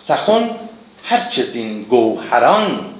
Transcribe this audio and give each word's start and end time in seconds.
سخن 0.00 0.50
هر 1.04 1.28
چیز 1.28 1.56
این 1.56 1.82
گوهران 1.82 2.94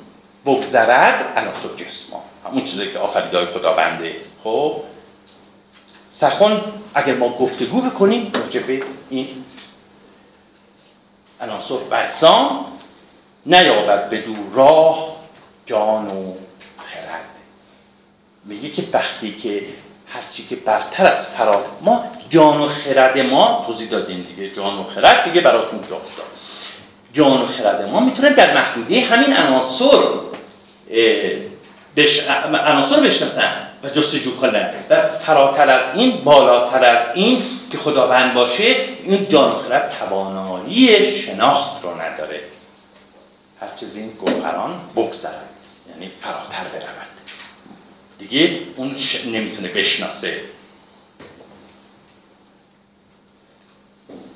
بگذرد 0.46 1.33
عناصر 1.37 1.69
جسما. 1.76 2.25
همون 2.45 2.65
چیزی 2.65 2.93
که 2.93 2.98
آفریدهای 2.98 3.46
خداونده. 3.46 4.16
خب؟ 4.45 4.77
سخن 6.11 6.61
اگر 6.95 7.14
ما 7.14 7.29
گفتگو 7.29 7.80
بکنیم 7.80 8.32
راجع 8.34 8.61
به 8.61 8.82
این 9.11 9.45
عناصر 11.41 11.77
برسان 11.77 12.64
نیابد 13.46 14.11
به 14.11 14.21
دو 14.21 14.35
راه 14.55 15.17
جان 15.67 16.07
و 16.07 16.35
خرد. 16.79 17.25
میگه 18.45 18.71
که 18.71 18.85
وقتی 18.93 19.37
که 19.37 19.62
هرچی 20.07 20.46
که 20.46 20.57
برتر 20.57 21.07
از 21.07 21.27
فرار 21.27 21.64
ما 21.80 22.05
جان 22.30 22.61
و 22.61 22.69
خرد 22.69 23.19
ما 23.19 23.64
توضیح 23.67 23.91
دادیم 23.91 24.23
دیگه. 24.23 24.55
جان 24.55 24.79
و 24.79 24.85
خرد 24.85 25.25
دیگه 25.25 25.41
براتون 25.41 25.80
جا 25.91 25.96
افتاد 25.96 26.59
جان 27.12 27.42
و 27.42 27.46
خرد 27.46 27.88
ما 27.88 28.00
می‌تونه 28.00 28.30
در 28.32 28.55
محدوده 28.55 29.00
همین 29.00 29.37
عناصر 29.37 29.98
بش... 31.96 32.28
عناصر 32.66 33.01
بشناسن 33.01 33.52
و 33.84 33.88
جستجو 33.88 34.37
کنن. 34.37 34.70
و 34.91 35.02
فراتر 35.02 35.70
از 35.70 35.82
این 35.95 36.24
بالاتر 36.24 36.84
از 36.84 37.06
این 37.15 37.42
که 37.73 37.78
خداوند 37.78 38.34
باشه 38.34 38.77
این 39.04 39.28
جان 39.28 39.52
و 39.52 39.59
خرد 39.59 39.96
توانایی 39.98 41.12
شناخت 41.23 41.82
رو 41.82 41.91
نداره. 42.01 42.41
هر 43.60 43.68
چیز 43.77 43.96
این 43.96 44.10
گوهران 44.10 44.80
بگذرن 44.96 45.32
یعنی 45.90 46.12
فراتر 46.20 46.65
برود. 46.73 47.10
دیگه 48.18 48.59
اون 48.77 48.96
نمی‌تونه 49.27 49.68
بشناسه. 49.68 50.40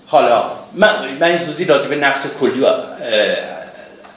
حالا 0.07 0.45
من, 0.75 0.89
من 1.21 1.29
این 1.29 1.39
توضیح 1.39 1.67
راجع 1.67 1.89
به 1.89 1.97
نفس 1.97 2.39
کلی 2.41 2.61
و 2.61 2.67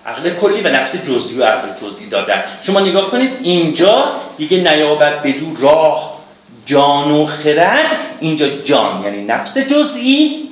عقل 0.05 0.29
کلی 0.29 0.61
و 0.61 0.67
نفس 0.67 0.95
جزئی 0.95 1.39
و 1.39 1.43
عقل 1.43 1.87
جزئی 1.87 2.09
دادن. 2.09 2.43
شما 2.61 2.79
نگاه 2.79 3.11
کنید 3.11 3.31
اینجا 3.41 4.11
دیگه 4.37 4.57
نیابد 4.57 5.21
بدو 5.21 5.55
راه 5.55 6.17
جان 6.65 7.11
و 7.11 7.25
خرد 7.25 7.97
اینجا 8.19 8.47
جان 8.47 9.03
یعنی 9.03 9.23
نفس 9.23 9.57
جزئی 9.57 10.49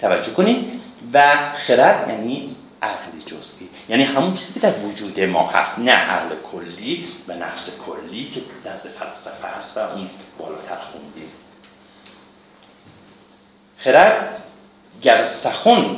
توجه 0.00 0.32
کنید 0.32 0.80
و 1.12 1.36
خرد 1.54 2.08
یعنی 2.08 2.56
عقل 2.82 3.18
جزئی. 3.26 3.68
یعنی 3.88 4.02
همون 4.02 4.34
چیزی 4.34 4.54
که 4.54 4.60
در 4.60 4.72
وجود 4.72 5.20
ما 5.20 5.50
هست 5.50 5.78
نه 5.78 5.92
عقل 5.92 6.34
کلی 6.52 7.04
و 7.28 7.34
نفس 7.34 7.80
کلی 7.86 8.30
که 8.34 8.40
نزد 8.70 8.88
فلسفه 8.90 9.48
هست 9.56 9.76
و 9.76 9.80
اون 9.80 10.10
بالاتر 10.38 10.76
خوندیم. 10.92 11.28
خرد 13.78 14.42
گر 15.02 15.24
سخن 15.24 15.96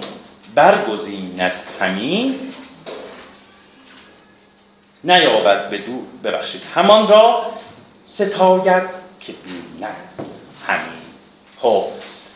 برگزیند 0.55 1.53
همین 1.81 2.41
نیابد 5.05 5.71
به 5.71 5.79
دو 5.79 6.03
ببخشید 6.25 6.63
همان 6.75 7.09
را 7.09 7.47
ستاید 8.05 8.83
که 9.21 9.33
بیند 9.33 9.97
همین 10.67 11.01
خب 11.59 11.85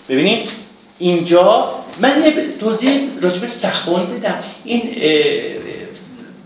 ببینید 0.08 0.50
اینجا 0.98 1.74
من 2.00 2.22
یه 2.24 2.58
توضیح 2.60 3.10
راجب 3.22 3.46
سخن 3.46 4.06
بدم 4.06 4.40
این 4.64 4.94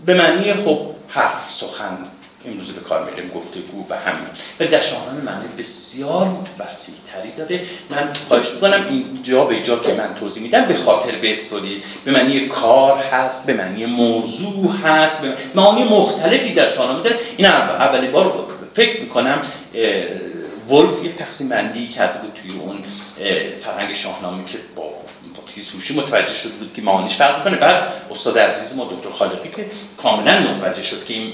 به 0.05 0.13
معنی 0.13 0.53
خب 0.53 0.79
حرف 1.07 1.51
سخن 1.51 1.97
امروز 2.45 2.71
به 2.71 2.81
کار 2.81 3.09
میریم 3.09 3.31
گفتگو 3.35 3.85
و 3.89 3.95
همین. 3.95 4.27
ولی 4.59 4.69
در 4.69 4.81
شاهنامه 4.81 5.21
معنی 5.21 5.47
بسیار 5.57 6.35
وسیع 6.59 6.95
تری 7.13 7.31
داره. 7.31 7.61
من 7.89 8.09
خواهش 8.27 8.51
می‌کنم 8.51 8.85
اینجا 8.89 9.45
به 9.45 9.61
جا 9.61 9.79
که 9.79 9.93
من 9.93 10.15
توضیح 10.19 10.43
میدم 10.43 10.65
به 10.65 10.75
خاطر 10.75 11.11
بسپرید. 11.11 11.83
به 12.05 12.11
معنی 12.11 12.39
کار 12.39 12.97
هست 12.97 13.45
به 13.45 13.53
معنی 13.53 13.85
موضوع 13.85 14.71
هست 14.85 15.21
به 15.21 15.33
معنی 15.55 15.83
مختلفی 15.83 16.53
در 16.53 16.69
شاهنامه 16.69 17.03
داره. 17.03 17.19
این 17.37 17.47
اولی 17.47 18.07
بار 18.07 18.45
فکر 18.73 19.01
می‌کنم 19.01 19.41
ولف 20.69 21.05
یک 21.05 21.15
تقسیم 21.15 21.49
بندی 21.49 21.87
کرده 21.87 22.19
بود 22.19 22.31
توی 22.41 22.59
اون 22.59 22.83
فرهنگ 23.63 23.93
شاهنامه 23.93 24.45
که 24.45 24.57
با 24.75 24.83
سوشی 25.63 25.95
متوجه 25.95 26.33
شده 26.33 26.53
بود 26.53 26.73
که 26.73 26.81
معانیش 26.81 27.15
فرق 27.15 27.37
می‌کنه. 27.37 27.57
بعد 27.57 27.93
استاد 28.11 28.37
عزیز 28.37 28.77
ما 28.77 28.85
دکتر 28.85 29.11
خالقی 29.11 29.49
که 29.55 29.65
کاملا 29.97 30.39
متوجه 30.39 30.83
شد 30.83 31.05
که 31.05 31.13
این 31.13 31.33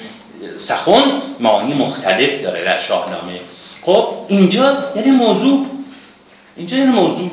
سخن 0.57 1.21
معانی 1.39 1.73
مختلف 1.73 2.41
داره 2.43 2.63
در 2.63 2.79
شاهنامه. 2.79 3.39
خب 3.81 4.07
اینجا 4.27 4.77
یعنی 4.95 5.11
موضوع 5.11 5.65
اینجا 6.57 6.77
یعنی 6.77 6.91
موضوع. 6.91 7.29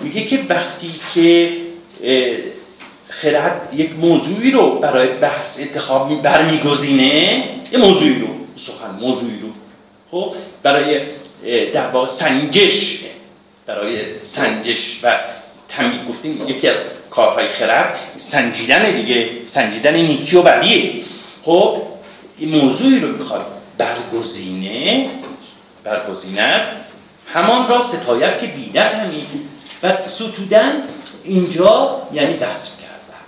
میگه 0.00 0.24
که 0.24 0.40
وقتی 0.48 0.94
که 1.14 1.50
خرد 3.08 3.68
یک 3.76 3.90
موضوعی 4.00 4.50
رو 4.50 4.78
برای 4.78 5.08
بحث 5.08 5.60
انتخاب 5.60 6.22
برمیگزینه 6.22 7.44
یه 7.72 7.78
موضوعی 7.78 8.18
رو 8.18 8.26
سخن 8.56 8.90
موضوعی 9.00 9.38
رو. 9.42 9.48
خب 10.10 10.34
برای 10.62 11.00
در 11.72 11.88
واقع 11.88 12.08
سنجش 12.08 12.98
برای 13.66 14.00
سنجش 14.22 15.00
و 15.02 15.18
تمیز 15.68 16.08
گفتیم 16.08 16.48
یکی 16.48 16.68
از 16.68 16.76
کارهای 17.10 17.48
خرد 17.48 17.98
سنجیدن 18.16 18.90
دیگه 18.90 19.28
سنجیدن 19.46 19.96
نیکی 19.96 20.36
و 20.36 20.42
بدیه. 20.42 21.02
خب 21.44 21.82
این 22.40 22.60
موضوعی 22.60 23.00
رو 23.00 23.16
می‌خواد 23.16 23.46
برگزینه 23.78 25.10
برگزیند 25.84 26.62
همان 27.32 27.68
را 27.68 27.82
ستایت 27.82 28.40
که 28.40 28.46
بیدر 28.46 28.94
همین 28.94 29.26
و 29.82 30.08
ستودن 30.08 30.82
اینجا 31.24 32.02
یعنی 32.12 32.34
وصف 32.34 32.80
کردن. 32.80 33.24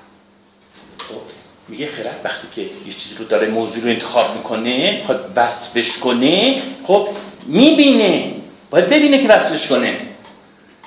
خب 0.99 1.21
میگه 1.69 1.87
خرد 1.87 2.21
وقتی 2.25 2.47
که 2.55 2.62
یه 2.62 2.93
چیزی 2.99 3.15
رو 3.15 3.25
داره 3.25 3.49
موضوع 3.49 3.83
رو 3.83 3.89
انتخاب 3.89 4.37
می‌کنه 4.37 4.97
می‌خواد 4.99 5.33
وصفش 5.37 5.99
کنه 5.99 6.62
خب 6.87 7.09
می‌بینه. 7.47 8.34
باید 8.71 8.87
ببینه 8.87 9.23
که 9.23 9.29
وصفش 9.29 9.69
کنه. 9.69 10.00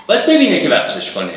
باید 0.08 0.26
ببینه 0.26 0.62
که 0.62 0.70
وصفش 0.70 1.12
کنه. 1.12 1.34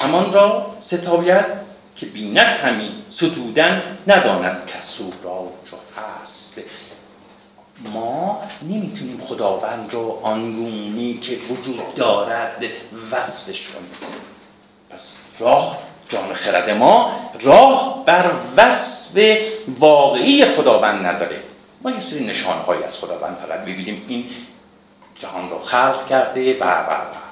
همان 0.00 0.32
را 0.32 0.76
ستایت 0.80 1.65
که 1.96 2.06
بیند 2.06 2.38
همین 2.38 2.92
ستودن 3.08 3.82
نداند 4.06 4.66
کسو 4.66 5.12
را 5.22 5.52
چو 5.64 5.76
هست. 6.00 6.60
ما 7.84 8.42
نمی‌تونیم 8.62 9.20
خداوند 9.26 9.92
رو 9.92 10.20
آنگونی 10.22 11.14
که 11.14 11.38
وجود 11.50 11.94
دارد 11.94 12.64
وصفش 13.12 13.68
کنیم. 13.68 13.90
پس 14.90 15.16
راه 15.38 15.78
جان 16.08 16.34
خرد 16.34 16.70
ما 16.70 17.20
راه 17.40 18.02
بر 18.06 18.30
وصف 18.56 19.38
واقعی 19.78 20.44
خداوند 20.44 21.06
نداره. 21.06 21.42
ما 21.82 21.90
یه 21.90 22.00
سری 22.00 22.26
نشانهایی 22.26 22.84
از 22.84 22.98
خداوند 22.98 23.36
فقط 23.36 23.60
ببینیم 23.60 24.02
این 24.08 24.24
جهان 25.18 25.50
رو 25.50 25.58
خلق 25.58 26.08
کرده 26.08 26.58
و 26.60 26.64
و 26.64 26.90
و. 26.90 27.26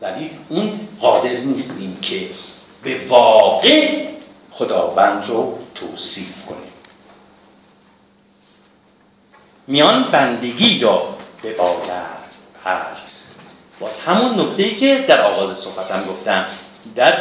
ولی 0.00 0.30
اون 0.48 0.80
قادر 1.00 1.30
نیستیم 1.30 1.98
که 2.02 2.28
به 2.82 3.00
واقع 3.08 4.07
خداوند 4.58 5.26
رو 5.26 5.58
توصیف 5.74 6.44
کنیم. 6.46 6.72
میان 9.66 10.04
بندگی 10.04 10.80
را 10.80 11.14
به 11.42 11.54
هست 12.64 13.40
باز 13.80 14.00
همون 14.00 14.40
نکته 14.40 14.62
ای 14.62 14.76
که 14.76 15.04
در 15.08 15.20
آغاز 15.20 15.58
صحبتم 15.58 16.04
گفتم 16.10 16.44
در 16.96 17.18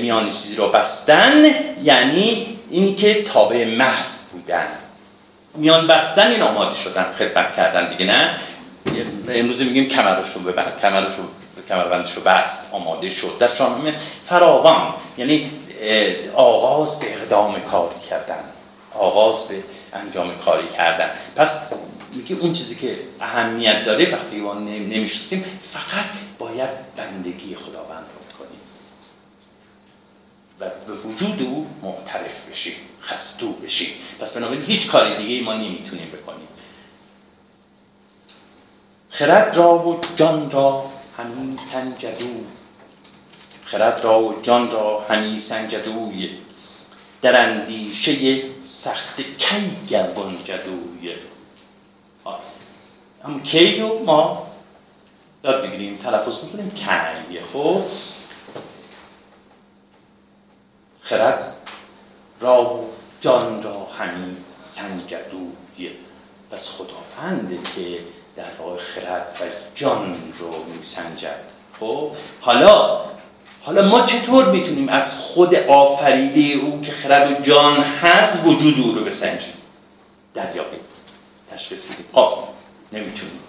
میان 0.00 0.30
چیزی 0.30 0.56
را 0.56 0.68
بستن 0.68 1.44
یعنی 1.82 2.56
اینکه 2.70 3.22
تابع 3.22 3.64
محض 3.64 4.24
بودن. 4.32 4.68
میان 5.54 5.86
بستن 5.86 6.30
این 6.30 6.42
آماده 6.42 6.74
شدن 6.74 7.06
خدمت 7.18 7.54
کردن 7.54 7.90
دیگه 7.90 8.06
نه؟ 8.06 8.36
امروز 9.28 9.62
میگیم 9.62 9.88
کمرش 9.88 10.32
رو 10.34 10.40
ببند 10.40 10.80
کمرش 10.82 11.14
رو 11.16 11.24
کمربندش 11.68 12.12
رو 12.12 12.22
بست 12.22 12.68
آماده 12.72 13.10
شد. 13.10 13.38
در 13.38 13.48
شاهنامه 13.48 13.94
فراوان 14.24 14.94
یعنی 15.18 15.50
آغاز 16.34 16.98
به 16.98 17.14
اقدام 17.14 17.60
کاری 17.60 18.00
کردن. 18.10 18.44
آغاز 18.94 19.44
به 19.48 19.62
انجام 19.92 20.38
کاری 20.38 20.68
کردن. 20.68 21.10
پس 21.36 21.58
میگه 22.14 22.36
اون 22.36 22.52
چیزی 22.52 22.74
که 22.74 22.98
اهمیت 23.20 23.84
داره 23.84 24.14
وقتی 24.14 24.36
ما 24.36 24.54
نمی‌شناسیم 24.54 25.44
فقط 25.62 26.10
باید 26.38 26.96
بندگی 26.96 27.54
خداوند 27.54 28.06
رو 28.14 28.38
کنیم. 28.38 28.60
و 30.60 30.64
به 30.86 31.08
وجود 31.08 31.42
او 31.42 31.66
معترف 31.82 32.50
بشیم 32.50 32.74
خستو 33.02 33.52
بشیم. 33.52 33.90
پس 34.20 34.32
بنابراین 34.32 34.62
هیچ 34.62 34.90
کاری 34.90 35.16
دیگه 35.16 35.44
ما 35.44 35.54
نمی‌تونیم 35.54 36.08
بکنیم. 36.08 36.48
خرد 39.10 39.56
را 39.56 39.78
و 39.78 40.00
جان 40.16 40.50
را 40.50 40.90
همین 41.16 41.58
سنجدو 41.72 42.44
خرد 43.70 44.00
را 44.04 44.20
و 44.20 44.42
جان 44.42 44.70
را 44.70 45.00
همین 45.08 45.38
سنجدوی 45.38 46.30
در 47.22 47.48
اندیشه 47.48 48.42
سخت 48.62 49.16
کی 49.38 49.76
گربان 49.88 50.44
جدوی 50.44 51.14
هم 53.24 53.42
کی 53.42 53.80
رو 53.80 54.04
ما؟ 54.04 54.46
یاد 55.44 55.62
بگیریم 55.62 55.96
تلفظ 55.96 56.44
می‌کنیم 56.44 56.70
کی. 56.70 57.40
خب؟ 57.52 57.82
خرد 61.02 61.56
را 62.40 62.80
جان 63.20 63.62
را 63.62 63.86
همین 63.98 64.36
سنجدوی 64.62 65.90
پس 66.50 66.68
خداونده 66.68 67.58
که 67.74 67.98
در 68.36 68.56
راه 68.58 68.78
خرد 68.78 69.38
و 69.40 69.44
جان 69.74 70.32
رو 70.38 70.64
میسنجد 70.64 71.40
خب؟ 71.80 72.10
حالا 72.40 73.09
حالا 73.62 73.88
ما 73.88 74.06
چطور 74.06 74.50
می‌تونیم 74.50 74.88
از 74.88 75.14
خود 75.14 75.54
آفریده 75.54 76.64
او 76.64 76.82
که 76.82 76.92
خرد 76.92 77.40
و 77.40 77.42
جان 77.42 77.82
هست 77.82 78.38
وجود 78.44 78.80
او 78.80 78.92
رو 78.92 79.04
بسنجیم؟ 79.04 79.54
دریابیم. 80.34 80.80
تشخیص 81.50 81.84
بدیم 81.84 82.06
آب 82.12 82.54
نمی‌تونیم. 82.92 83.40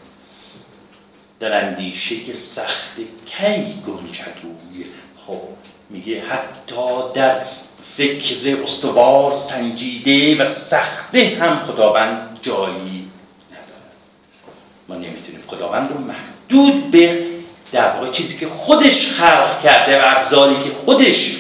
در 1.40 1.66
اندیشه 1.66 2.18
که 2.18 2.34
سخت 2.34 2.96
کی 3.26 3.82
گنجدوی 3.88 4.86
خب 5.28 5.42
میگه 5.90 6.22
حتی 6.22 7.14
در 7.14 7.42
فکر 7.98 8.64
استوار 8.64 9.36
سنجیده 9.36 10.42
و 10.42 10.46
سخته 10.46 11.38
هم 11.42 11.60
خداوند 11.60 12.40
جایی 12.42 13.10
نداره 13.52 13.92
ما 14.88 14.96
نمی‌تونیم 14.96 15.44
خداوند 15.48 15.92
رو 15.92 15.98
محدود 15.98 16.92
به 16.92 17.31
در 17.72 17.92
واقع 17.92 18.12
چیزی 18.12 18.38
که 18.38 18.48
خودش 18.48 19.08
خلق 19.08 19.62
کرده 19.62 20.02
و 20.02 20.18
ابزاری 20.18 20.64
که 20.64 20.72
خودش 20.86 21.38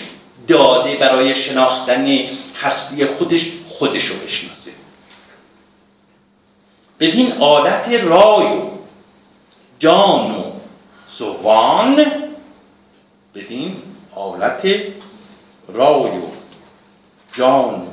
داده 0.47 0.95
برای 0.95 1.35
شناختن 1.35 2.27
هستی 2.61 3.05
خودش 3.05 3.51
خودش 3.69 4.05
رو 4.05 4.15
بشناسه. 4.15 4.71
بدین 6.99 7.31
عادت 7.31 7.87
رای 8.03 8.45
و 8.45 8.69
جان 9.79 10.35
و 10.35 10.43
زبان 11.17 12.05
بدین 13.35 13.77
حالت 14.11 14.65
رای 15.67 16.11
و 16.11 16.21
جان 17.33 17.87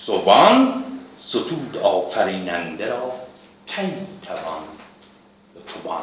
زبان 0.00 0.84
ستود 1.16 1.76
آفریننده 1.82 2.88
را 2.88 3.12
کی 3.66 3.92
توان 4.22 4.62
توان 5.84 6.02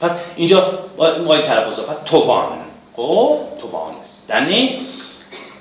پس 0.00 0.12
اینجا 0.36 0.78
ما 0.98 1.38
تلفظ 1.38 1.80
پس 1.80 1.98
توان 1.98 2.58
خب 2.96 3.38
توانستنی 3.60 4.78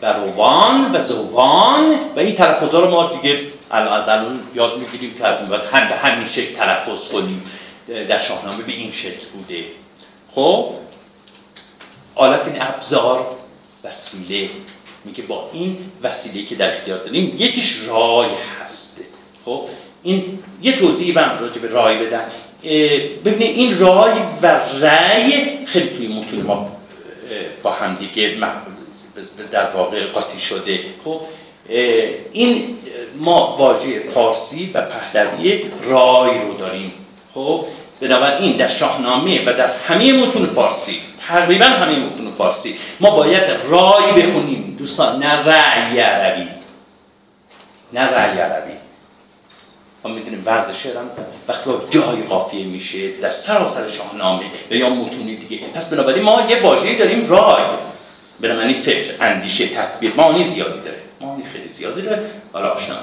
و 0.01 0.13
روان 0.13 0.95
و 0.95 1.01
زوان 1.01 1.99
و 2.15 2.19
این 2.19 2.35
تلفظ 2.35 2.75
رو 2.75 2.89
ما 2.89 3.13
دیگه 3.13 3.39
از 3.71 4.09
الان 4.09 4.39
یاد 4.55 4.77
می‌گیریم 4.77 5.15
که 5.17 5.27
از 5.27 5.39
این 5.41 5.59
هم 5.71 5.87
به 5.87 5.95
همین 5.95 6.27
شکل 6.27 6.55
تلفظ 6.55 7.09
کنیم. 7.09 7.43
در 8.09 8.19
شاهنامه 8.19 8.63
به 8.63 8.71
این 8.71 8.91
شکل 8.91 9.25
بوده. 9.33 9.63
خب؟ 10.35 10.69
آلت 12.15 12.47
این 12.47 12.61
ابزار 12.61 13.35
وسیله. 13.83 14.49
میگه 15.05 15.23
با 15.23 15.49
این 15.53 15.77
وسیله 16.03 16.45
که 16.45 16.55
در 16.55 16.73
اختیار 16.73 16.99
داریم 16.99 17.35
یکیش 17.37 17.87
رای 17.87 18.29
هسته. 18.63 19.03
خب؟ 19.45 19.65
این 20.03 20.39
یه 20.61 20.79
توضیح 20.79 21.19
هم 21.19 21.39
راجع 21.39 21.61
به 21.61 21.67
رای 21.67 22.05
بدم. 22.05 22.25
ببینید 23.25 23.57
این 23.57 23.79
رای 23.79 24.11
و 24.41 24.59
رای 24.81 25.33
خیلی 25.65 25.89
توی 25.89 26.07
متون 26.07 26.41
ما 26.41 26.71
با 27.63 27.71
هم 27.71 27.95
دیگه 27.95 28.37
در 29.51 29.69
واقع 29.69 30.05
قاطی 30.05 30.39
شده. 30.39 30.79
خب 31.03 31.21
این 32.31 32.77
ما 33.17 33.55
واژه 33.59 33.99
فارسی 33.99 34.71
و 34.73 34.81
پهلوی 34.81 35.65
رای 35.83 36.41
رو 36.41 36.53
داریم. 36.53 36.93
خب 37.33 37.65
بنابراین 38.01 38.57
در 38.57 38.67
شاهنامه 38.67 39.41
و 39.45 39.53
در 39.53 39.69
همه 39.87 40.13
متون 40.13 40.45
فارسی 40.45 41.01
تقریبا 41.27 41.65
همه 41.65 41.99
متون 41.99 42.31
فارسی 42.37 42.75
ما 42.99 43.09
باید 43.09 43.49
رای 43.69 44.21
بخونیم. 44.21 44.75
دوستان 44.79 45.23
نه 45.23 45.47
رأی 45.47 45.99
عربی. 45.99 46.47
نه 47.93 48.01
رأی 48.01 48.39
عربی. 48.39 48.73
ما 50.05 50.11
می‌دونیم 50.11 50.43
ورز 50.45 50.71
شعرم 50.71 51.09
وقتی 51.47 51.69
جای 51.89 52.21
قافیه 52.21 52.65
میشه 52.65 53.17
در 53.17 53.31
سراسر 53.31 53.89
شاهنامه 53.89 54.45
و 54.71 54.73
یا 54.73 54.89
متونی 54.89 55.35
دیگه. 55.35 55.67
پس 55.67 55.89
بنابراین 55.89 56.23
ما 56.23 56.41
یه 56.49 56.61
واژه‌ای 56.61 56.95
داریم 56.95 57.29
رای. 57.29 57.63
بنابراین 58.39 58.81
فکر 58.81 59.13
اندیشه 59.21 59.67
تدبیر 59.67 60.13
معانی 60.17 60.43
زیادی 60.43 60.79
داره. 60.79 60.97
معانی 61.21 61.43
خیلی 61.53 61.69
زیادی 61.69 62.01
داره. 62.01 62.31
حالا 62.53 62.69
آشنا 62.69 62.95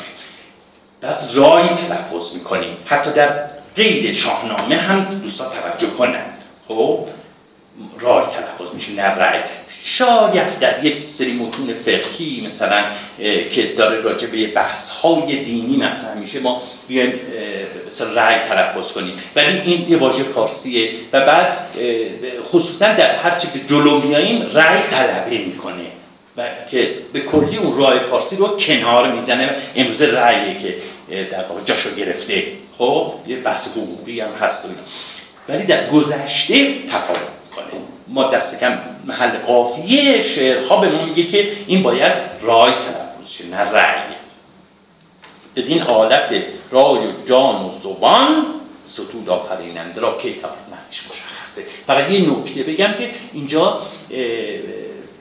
پس 1.03 1.31
رای 1.35 1.69
تلفظ 1.69 2.35
می‌کنیم. 2.35 2.77
حتی 2.87 3.11
در 3.11 3.45
قید 3.77 4.13
شاهنامه 4.13 4.77
هم 4.77 5.05
دوستان 5.05 5.47
توجه 5.63 5.91
کنند. 5.91 6.39
خب؟ 6.69 7.07
رای 8.01 8.25
تلفظ 8.25 8.75
میشه 8.75 8.93
نه 8.93 9.15
رای 9.15 9.39
شاید 9.83 10.59
در 10.59 10.85
یک 10.85 11.01
سری 11.01 11.33
متون 11.33 11.75
فقهی 11.75 12.43
مثلا 12.47 12.85
که 13.51 13.63
داره 13.79 14.01
راجع 14.01 14.27
به 14.27 14.47
بحث 14.47 14.89
های 14.91 15.45
دینی 15.45 15.77
مطرح 15.77 16.15
میشه 16.15 16.41
ما 16.41 16.63
بیایم 16.89 17.13
مثلا 17.87 18.13
رای 18.13 18.39
تلفظ 18.39 18.93
کنیم. 18.93 19.15
ولی 19.37 19.61
این 19.61 19.91
یه 19.91 19.97
واژه 19.97 20.23
فارسیه 20.23 20.91
و 21.13 21.21
بعد 21.21 21.57
خصوصا 22.53 22.87
در 22.87 23.17
هرچی 23.17 23.49
به 23.55 23.61
جلو 23.69 24.01
میاییم 24.01 24.43
رای 24.43 24.83
طلبه 24.91 25.39
می‌کنه 25.39 25.85
و 26.37 26.43
که 26.71 26.95
به 27.13 27.21
کلی 27.21 27.57
اون 27.57 27.79
رای 27.79 27.99
فارسی 27.99 28.37
رو 28.37 28.57
کنار 28.57 29.13
می‌زنه. 29.13 29.57
امروز 29.77 30.03
رایه 30.03 30.59
که 30.59 30.77
در 31.31 31.45
واقع 31.45 31.61
جاشو 31.65 31.95
گرفته. 31.95 32.43
خب 32.79 33.13
یه 33.27 33.37
بحث 33.37 33.69
حقوقی 33.69 34.21
هم 34.21 34.33
هست 34.41 34.65
ولی 35.49 35.65
در 35.65 35.91
گذشته 35.91 36.75
تفاوت. 36.89 37.42
کنه 37.57 37.81
ما 38.09 38.25
دست 38.25 38.61
کم 38.61 38.79
محل 39.05 39.39
قافیه 39.39 40.23
شعرها 40.23 40.77
به 40.77 40.89
ما 40.89 41.05
میگه 41.05 41.27
که 41.27 41.53
این 41.67 41.83
باید 41.83 42.13
رای 42.41 42.73
تلفظ 42.73 43.33
شه 43.33 43.47
نه 43.47 43.71
رأی. 43.71 44.13
بدین 45.57 45.79
حالت 45.79 46.31
رای 46.71 47.07
و 47.07 47.13
جان 47.27 47.65
و 47.65 47.71
زبان 47.83 48.47
ستود 48.87 49.29
آفریننده 49.29 50.01
را 50.01 50.19
کتاب 50.19 50.57
معنیش 50.71 51.11
مشخصه. 51.11 51.63
فقط 51.87 52.11
یه 52.11 52.31
نکته 52.31 52.63
بگم 52.63 52.93
که 52.93 53.11
اینجا 53.33 53.81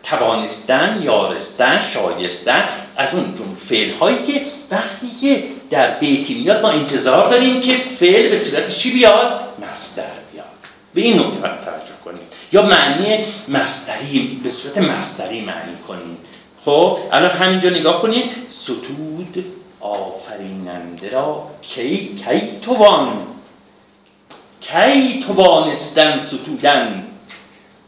توانستن 0.04 1.02
یارستن 1.04 1.82
شایستن 1.82 2.70
از 2.98 3.14
اون 3.14 3.36
جون 3.36 3.58
فعل 3.70 3.92
هایی 3.94 4.18
که 4.18 4.42
وقتی 4.72 5.08
که 5.22 5.44
در 5.70 5.92
بیتی 5.92 6.34
میاد 6.34 6.62
ما 6.62 6.70
انتظار 6.70 7.30
داریم 7.30 7.62
که 7.62 7.78
فعل 7.78 8.30
به 8.30 8.38
صورت 8.38 8.70
چی 8.70 8.92
بیاد؟ 8.92 9.40
مصدر 9.72 10.04
بیاد. 10.34 10.46
به 10.94 11.02
این 11.02 11.20
نکته 11.20 11.40
توجه 11.40 11.91
یا 12.52 12.62
معنی 12.62 13.26
مستری 13.48 14.40
به 14.44 14.52
صورت 14.52 14.78
مستری 14.78 15.42
معنی 15.42 15.76
کنیم. 15.88 16.18
خب 16.66 16.98
الان 17.12 17.32
همینجا 17.32 17.70
نگاه 17.70 18.02
کنید 18.02 18.32
ستود 18.50 19.46
آفریننده 19.80 21.10
را 21.10 21.48
کی 21.62 22.16
کی 22.16 22.60
توان؟ 22.62 23.28
کی 24.62 25.26
توانستن 25.28 26.20
ستودن؟ 26.20 27.04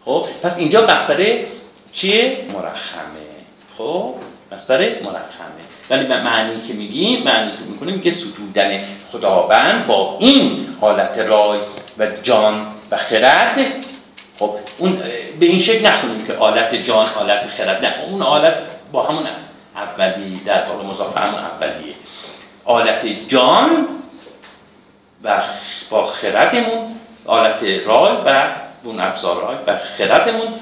خب 0.06 0.28
پس 0.44 0.58
اینجا 0.58 0.88
مستره 0.88 1.48
چیه؟ 1.92 2.46
مرخمه. 2.54 3.34
خب 3.78 4.16
مستر 4.52 4.80
مرخمه. 4.80 5.64
ولی 5.90 6.08
معنی 6.08 6.62
که 6.68 6.74
میگیم 6.74 7.24
معنی 7.24 7.52
که 7.52 7.64
می‌کنیم 7.72 8.02
که 8.02 8.12
ستودن 8.12 8.80
خداوند 9.12 9.88
با 9.88 10.18
این 10.20 10.68
حالت 10.82 11.18
رای 11.18 11.60
و 11.98 12.08
جان 12.24 12.66
و 12.92 12.98
خرد 12.98 13.60
خب 14.40 14.56
اون 14.78 15.04
به 15.40 15.46
این 15.46 15.60
شکل 15.60 15.88
نخونیم 15.88 16.28
که 16.28 16.34
آلت 16.34 16.76
جان 16.76 17.08
آلت 17.08 17.48
خرد. 17.48 17.86
نه 17.86 17.94
اون 18.08 18.22
آلت 18.22 18.54
با 18.92 19.04
همون 19.04 19.28
اولی 19.76 20.42
در 20.46 20.64
واقع 20.64 20.84
مضاف 20.84 21.18
همون 21.18 21.40
اولیه. 21.40 21.94
آلت 22.66 23.06
جان 23.28 23.88
و 25.24 25.42
با 25.90 26.06
خردمون 26.06 26.96
آلت 27.26 27.64
رای 27.64 28.18
و 28.26 28.52
اون 28.84 29.00
ابزار 29.00 29.42
رای 29.42 29.58
و 29.68 29.80
خردمون 29.98 30.54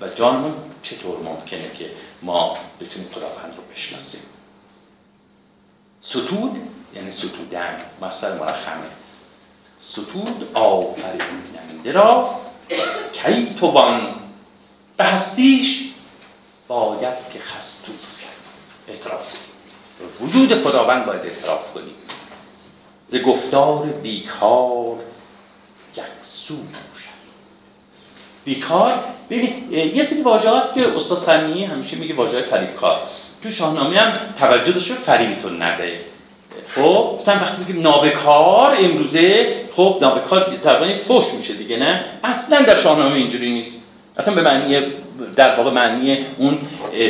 و 0.00 0.08
جانمون 0.16 0.54
چطور 0.82 1.18
ممکنه 1.18 1.70
که 1.78 1.90
ما 2.22 2.58
بتونیم 2.80 3.08
خداوند 3.14 3.54
رو 3.56 3.62
بشناسیم؟ 3.74 4.20
ستود 6.00 6.56
یعنی 6.94 7.10
ستودن 7.10 7.76
مصدر 8.02 8.32
مرخمه. 8.32 8.84
ستود 9.80 10.50
آفریننده 10.54 11.92
را 11.92 12.40
کی 13.12 13.56
توان 13.60 14.14
به 14.96 15.04
هستیش 15.04 15.90
باید 16.68 17.14
که 17.32 17.38
خستو 17.38 17.92
اعتراف. 18.88 19.36
وجود 20.20 20.62
خداوند 20.62 21.06
باید 21.06 21.20
اعتراف 21.20 21.72
کنیم 21.72 21.94
ز 23.08 23.16
گفتار 23.16 23.82
بیکار 23.86 24.96
یک 25.96 26.04
سو 26.22 26.54
بیکار؟ 28.44 29.04
ببینید 29.30 29.72
یه 29.96 30.04
سری 30.04 30.22
واژه 30.22 30.56
هست 30.56 30.74
که 30.74 30.96
استاد 30.96 31.18
سمیعی 31.18 31.64
همیشه 31.64 31.96
میگه 31.96 32.14
واژه 32.14 32.42
فریبکار. 32.42 33.00
تو 33.42 33.50
شاهنامه 33.50 33.98
هم 33.98 34.12
توجه 34.38 34.72
داشته 34.72 34.94
فریبتون 34.94 35.62
نده. 35.62 36.00
خب 36.74 37.14
مثلا 37.16 37.34
وقتی 37.34 37.56
میگیم 37.58 37.82
نابکار 37.82 38.76
امروزه 38.78 39.63
خب 39.76 39.98
نابکار 40.00 40.56
تقریبا 40.62 41.02
فوش 41.02 41.34
میشه 41.34 41.54
دیگه 41.54 41.76
نه؟ 41.76 42.04
اصلا 42.24 42.62
در 42.62 42.76
شاهنامه 42.76 43.14
اینجوری 43.14 43.52
نیست. 43.52 43.82
اصلا 44.16 44.34
به 44.34 44.42
معنی 44.42 44.80
در 45.36 45.56
واقع 45.56 45.70
معنی 45.70 46.26
اون 46.38 46.58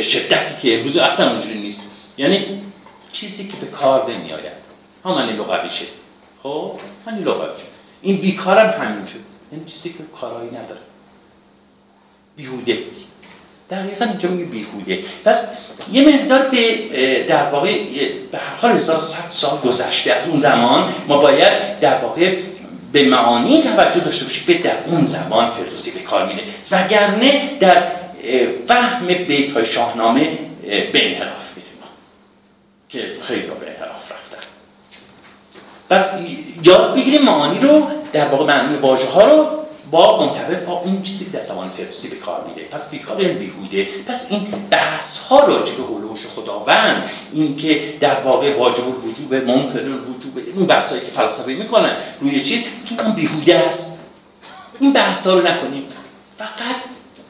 شدتی 0.01 0.55
که 0.61 0.77
امروز 0.77 0.97
اصلا 0.97 1.31
اونجوری 1.31 1.59
نیست. 1.59 1.81
یعنی 2.17 2.45
چیزی 3.13 3.47
که 3.47 3.57
به 3.57 3.67
کار 3.67 4.11
نمیآید. 4.11 4.65
همانی 5.05 5.31
لغویشه 5.31 5.85
خب 6.43 6.71
همین 7.07 7.23
لغویشه 7.23 7.63
این 8.01 8.17
بیکارم 8.17 8.81
همین 8.81 9.05
شد. 9.05 9.19
یعنی 9.51 9.65
چیزی 9.65 9.89
که 9.89 9.95
کارایی 10.21 10.49
نداره. 10.49 10.79
بیهوده. 12.35 12.77
دقیقا 13.69 14.05
اینجا 14.05 14.29
میگه 14.29 14.45
بیهوده. 14.45 15.03
پس 15.25 15.45
یه 15.91 16.07
مقدار 16.07 16.49
به 16.49 17.23
در 17.29 17.49
واقع 17.49 17.79
به 18.31 18.37
هر 18.37 18.55
حال 18.55 18.71
1100 18.71 19.17
سال 19.29 19.59
گذشته. 19.59 20.13
از 20.13 20.27
اون 20.27 20.39
زمان 20.39 20.93
ما 21.07 21.17
باید 21.17 21.79
در 21.79 21.97
واقع 21.97 22.37
به 22.95 23.03
معانی 23.03 23.63
توجه 23.63 23.99
داشته 23.99 24.25
باشیم 24.25 24.43
به 24.47 24.53
در 24.53 24.75
اون 24.87 25.05
زمان 25.05 25.51
فردوسی 25.51 25.91
به 25.91 25.99
کار 25.99 26.25
میده 26.25 26.41
وگرنه 26.71 27.57
در 27.59 27.83
فهم 28.67 29.07
بیت 29.07 29.51
های 29.51 29.65
شاهنامه 29.65 30.29
به 30.63 31.07
انحراف 31.07 31.49
میریم 31.55 31.71
که 32.89 33.23
خیلی 33.23 33.41
به 33.41 33.51
انحراف 33.51 34.11
رفتن. 34.11 34.47
پس 35.89 36.11
یاد 36.63 36.95
بگیریم 36.95 37.21
معانی 37.21 37.59
رو 37.59 37.87
در 38.13 38.27
واقع 38.27 38.45
معنی 38.45 38.77
واژه 38.77 39.07
ها 39.07 39.25
رو 39.25 39.64
با 39.91 40.25
منطبق 40.25 40.65
با 40.65 40.73
اون 40.73 41.03
چیزی 41.03 41.25
که 41.25 41.31
در 41.31 41.43
زمان 41.43 41.69
فردوسی 41.69 42.09
به 42.09 42.15
کار 42.15 42.45
میده 42.47 42.67
پس 42.71 42.89
بیکار 42.89 43.15
بیهوده 43.15 43.87
پس 44.07 44.25
این 44.29 44.47
بحث 44.69 45.17
ها 45.17 45.45
راجع 45.45 45.73
به 45.73 45.83
هلوش 45.83 46.27
خداوند 46.35 47.09
این 47.33 47.57
که 47.57 47.93
در 47.99 48.21
واقع 48.21 48.57
واجب 48.57 48.83
الوجوب 48.83 49.33
ممکن 49.33 49.79
الوجوب 49.79 50.37
این 50.55 50.65
بحثایی 50.65 51.01
که 51.01 51.11
فلسفه 51.11 51.53
می‌کنن 51.53 51.97
روی 52.21 52.43
چیز 52.43 52.63
که 52.85 53.03
این 53.03 53.13
بیهوده 53.13 53.55
است. 53.55 53.99
این 54.79 54.93
بحث 54.93 55.27
ها 55.27 55.33
رو 55.33 55.47
نکنیم. 55.47 55.83
فقط 56.37 56.75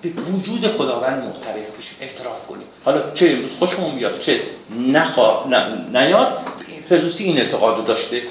به 0.02 0.10
وجود 0.10 0.68
خداوند 0.68 1.24
معترف 1.24 1.78
بشیم 1.78 1.98
اعتراف 2.02 2.48
کنیم. 2.48 2.66
حالا 2.86 3.12
چه 3.14 3.30
امروز 3.30 3.58
خوشمون 3.58 3.96
بیاد 3.96 4.20
چه 4.20 4.42
نخوا... 4.88 5.46
نیاد. 5.94 6.38
فردوسی 6.90 7.24
این 7.24 7.38
اعتقاد 7.38 7.84
داشته. 7.84 8.22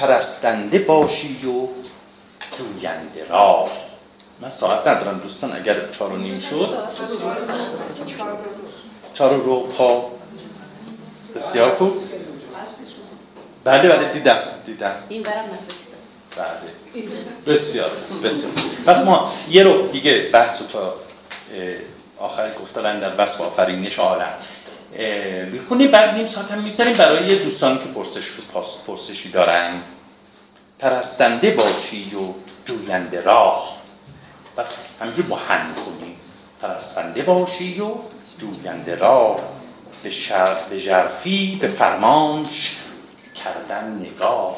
پرستنده 0.00 0.78
باشی 0.78 1.46
و 1.46 1.66
جوینده 2.58 3.28
راه. 3.28 3.70
من 4.40 4.48
ساعت 4.50 4.86
ندارم 4.86 5.18
دوستان 5.18 5.56
اگر 5.56 5.90
چار 5.92 6.12
و 6.12 6.16
نیم 6.16 6.38
شد. 6.38 6.78
چار 9.14 9.32
و 9.32 9.42
رو 9.42 9.60
پا. 9.60 10.10
خوب. 11.74 12.02
بله 13.64 13.88
بله 13.88 14.12
دیدم 14.12 14.42
دیدم. 14.66 14.94
این 15.08 15.22
برم 15.22 15.44
بله. 16.36 17.04
بسیار 17.46 17.90
بسیار 18.24 18.52
پس 18.86 19.00
ما 19.00 19.32
یه 19.48 19.62
رو 19.62 19.86
دیگه 19.86 20.30
بحث 20.32 20.62
تا 20.72 20.94
آخر 22.18 22.50
گفتن 22.62 23.00
در 23.00 23.10
بس 23.10 23.40
آفرینش 23.40 23.98
عالم. 23.98 24.32
می‌خونی 25.52 25.86
بعد 25.88 26.14
نیم 26.14 26.28
ساعت 26.28 26.50
هم 26.50 26.58
می‌ذاریم 26.58 26.92
برای 26.92 27.38
دوستانی 27.38 27.78
که 27.78 27.84
پرسش 27.84 28.32
پرسشی 28.86 29.30
دارن. 29.30 29.80
پرستنده 30.78 31.50
باشی 31.50 32.10
و 32.16 32.34
جوینده 32.64 33.20
راه. 33.20 33.76
پس 34.56 34.74
همینجور 35.00 35.26
با 35.26 35.36
هم 35.36 35.74
کنیم 35.74 36.16
پرستنده 36.62 37.22
باشی 37.22 37.80
و 37.80 37.94
جوینده 38.38 38.94
راه. 38.94 39.40
به, 40.02 40.10
شر... 40.10 40.54
به 40.70 40.80
جرفی 40.80 41.58
به 41.60 41.68
فرمانش 41.68 42.76
کردن 43.44 44.06
نگاه. 44.06 44.56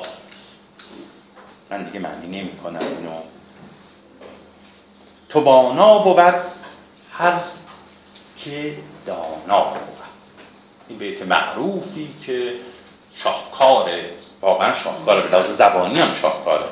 من 1.71 1.83
دیگه 1.83 1.99
معنی 1.99 2.41
نمی 2.41 2.57
کنم 2.57 2.81
اینو. 2.99 3.17
تو 5.29 5.41
بانا 5.41 5.99
بود 5.99 6.35
هر 7.13 7.41
که 8.37 8.75
دانا 9.07 9.73
این 10.93 10.99
بیت 10.99 11.23
معروفی 11.23 12.09
که 12.27 12.53
شاهکاره 13.15 14.05
واقعا 14.41 14.75
شاهکاره 14.75 15.21
به 15.23 15.29
لحاظ 15.29 15.51
زبانی 15.51 16.01
هم 16.01 16.13
شاهکاره. 16.13 16.65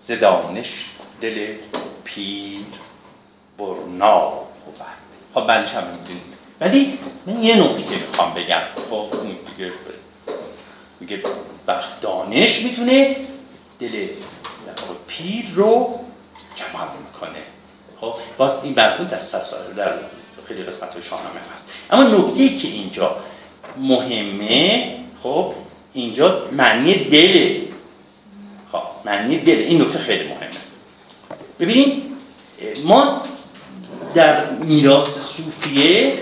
زدانش 0.00 0.84
دل 1.20 1.54
پیر 2.04 2.64
برنا 3.58 4.20
بود. 4.28 4.80
خب 5.34 5.46
بلش 5.46 5.74
هم 5.74 5.84
ولی 6.60 6.98
من 7.26 7.42
یه 7.42 7.56
نکته 7.56 7.94
می‌خوام 7.94 8.34
بگم. 8.34 8.60
خب 8.90 9.06
دیگه 9.56 9.72
میگه 11.00 11.22
دانش 12.00 12.62
می‌تونه 12.62 13.16
دل 13.80 14.08
پیر 15.06 15.46
رو 15.54 16.00
جمال 16.56 16.88
می‌کنه. 17.06 17.42
خب 18.00 18.14
باز 18.38 18.52
این 18.62 18.74
بحث 18.74 19.00
در 19.00 19.18
سال 19.18 19.72
در 19.76 19.92
خیلی 20.48 20.62
قسمت 20.62 20.92
های 20.92 21.02
شاهنامه 21.02 21.40
هست. 21.54 21.68
اما 21.90 22.02
نکته 22.02 22.56
که 22.56 22.68
اینجا 22.68 23.16
مهمه 23.76 24.92
خب 25.22 25.54
اینجا 25.94 26.42
معنی 26.52 26.94
دل. 26.94 27.60
خب 28.72 28.82
معنی 29.04 29.38
دل. 29.38 29.58
این 29.58 29.82
نکته 29.82 29.98
خیلی 29.98 30.24
مهمه. 30.24 30.48
ببینید 31.60 32.02
ما 32.84 33.22
در 34.14 34.50
میراث 34.50 35.18
صوفیه 35.18 36.12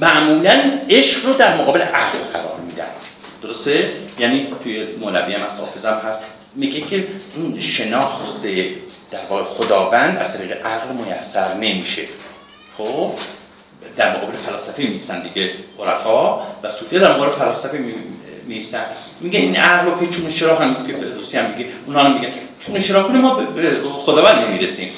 معمولا 0.00 0.80
عشق 0.90 1.26
رو 1.26 1.32
در 1.32 1.56
مقابل 1.56 1.80
عقل 1.82 2.18
قرار 2.18 2.60
میدن. 2.66 2.88
درسته؟ 3.42 3.92
یعنی 4.18 4.46
توی 4.62 4.86
مولوی 5.00 5.34
هم 5.34 5.42
از 5.42 5.86
هست. 6.04 6.24
میگه 6.54 6.80
که 6.80 7.06
این 7.36 7.60
شناخت 7.60 8.42
در 9.10 9.26
واقع 9.30 9.42
خداوند 9.42 10.18
از 10.18 10.32
طریق 10.32 10.66
عقل 10.66 10.94
میسر 10.94 11.54
نمیشه. 11.54 12.02
خب؟ 12.78 13.12
در 14.00 14.16
مقابل 14.16 14.36
فلسفه 14.36 14.82
میستن 14.82 15.22
دیگه. 15.22 15.50
عرفا 15.78 16.38
و 16.62 16.70
صوفیه 16.70 16.98
در 16.98 17.16
مقابل 17.16 17.30
فلسفه 17.30 17.84
میستن 18.46 18.84
میگه 19.20 19.38
این 19.38 19.56
عقل 19.56 19.90
رو 19.90 20.00
که 20.00 20.06
چون 20.06 20.30
شراح 20.30 20.62
هم 20.62 20.86
که 20.86 20.92
فردوسی 20.92 21.38
هم 21.38 21.50
میگه 21.50 21.70
اونا 21.86 22.00
هم 22.00 22.14
میگه 22.14 22.32
چون 22.60 22.80
شراح 22.80 23.08
کنه 23.08 23.18
ما 23.18 23.34
به 23.34 23.80
خداوند 23.82 24.48
نمی‌رسیم. 24.48 24.90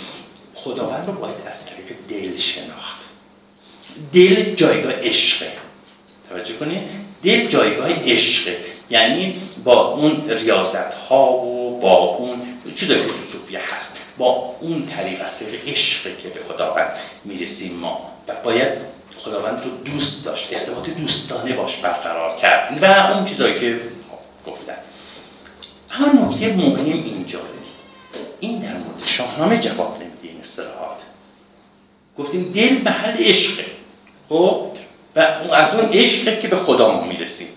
خداوند 0.55 1.05
رو 1.07 1.13
باید 1.13 1.35
از 1.47 1.67
طریق 1.67 1.97
دل 2.09 2.37
شناخت. 2.37 3.01
دل 4.13 4.55
جایگاه 4.55 4.93
عشقه. 4.93 5.53
توجه 6.31 6.55
کنید 6.55 6.83
دل 7.25 7.47
جایگاه 7.47 7.89
عشقه. 8.05 8.57
یعنی 8.91 9.37
با 9.65 9.87
اون 9.87 10.31
ریاضت 10.31 10.95
ها 10.95 11.33
و 11.33 11.81
با 11.81 11.95
اون 11.95 12.43
چیزایی 12.75 13.01
که 13.01 13.07
تو 13.07 13.15
صوفیه 13.33 13.61
هست 13.75 13.99
با 14.19 14.57
اون 14.61 14.87
طریق 14.87 15.25
از 15.25 15.39
طریق 15.39 15.69
عشقه 15.69 16.17
که 16.23 16.29
به 16.29 16.41
خداوند 16.49 16.91
می‌رسیم 17.25 17.73
ما. 17.73 18.13
و 18.29 18.35
باید 18.45 18.92
خداوند 19.25 19.65
رو 19.65 19.93
دوست 19.93 20.27
داشت 20.27 20.49
ارتباط 20.53 20.91
دوستانه 20.91 21.53
باش 21.53 21.77
برقرار 21.77 22.37
کرد 22.37 22.83
و 22.83 23.13
اون 23.13 23.25
چیزایی 23.25 23.61
که 23.61 23.81
گفتن. 24.47 24.75
اما 25.91 26.29
نکته 26.29 26.53
مهم 26.53 27.05
اینجا 27.05 27.41
این 28.41 28.59
در 28.59 28.73
مورد 28.73 29.05
شاهنامه 29.05 29.59
جواب 29.59 29.97
نمیده 30.01 30.19
این 30.23 30.41
اصطلاحات. 30.41 30.99
گفتیم 32.19 32.53
دل 32.53 32.83
محل 32.85 33.17
عشقه 33.17 33.67
خب؟ 34.29 34.67
و 35.17 35.21
از 35.53 35.75
اون 35.75 35.89
عشقه 35.93 36.41
که 36.43 36.49
به 36.49 36.57
خدا 36.57 36.91
ما 36.91 37.05
می‌رسیم. 37.05 37.49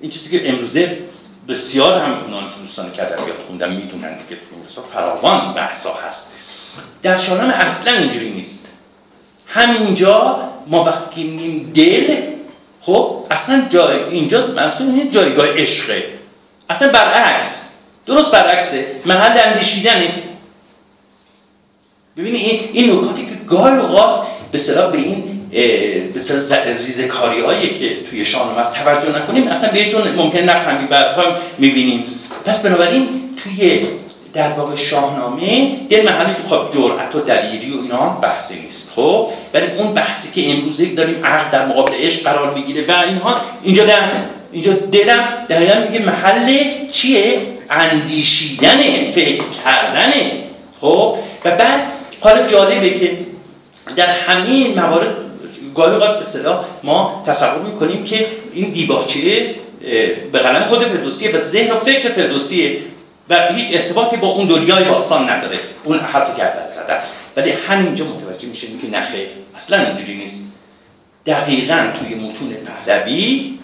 این 0.00 0.10
چیزی 0.10 0.38
که 0.38 0.48
امروزه 0.48 0.98
بسیار 1.48 2.02
هم 2.02 2.24
اونان 2.24 2.50
که 2.50 2.56
دوستان 2.60 2.92
که 2.92 3.02
ادبیات 3.02 3.36
خوندن 3.46 3.72
می‌دونن 3.72 4.18
که 4.28 4.36
تو 4.74 4.82
فراوان 4.92 5.54
بحثا 5.54 5.94
هست. 5.94 6.32
در 7.02 7.18
شاهنامه 7.18 7.54
اصلا 7.54 7.92
اینجوری 7.92 8.30
نیست. 8.30 8.61
همینجا 9.52 10.38
ما 10.66 10.84
وقتی 10.84 11.22
که 11.22 11.28
میگیم 11.28 11.72
دل 11.74 12.16
خب 12.80 13.24
اصلا 13.30 13.66
جای 13.70 14.02
اینجا 14.10 14.46
مثلا 14.46 14.92
جایگاه 15.10 15.46
عشقه. 15.46 16.04
اصلا 16.70 16.88
برعکس. 16.88 17.68
درست 18.06 18.32
برعکسه. 18.32 18.86
محل 19.06 19.38
اندیشیدنه. 19.44 20.14
ببینید 22.16 22.40
این 22.40 22.60
این 22.72 22.98
نکاتی 22.98 23.26
که 23.26 23.34
گاهی 23.48 23.78
اوقات 23.78 24.26
به 24.52 24.58
به 24.92 24.98
این 24.98 25.32
به 26.14 26.76
ریزکاری 26.78 27.40
هایی 27.40 27.78
که 27.78 28.02
توی 28.10 28.24
شاهنامه 28.24 28.58
است 28.58 28.72
توجه 28.72 29.18
نکنیم 29.18 29.48
اصلا 29.48 29.70
بهتون 29.70 30.08
ممکن 30.08 30.38
نفهمیم 30.38 30.86
بعدها 30.86 31.36
می‌بینیم. 31.58 32.04
پس 32.44 32.62
بنابراین 32.62 33.08
توی 33.44 33.86
در 34.34 34.52
واقع 34.52 34.76
شاهنامه 34.76 35.76
در 35.90 36.02
محلی 36.02 36.34
که 36.34 36.42
خب 36.48 36.72
جرأت 36.74 37.14
و 37.14 37.20
دلیری 37.20 37.70
و 37.70 37.82
اینا 37.82 38.18
بحثی 38.22 38.60
نیست 38.60 38.92
خب؟ 38.96 39.28
ولی 39.54 39.66
اون 39.78 39.94
بحثی 39.94 40.28
که 40.34 40.50
امروزه 40.50 40.86
داریم 40.94 41.26
عقل 41.26 41.50
در 41.50 41.66
مقابل 41.66 41.92
عشق 41.94 42.22
قرار 42.22 42.54
می‌گیره 42.54 42.86
و 42.88 42.98
اینها 43.08 43.40
اینجا 43.62 43.84
در 43.84 43.98
اینجا 44.52 44.72
دلم 44.72 45.28
دقیقا 45.48 45.80
میگه 45.80 46.04
محل 46.04 46.58
چیه؟ 46.92 47.40
اندیشیدن 47.70 49.10
فکر 49.14 49.44
کردنه 49.64 50.32
خب؟ 50.80 51.16
و 51.44 51.50
بعد 51.50 51.80
حالا 52.20 52.46
جالبه 52.46 52.90
که 52.90 53.18
در 53.96 54.10
همه 54.10 54.68
موارد 54.76 55.14
گاهی 55.74 55.94
اوقات 55.94 56.36
به 56.36 56.50
ما 56.82 57.24
تصور 57.26 57.62
می‌کنیم 57.62 58.04
که 58.04 58.26
این 58.54 58.70
دیباچه 58.70 59.54
به 60.32 60.38
قلم 60.38 60.64
خود 60.64 60.86
فردوسیه 60.86 61.36
و 61.36 61.38
ذهن 61.38 61.70
و 61.70 61.80
فکر 61.80 62.08
فردوسیه 62.08 62.78
و 63.32 63.54
هیچ 63.54 63.68
ارتباطی 63.72 64.16
با 64.16 64.28
اون 64.28 64.48
دنیای 64.48 64.84
باستان 64.84 65.30
نداره. 65.30 65.58
اون 65.84 65.98
حرفی 65.98 66.36
که 66.36 66.44
اول 66.44 66.72
زدن 66.72 66.98
ولی 67.36 67.50
همینجا 67.50 68.04
متوجه 68.04 68.48
میشه 68.48 68.66
که 68.66 68.90
نخه 68.90 69.26
اصلا 69.56 69.86
اینجوری 69.86 70.14
نیست. 70.14 70.52
دقیقا 71.26 71.86
توی 71.98 72.14
متون 72.14 72.54
پهلوی 72.54 73.58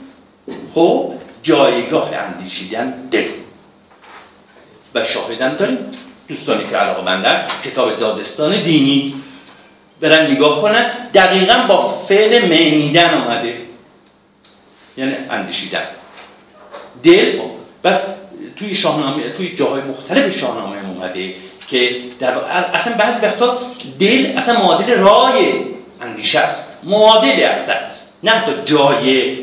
خب 0.75 1.13
جایگاه 1.43 2.11
اندیشیدن 2.15 2.91
دل. 3.11 3.29
و 4.95 5.05
شاهدم 5.05 5.55
داریم 5.55 5.79
دوستانی 6.29 6.67
که 6.71 6.77
علاقه 6.77 7.03
مندن 7.03 7.45
کتاب 7.65 7.99
دادستان 7.99 8.63
دینی. 8.63 9.15
برن 10.01 10.31
نگاه 10.31 10.63
کنن 10.63 10.91
دقیقا 11.15 11.67
با 11.69 12.05
فعل 12.09 12.49
مینیدن 12.49 13.15
آمده 13.15 13.57
یعنی 14.97 15.15
اندیشیدن. 15.31 15.85
دل 17.03 17.41
و 17.85 17.99
توی 18.59 18.75
شاهنامه 18.75 19.31
توی 19.31 19.57
جاهای 19.57 19.83
مختلف 19.83 20.39
شاهنامه 20.39 20.89
اومده 20.89 21.35
که 21.69 21.97
در 22.21 22.35
اصلا 22.75 22.97
بعضی 22.97 23.21
وقتا 23.21 23.59
دل 24.01 24.33
اصلا 24.37 24.59
معادل 24.59 24.99
رای 24.99 25.53
اندیشه 26.01 26.39
است. 26.39 26.81
معادل 26.85 27.43
اصلا. 27.43 27.77
نه 28.23 28.47
تا 28.47 28.63
جای 28.65 29.37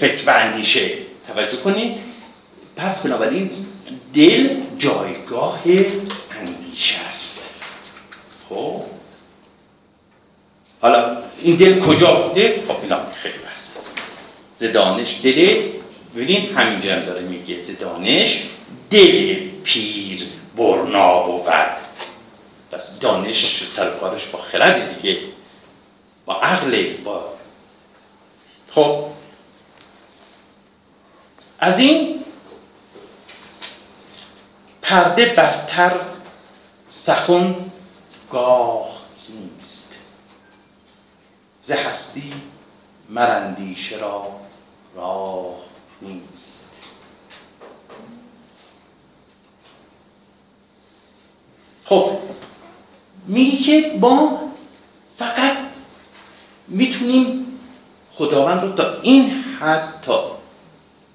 فکر 0.00 0.26
و 0.26 0.30
اندیشه. 0.30 0.90
توجه 1.34 1.56
کنید 1.56 1.94
پس 2.76 3.06
بنابراین 3.06 3.50
دل 4.14 4.48
جایگاه 4.78 5.60
اندیشه 6.40 6.98
است. 7.08 7.50
خب. 8.48 8.82
حالا 10.80 11.16
این 11.42 11.56
دل 11.56 11.80
کجا 11.80 12.14
بوده؟ 12.14 12.62
خب 12.68 12.76
اینا 12.82 12.98
خیلی 13.22 13.38
بحثه. 13.38 13.72
زدانش 14.54 15.20
دل 15.22 15.62
ببینید 16.14 16.52
همینجا 16.52 16.94
هم 16.94 17.04
داره 17.04 17.20
میگه 17.20 17.64
زدانش 17.64 18.42
دل 18.90 19.48
پیر 19.64 20.28
برنا 20.56 21.22
بود. 21.22 21.52
پس 22.70 22.98
دانش 22.98 23.64
سرکارش 23.64 24.26
با 24.26 24.38
خرد 24.38 25.00
دیگه. 25.00 25.18
با 26.24 26.34
عقل. 26.34 26.96
با 27.04 27.34
خب. 28.70 29.04
از 31.58 31.78
این 31.78 32.24
پرده 34.82 35.26
برتر 35.26 36.00
سخن 36.88 37.54
گاه 38.30 38.88
نیست. 39.28 39.98
ز 41.62 41.70
هستی 41.70 42.32
مرندیش 43.08 43.92
را 43.92 44.26
راه 44.96 45.71
نیست 46.02 46.72
خب 51.84 52.18
میگی 53.26 53.56
که 53.56 53.98
ما 54.00 54.38
فقط 55.18 55.56
می‌تونیم 56.68 57.46
خداوند 58.14 58.62
رو 58.62 58.72
تا 58.72 59.00
این 59.02 59.30
حد 59.30 59.94
تا 60.02 60.38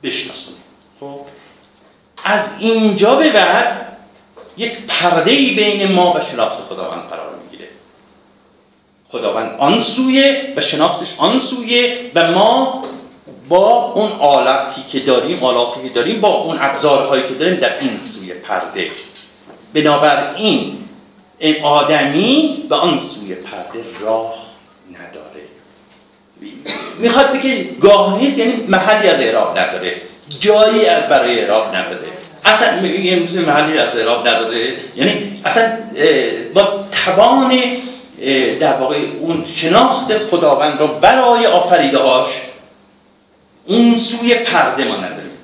بشناسونیم 0.03 0.61
خب 0.99 1.19
از 2.23 2.53
اینجا 2.59 3.15
به 3.15 3.31
بعد 3.31 3.97
یک 4.57 4.85
پرده 4.87 5.31
ای 5.31 5.55
بین 5.55 5.91
ما 5.91 6.13
و 6.13 6.21
شناخت 6.21 6.63
خداوند 6.69 7.09
قرار 7.09 7.35
می‌گیره. 7.35 7.69
خداوند 9.11 9.59
آن 9.59 9.79
سویه 9.79 10.53
و 10.57 10.61
شناختش 10.61 11.15
آن 11.17 11.39
سویه 11.39 12.11
و 12.15 12.31
ما 12.31 12.81
با 13.49 13.91
اون 13.93 14.11
آلتی 14.11 14.81
که 14.91 14.99
داریم 14.99 15.43
آلاتی 15.43 15.81
که 15.83 15.89
داریم 15.89 16.21
با 16.21 16.27
اون 16.27 16.57
ابزارهایی 16.61 17.23
که 17.23 17.33
داریم 17.33 17.55
در 17.55 17.79
این 17.79 17.99
سوی 17.99 18.33
پرده. 18.33 18.91
بنابراین 19.73 20.77
این 21.39 21.63
آدمی 21.63 22.63
و 22.69 22.73
آن 22.73 22.99
سوی 22.99 23.35
پرده 23.35 23.85
راه 23.99 24.33
نداره. 24.93 25.43
می‌خواد 26.99 27.31
بگه 27.31 27.63
گاه 27.63 28.17
نیست 28.17 28.37
یعنی 28.37 28.53
محلی 28.67 29.09
از 29.09 29.21
اعراب 29.21 29.59
نداره. 29.59 30.01
جایی 30.39 30.85
برای 31.09 31.39
اعراب 31.39 31.75
نداره. 31.75 32.07
اصلا 32.45 32.81
میگه 32.81 33.13
امروز 33.13 33.37
محلی 33.37 33.77
از 33.77 33.97
اعراب 33.97 34.27
نداره. 34.27 34.73
یعنی 34.95 35.41
اصلا 35.45 35.77
با 36.53 36.67
توان 37.05 37.59
در 38.59 38.73
واقع 38.73 38.97
اون 39.19 39.45
شناخت 39.45 40.17
خداوند 40.17 40.79
رو 40.79 40.87
برای 40.87 41.45
آفریده 41.45 41.97
هاش 41.97 42.27
اون 43.67 43.97
سوی 43.97 44.35
پرده 44.35 44.85
ما 44.85 44.95
نداریم. 44.95 45.37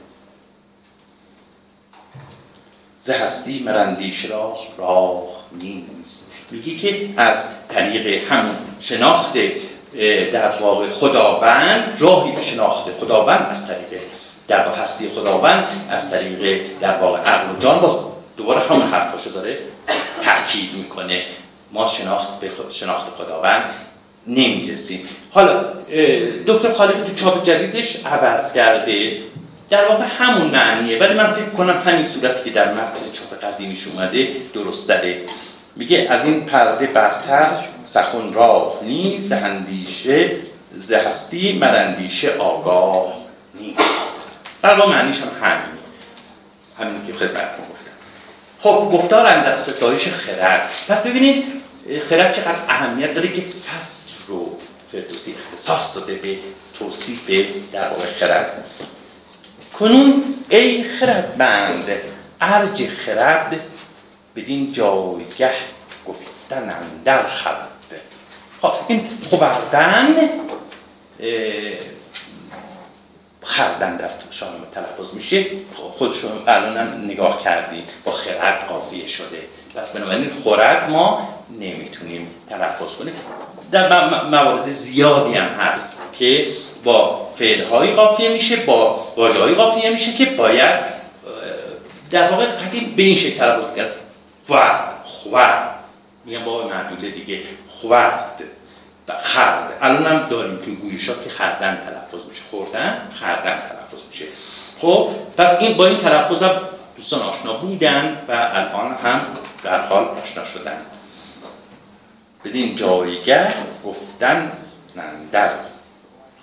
ز 3.04 3.10
هستی 3.10 3.64
مرندیش 3.64 4.26
را 4.26 4.58
راه 4.78 5.24
نیست. 5.52 6.32
میگی 6.52 6.78
که 6.78 7.10
از 7.18 7.48
طریق 7.70 8.32
همون 8.32 8.56
شناخت 8.80 9.34
در 10.34 10.52
واقع 10.62 10.90
خداوند 10.90 11.98
راهی 12.00 12.32
به 12.32 12.42
شناخت 12.42 12.92
خداوند 12.92 13.48
از 13.50 13.68
طریق 13.68 14.02
در 14.48 14.68
واقع 14.68 14.82
هستی 14.82 15.10
خداوند 15.10 15.88
از 15.90 16.12
طریق 16.12 16.62
در 16.80 16.98
واقع 16.98 17.20
عقل 17.20 17.56
و 17.56 17.60
جان 17.60 17.82
باز 17.82 17.96
دوباره 18.38 18.60
همون 18.60 18.88
حرفاشو 18.88 19.30
داره 19.30 19.60
تاکید 20.26 20.74
می‌کنه. 20.74 21.26
ما 21.72 21.88
شناخت 21.88 22.40
به 22.40 22.52
شناخت 22.72 23.10
خداوند 23.18 23.70
نمی‌رسیم 24.28 25.10
حالا 25.32 25.64
دکتر 26.48 26.74
خالقی 26.74 27.04
تو 27.04 27.16
چاپ 27.16 27.44
جدیدش 27.44 28.06
عوض 28.06 28.54
کرده. 28.54 29.18
در 29.70 29.88
واقع 29.88 30.06
همون 30.18 30.48
معنیه. 30.48 31.00
ولی 31.00 31.14
من 31.14 31.32
فکر 31.32 31.50
کنم 31.50 31.82
همین 31.86 32.04
صورتی 32.04 32.44
که 32.44 32.50
در 32.50 32.74
متن 32.74 33.12
چاپ 33.14 33.44
قدیمیش 33.44 33.88
اومده 33.88 34.28
درست 34.54 34.90
داره 34.90 35.22
میگه 35.76 36.08
از 36.10 36.26
این 36.26 36.46
پرده 36.46 36.88
برتر 36.88 37.50
سخن 37.86 38.34
راه 38.34 38.80
نیست 38.84 39.32
اندیشه 39.32 40.32
زهستی 40.78 41.58
مرندیشه 41.62 42.30
آگاه 42.34 43.14
نیست. 43.60 44.10
در 44.62 44.76
واقع 44.76 44.92
معنیش 44.92 45.18
هم 45.18 45.48
همین 45.48 45.74
همین 46.80 47.08
که 47.08 47.14
خدمتتون 47.14 47.66
گفتم. 47.72 47.92
خب 48.60 48.90
گفتار 48.94 49.28
اندر 49.28 49.54
ستایش 49.54 50.08
خرد. 50.08 50.70
پس 50.88 51.08
ببینید 51.08 51.44
خرد 52.10 52.34
چقدر 52.34 52.60
اهمیت 52.70 53.14
داره 53.14 53.28
که 53.28 53.42
فصل 53.42 54.03
رو 54.28 54.60
فردوسی 54.92 55.36
اختصاص 55.36 55.96
داده 55.96 56.16
به 56.16 56.38
توصیف 56.80 57.30
در 57.72 57.90
واقع 57.90 58.06
خرد. 58.06 58.66
کنون 59.80 60.24
ای 60.50 60.84
خردمند 60.84 61.90
ارج 62.42 62.88
خرد 62.88 63.60
بدین 64.36 64.74
جایگه 64.74 65.52
گفتن 66.08 66.74
در 67.06 67.30
خرد 67.30 67.68
خب 68.62 68.74
این 68.88 69.10
خوردن 69.30 70.16
خردن 73.42 73.98
در 73.98 74.10
شاهنامه 74.32 74.66
تلفظ 74.72 75.14
میشه. 75.14 75.46
خودشون 75.76 76.32
الان 76.48 77.06
نگاه 77.06 77.44
کردید 77.44 77.90
با 78.04 78.12
خرد 78.12 78.68
قافیه 78.68 79.08
شده. 79.08 79.42
پس 79.76 79.92
بنابراین 79.92 80.32
خورد 80.44 80.90
ما 80.90 81.30
نمی‌تونیم 81.60 82.28
تلفظ 82.50 82.96
کنیم. 82.96 83.14
در 83.72 84.24
موارد 84.30 84.70
زیادی 84.70 85.34
هم 85.34 85.48
هست 85.48 86.02
که 86.14 86.48
با 86.84 87.28
فعلهایی 87.36 87.92
قافیه 87.92 88.30
میشه 88.30 88.56
با 88.56 89.08
واژه‌های 89.18 89.54
قافیه 89.54 89.90
میشه 89.90 90.14
که 90.14 90.26
باید 90.26 90.80
در 92.12 92.32
واقع 92.32 92.46
قدیم 92.46 92.94
به 92.98 93.04
این 93.04 93.18
شکل 93.18 93.38
تلفظ 93.38 93.76
کرد 93.76 93.92
خورد 94.48 94.94
خورد 95.06 95.76
میگم 96.26 96.44
با 96.44 96.68
معدوله 96.68 97.10
دیگه. 97.12 97.40
خورد 97.70 98.44
خرد. 99.22 99.74
الان 99.82 100.06
هم 100.06 100.30
داریم 100.30 100.58
که 100.58 100.72
گویشا 100.72 101.14
که 101.24 101.30
خردن 101.30 101.78
تلفظ 101.86 102.26
میشه. 102.30 102.42
خوردن 102.52 102.98
خردن 103.20 103.60
تلفظ 103.60 104.04
میشه. 104.10 104.26
خب 104.82 105.10
پس 105.38 105.50
این 105.60 105.78
با 105.78 105.86
این 105.86 105.98
تلفظ 105.98 106.44
هم 106.44 106.56
دوستان 107.04 107.22
آشنا 107.22 107.54
بودن 107.54 108.18
و 108.28 108.32
الان 108.32 108.94
هم 108.94 109.22
در 109.63 109.86
حال 109.86 110.04
آشنا 110.04 110.46
شدن. 110.46 110.82
بدین 112.46 112.76
جایگه 112.76 113.54
گفتن 113.86 114.52
در 115.32 115.50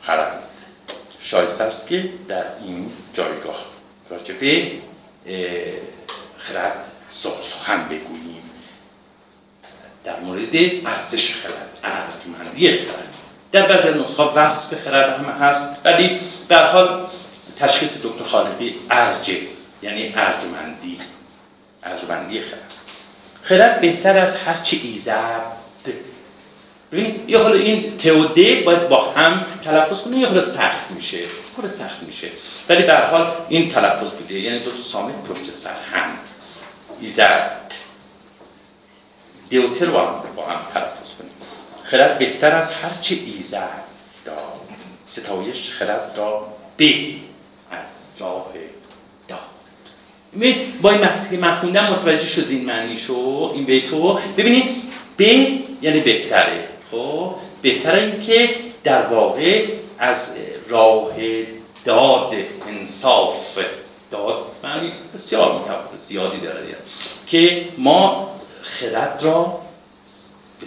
خرد 0.02 0.42
شایسته 1.20 1.64
است 1.64 1.88
که 1.88 2.10
در 2.28 2.44
این 2.64 2.90
جایگاه 3.14 3.64
راجبه 4.10 4.72
خرد 6.38 6.84
سخن 7.10 7.84
بگوییم. 7.84 8.50
در 10.04 10.20
مورد 10.20 10.56
ارزش 10.86 11.34
خرد 11.34 11.78
ارجمندی 11.84 12.72
خرد. 12.72 13.14
در 13.52 13.66
بعضی 13.66 13.88
از 13.88 13.96
نسخه 13.96 14.22
وصف 14.22 14.84
خرد 14.84 15.18
هم 15.18 15.24
هست 15.24 15.76
ولی 15.84 16.20
به 16.48 16.58
حال 16.58 17.06
تشخیص 17.58 17.98
دکتر 18.02 18.24
خالقی 18.24 18.74
ارجه. 18.90 19.59
یعنی 19.82 20.12
ارجمندی 20.16 20.98
ارجمندی 21.82 22.40
خرد. 22.40 22.72
خرد 23.42 23.80
بهتر 23.80 24.18
از 24.18 24.36
هر 24.36 24.62
چی 24.62 24.80
ایزد. 24.84 25.42
ببینید 26.92 27.30
یه 27.30 27.38
حالا 27.38 27.54
این 27.54 27.98
تئوده 27.98 28.60
باید 28.60 28.88
با 28.88 29.10
هم 29.10 29.46
تلفظ 29.64 30.00
کنیم 30.02 30.20
یه 30.20 30.26
حالا 30.26 30.42
سخت 30.42 30.90
میشه. 30.90 31.22
خود 31.56 31.66
سخت 31.66 32.02
میشه. 32.02 32.30
ولی 32.68 32.82
به 32.82 32.96
حال 32.96 33.32
این 33.48 33.68
تلفظ 33.68 34.10
بوده. 34.10 34.34
یعنی 34.34 34.58
دو 34.58 34.70
سامت 34.70 35.14
پشت 35.24 35.52
سر 35.52 35.80
هم. 35.92 36.10
ایزد. 37.00 37.72
دیوتر 39.48 39.86
با 39.86 40.00
هم 40.46 40.60
تلفظ 40.74 41.14
کنیم. 41.18 41.32
خرد 41.84 42.18
بهتر 42.18 42.56
از 42.56 42.72
هرچه 42.72 43.14
ایزد 43.14 43.82
داد. 44.24 44.60
ستایش 45.06 45.70
خرد 45.70 46.14
را 46.16 46.46
به 46.76 47.14
از 47.70 47.86
راه 48.18 48.52
با 50.82 50.90
این 50.90 51.04
مقصی 51.04 51.36
که 51.36 51.42
من 51.42 51.56
خوندم 51.56 51.92
متوجه 51.92 52.26
شدین 52.26 52.64
معنیشو 52.64 53.50
این 53.54 53.64
بیتو 53.64 54.18
ببینید 54.36 54.64
به 55.16 55.48
یعنی 55.82 56.00
بهتره 56.00 56.68
خب؟ 56.90 57.34
بهتره 57.62 58.02
این 58.02 58.20
که 58.20 58.54
در 58.84 59.06
واقع 59.06 59.66
از 59.98 60.32
راه 60.68 61.12
داد 61.84 62.34
انصاف 62.68 63.58
داد 64.10 64.46
معنی 64.64 64.92
بسیار 65.14 65.64
زیادی 66.00 66.40
داره 66.40 66.60
که 67.26 67.68
ما 67.78 68.30
خرد 68.62 69.18
را 69.22 69.60
به 70.60 70.66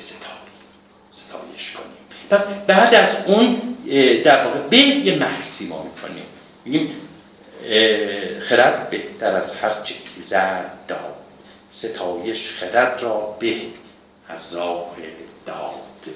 ستایش 1.11 1.71
کنیم. 1.71 1.93
پس 2.29 2.47
بعد 2.67 2.95
از 2.95 3.15
اون 3.25 3.61
در 4.23 4.45
واقع 4.45 4.59
به 4.59 4.77
یه 4.77 5.15
مکسی 5.15 5.67
ما 5.67 5.83
می‌کنیم. 5.83 6.23
خرد 8.49 8.89
بهتر 8.89 9.35
از 9.35 9.53
هر 9.53 9.83
چه 9.83 9.95
زد 10.21 10.71
داد. 10.87 11.15
ستایش 11.71 12.51
خرد 12.51 13.01
را 13.01 13.35
به 13.39 13.61
از 14.29 14.53
راه 14.53 14.95
داد. 15.45 16.15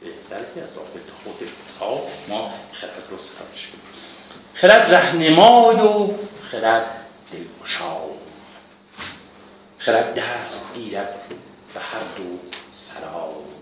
بهتر 0.00 0.44
که 0.54 0.62
از 0.62 0.76
راه 0.76 0.86
خود 1.24 1.48
حساب 1.68 2.10
ما 2.28 2.54
خرد 2.72 3.04
رو 3.10 3.18
ستایش 3.18 3.66
کنیم 3.66 3.82
خرد 4.54 4.94
رهنمای 4.94 5.76
و 5.76 6.10
خرد 6.42 6.86
دلگشای. 7.32 8.10
خرد 9.78 10.14
دست 10.14 10.74
گیرد 10.74 11.14
به 11.74 11.80
هر 11.80 12.00
دو 12.16 12.38
سرای. 12.72 13.59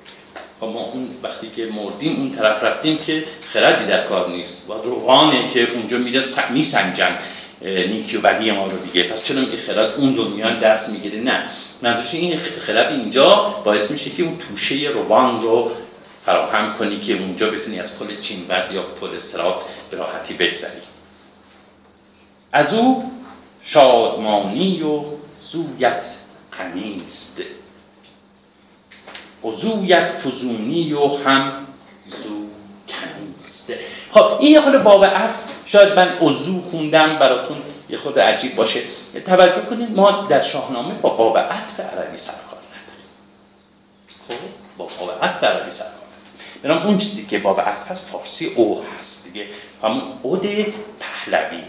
و 0.62 0.66
ما 0.66 0.80
اون 0.80 1.08
وقتی 1.22 1.50
که 1.56 1.66
مردیم 1.66 2.16
اون 2.16 2.36
طرف 2.36 2.64
رفتیم 2.64 2.98
که 2.98 3.24
خردی 3.52 3.86
در 3.86 4.06
کار 4.06 4.28
نیست. 4.28 4.70
و 4.70 4.72
روحانه 4.72 5.48
که 5.48 5.72
اونجا 5.72 5.98
میره 5.98 6.24
میسنجن 6.50 7.18
نیکی 7.62 8.16
و 8.16 8.20
بدی 8.20 8.50
ما 8.50 8.66
رو 8.66 8.78
دیگه. 8.78 9.02
پس 9.02 9.22
چرا 9.22 9.44
که 9.44 9.56
خرد 9.56 9.94
اون 9.96 10.14
دنیا 10.14 10.50
دست 10.50 10.88
می‌گیره؟ 10.88 11.20
نه. 11.20 11.44
منظورش 11.82 12.14
این 12.14 12.38
خرد 12.66 12.92
اینجا 12.92 13.62
باعث 13.64 13.90
میشه 13.90 14.10
که 14.10 14.22
اون 14.22 14.38
توشه 14.38 14.74
روان 14.74 15.42
رو 15.42 15.70
فراهم 16.26 16.74
کنی 16.74 17.00
که 17.00 17.12
اونجا 17.12 17.50
بتونی 17.50 17.80
از 17.80 17.98
پل 17.98 18.20
چینورد 18.20 18.72
یا 18.72 18.82
پل 18.82 19.18
سرات 19.20 19.54
به 19.90 19.96
راحتی 19.96 20.34
بگذری. 20.34 20.80
از 22.52 22.74
او 22.74 23.12
شادمانی 23.62 24.82
و 24.82 25.02
زویت 25.42 26.06
قمیست 26.58 27.42
عضویت 29.44 30.10
فزونی 30.10 30.92
و 30.92 31.06
هم 31.06 31.52
زو 32.06 32.48
کنیست 32.88 33.72
خب 34.10 34.40
این 34.40 34.52
یه 34.52 34.60
خود 34.60 35.04
عطف 35.04 35.44
شاید 35.66 35.92
من 35.92 36.08
عضو 36.20 36.62
خوندم 36.70 37.18
براتون 37.18 37.56
یه 37.88 37.98
خود 37.98 38.18
عجیب 38.18 38.56
باشه. 38.56 38.80
توجه 39.26 39.60
کنید 39.60 39.96
ما 39.96 40.26
در 40.30 40.40
شاهنامه 40.40 40.94
با 40.94 41.10
باب 41.10 41.38
عطف 41.38 41.80
عربی 41.80 42.16
سرکار 42.16 42.58
نداریم. 42.58 43.08
خب 44.28 44.34
با 44.78 44.88
باب 45.00 45.24
عطف 45.24 45.44
عربی 45.44 45.70
سرکار 45.70 45.92
نداریم. 46.64 46.86
اون 46.86 46.98
چیزی 46.98 47.26
که 47.26 47.38
باب 47.38 47.60
عطف 47.60 47.90
هست 47.90 48.04
فارسی 48.04 48.46
او 48.46 48.84
هست 48.98 49.24
دیگه. 49.24 49.46
همون 49.82 50.02
اود 50.22 50.74
پهلویه. 51.00 51.64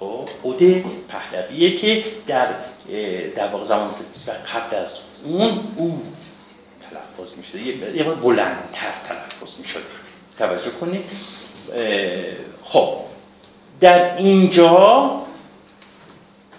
خب 0.00 0.28
اود 0.42 0.84
پهلویه 1.08 1.76
که 1.76 2.04
در 2.26 2.46
در 3.36 3.48
واقع 3.48 3.64
زمان 3.64 3.88
و 4.26 4.30
قبل 4.30 4.76
از 4.76 5.00
اون 5.24 5.60
او 5.76 6.02
تلفظ 7.20 7.36
می 7.36 7.44
شده 7.44 7.96
یه 7.96 8.04
بلندتر 8.04 8.92
تلفظ 9.08 9.58
می 9.58 9.68
شده 9.68 9.82
توجه 10.38 10.70
کنید. 10.70 11.04
خب. 12.64 12.94
در 13.80 14.16
اینجا 14.16 15.10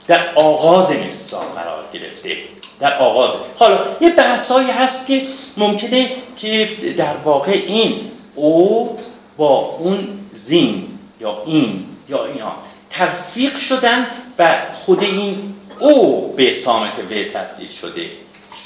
در 0.07 0.35
آغاز 0.35 0.91
مصرا 0.91 1.39
قرار 1.39 1.83
گرفته. 1.93 2.37
در 2.79 2.97
آغاز. 2.97 3.31
حالا 3.57 3.79
یه 4.01 4.09
بحثایی 4.09 4.71
هست 4.71 5.07
که 5.07 5.27
ممکنه 5.57 6.11
که 6.37 6.69
در 6.97 7.17
واقع 7.17 7.51
این 7.51 8.11
او 8.35 8.97
با 9.37 9.57
اون 9.57 10.07
زین 10.33 10.87
یا 11.19 11.43
این 11.45 11.85
یا 12.09 12.25
اینا 12.25 12.51
ترفیق 12.89 13.57
شدن 13.57 14.07
و 14.39 14.57
خود 14.73 15.03
این 15.03 15.55
او 15.79 16.33
به 16.33 16.51
سامت 16.51 16.99
و 16.99 17.23
تبدیل 17.33 17.69
شده. 17.69 18.05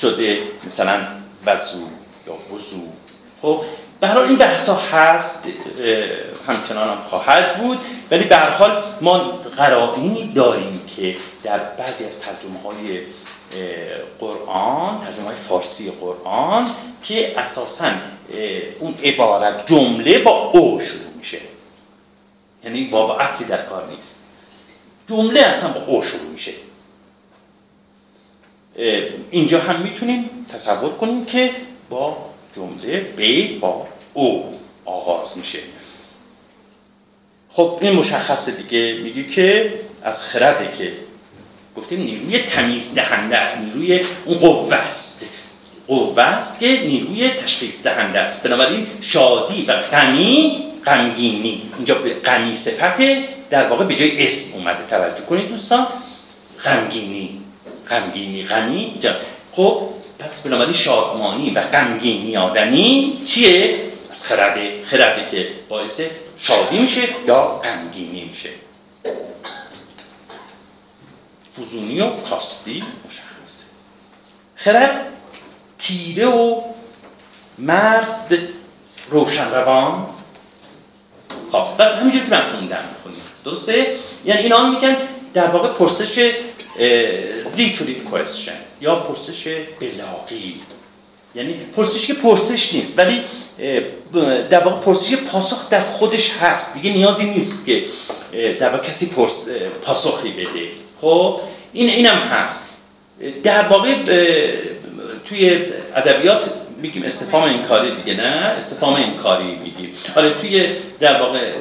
شده 0.01 0.37
مثلا 0.65 1.07
وزو 1.45 1.87
یا 2.27 2.55
وزو 2.55 2.87
خب 3.41 3.61
حال 4.01 4.17
این 4.17 4.37
بحثا 4.37 4.75
هست 4.75 5.43
همچنان 6.47 6.89
هم 6.89 6.97
خواهد 7.09 7.57
بود 7.57 7.77
ولی 8.11 8.23
به 8.23 8.37
حال 8.37 8.83
ما 9.01 9.17
قرائنی 9.57 10.33
داریم 10.35 10.81
که 10.95 11.15
در 11.43 11.59
بعضی 11.59 12.05
از 12.05 12.19
ترجمه 12.19 12.59
های 12.59 13.01
قرآن 14.19 15.01
ترجمه 15.01 15.25
های 15.25 15.35
فارسی 15.35 15.91
قرآن 15.91 16.69
که 17.03 17.39
اساسا 17.39 17.91
اون 18.79 18.95
عبارت 19.03 19.67
جمله 19.67 20.19
با 20.19 20.31
او 20.31 20.79
شروع 20.79 21.13
میشه. 21.17 21.37
یعنی 22.63 22.83
با 22.83 23.17
عطفی 23.17 23.43
در 23.43 23.61
کار 23.61 23.87
نیست. 23.95 24.23
جمله 25.09 25.39
اصلا 25.39 25.69
با 25.69 25.85
او 25.85 26.03
شروع 26.03 26.29
میشه. 26.31 26.51
اینجا 29.31 29.59
هم 29.59 29.81
می‌تونیم 29.81 30.29
تصور 30.53 30.89
کنیم 30.89 31.25
که 31.25 31.51
با 31.89 32.17
جمله 32.55 32.99
به 32.99 33.47
با 33.59 33.87
او 34.13 34.59
آغاز 34.85 35.37
میشه. 35.37 35.59
خب 37.53 37.77
این 37.81 37.91
مشخصه 37.91 38.51
دیگه. 38.51 38.93
میگی 39.03 39.23
که 39.23 39.73
از 40.03 40.23
خرده 40.23 40.77
که 40.77 40.93
گفتیم 41.77 42.01
نیروی 42.01 42.39
تمیز 42.39 42.93
دهنده 42.95 43.37
است 43.37 43.57
نیروی 43.57 44.05
اون 44.25 44.37
قوه 44.37 44.75
است. 44.75 45.25
قوه 45.87 46.23
است 46.23 46.59
که 46.59 46.67
نیروی 46.67 47.29
تشخیص 47.29 47.83
دهنده 47.83 48.19
است. 48.19 48.43
بنابراین 48.43 48.87
شادی 49.01 49.65
و 49.65 49.81
غمی 49.81 50.63
غمگینی. 50.85 51.61
اینجا 51.75 51.95
به 51.95 52.13
غمی 52.13 52.55
صفته 52.55 53.23
در 53.49 53.67
واقع 53.67 53.85
به 53.85 53.95
جای 53.95 54.27
اسم 54.27 54.53
اومده. 54.53 54.87
توجه 54.89 55.25
کنید 55.25 55.49
دوستان. 55.49 55.87
غمگینی. 56.65 57.41
غمگینی 57.89 58.43
غمی 58.45 58.99
خب 59.51 59.81
پس 60.19 60.41
بنابراین 60.41 60.73
شادمانی 60.73 61.49
و 61.49 61.61
غمگینی 61.61 62.37
آدمی 62.37 63.21
چیه؟ 63.27 63.79
از 64.11 64.23
خرده 64.23 64.83
خرده 64.85 65.31
که 65.31 65.47
باعث 65.69 66.01
شادی 66.37 66.77
میشه 66.77 67.01
یا 67.27 67.61
غمگینی 67.63 68.23
میشه. 68.23 68.49
فزونی 71.61 72.01
و 72.01 72.09
کاستی 72.09 72.83
مشخصه. 73.07 73.65
خرد 74.55 75.05
تیره 75.79 76.25
و 76.25 76.61
مرد 77.57 78.37
روشن 79.09 79.51
روان 79.51 80.05
خب 81.51 81.77
بس 81.79 81.91
همینجور 81.91 82.21
که 82.21 82.29
من 82.29 82.41
خوندم 82.41 82.83
درسته؟ 83.45 83.95
یعنی 84.25 84.41
اینا 84.41 84.69
میگن 84.69 84.97
در 85.33 85.47
واقع 85.47 85.69
پرسش 85.69 86.31
rhetoric 87.57 88.03
question 88.03 88.51
یا 88.81 88.95
پرسش 88.95 89.47
بلاغی. 89.81 90.59
یعنی 91.35 91.53
پرسش 91.53 92.07
که 92.07 92.13
پرسش 92.13 92.73
نیست 92.73 92.99
ولی 92.99 93.21
در 94.49 94.63
واقع 94.63 94.81
پرسش 94.81 95.17
پاسخ 95.17 95.69
در 95.69 95.81
خودش 95.81 96.31
هست. 96.31 96.73
دیگه 96.73 96.93
نیازی 96.93 97.25
نیست 97.25 97.65
که 97.65 97.85
در 98.59 98.69
واقع 98.69 98.83
کسی 98.83 99.05
پرس 99.05 99.47
پاسخی 99.83 100.29
بده. 100.31 100.67
خب 101.01 101.39
این 101.73 101.89
اینم 101.89 102.17
هست. 102.17 102.61
در 103.43 103.67
واقع 103.67 104.03
توی 105.25 105.61
ادبیات 105.95 106.49
میگیم 106.81 107.03
استفهام 107.03 107.43
انکاری 107.43 107.95
دیگه 107.95 108.17
نه؟ 108.17 108.23
استفهام 108.23 108.93
انکاری 108.93 109.55
میگیم. 109.55 109.91
حالا 110.15 110.29
توی 110.29 110.67
در 110.99 111.21
واقع 111.21 111.51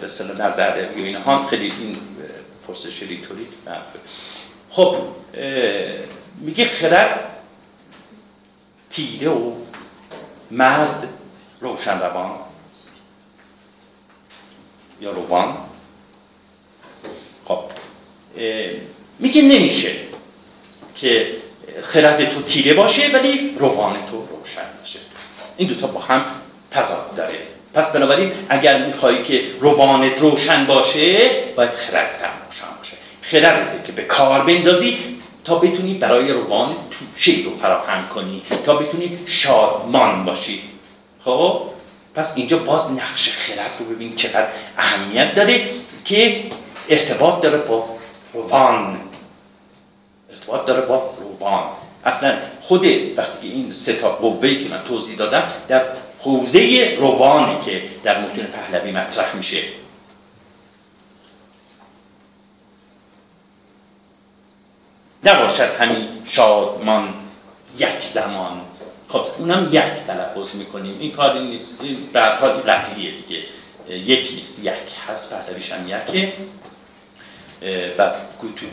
به 0.00 0.06
نظر 0.44 0.68
ادبی 0.78 1.02
اینها 1.02 1.46
خیلی 1.46 1.72
این 1.80 1.96
پرسش 2.66 3.02
ریتوریک 3.02 3.48
خب 4.70 4.96
میگه 6.40 6.64
خرد 6.64 7.26
تیره 8.90 9.30
و 9.30 9.52
مرد 10.50 11.08
روشن 11.60 12.00
روان 12.00 12.30
یا 15.00 15.10
روان. 15.10 15.56
خب 17.44 17.62
میگه 19.18 19.42
نمیشه 19.42 19.92
که 20.94 21.36
خرد 21.82 22.30
تو 22.30 22.42
تیره 22.42 22.74
باشه 22.74 23.12
ولی 23.12 23.56
روان 23.58 24.06
تو 24.10 24.26
روشن 24.26 24.66
باشه. 24.80 24.98
این 25.56 25.68
دوتا 25.68 25.86
با 25.86 26.00
هم 26.00 26.24
تضاد 26.70 27.14
داره. 27.16 27.38
پس 27.74 27.92
بنابراین 27.92 28.32
اگر 28.48 28.86
میخوایی 28.86 29.22
که 29.22 29.44
روانت 29.60 30.18
روشن 30.18 30.66
باشه 30.66 31.30
باید 31.56 31.70
خردت 31.70 32.39
باشه 33.30 33.40
خردت 33.40 33.84
که 33.84 33.92
به 33.92 34.02
کار 34.02 34.44
بندازی 34.44 34.98
تا 35.44 35.58
بتونی 35.58 35.94
برای 35.94 36.32
روان 36.32 36.76
توشه 36.90 37.32
رو 37.44 37.58
فراهم 37.58 38.08
کنی 38.14 38.42
تا 38.64 38.76
بتونی 38.76 39.18
شادمان 39.26 40.24
باشی. 40.24 40.62
خب؟ 41.24 41.62
پس 42.14 42.32
اینجا 42.36 42.58
باز 42.58 42.92
نقش 42.92 43.30
خرد 43.30 43.72
رو 43.78 43.86
ببین 43.86 44.16
چقدر 44.16 44.48
اهمیت 44.78 45.34
داره 45.34 45.64
که 46.04 46.44
ارتباط 46.88 47.42
داره 47.42 47.58
با 47.58 47.84
روان. 48.34 48.98
ارتباط 50.30 50.66
داره 50.66 50.80
با 50.80 51.14
روان. 51.20 51.62
اصلا 52.04 52.38
خود 52.62 52.86
وقتی 53.16 53.48
که 53.48 53.54
این 53.54 53.70
سه 53.70 53.92
تا 53.92 54.10
قوه‌ای 54.10 54.64
که 54.64 54.70
من 54.70 54.80
توضیح 54.88 55.16
دادم 55.16 55.42
در 55.68 55.82
حوزه 56.20 56.96
روانی 57.00 57.56
که 57.64 57.82
در 58.04 58.20
متون 58.20 58.44
پهلوی 58.44 58.90
مطرح 58.90 59.36
میشه. 59.36 59.62
نباشد 65.24 65.74
همین 65.80 66.08
شادمان 66.24 67.14
یک 67.78 68.04
زمان. 68.04 68.60
خب 69.08 69.26
اونم 69.38 69.68
یک 69.72 69.82
تلفظ 70.06 70.54
می‌کنیم. 70.54 70.98
این 71.00 71.12
کار 71.12 71.30
این 71.30 71.50
نیست. 71.50 71.80
این 71.82 72.08
حال 72.14 72.50
قطعیه 72.50 73.10
دیگه. 73.10 73.44
یک 73.88 74.32
نیست. 74.36 74.64
یک 74.64 74.96
هست. 75.08 75.30
پهلویش 75.30 75.72
هم 75.72 75.88
یکه. 75.88 76.32
و 77.98 78.12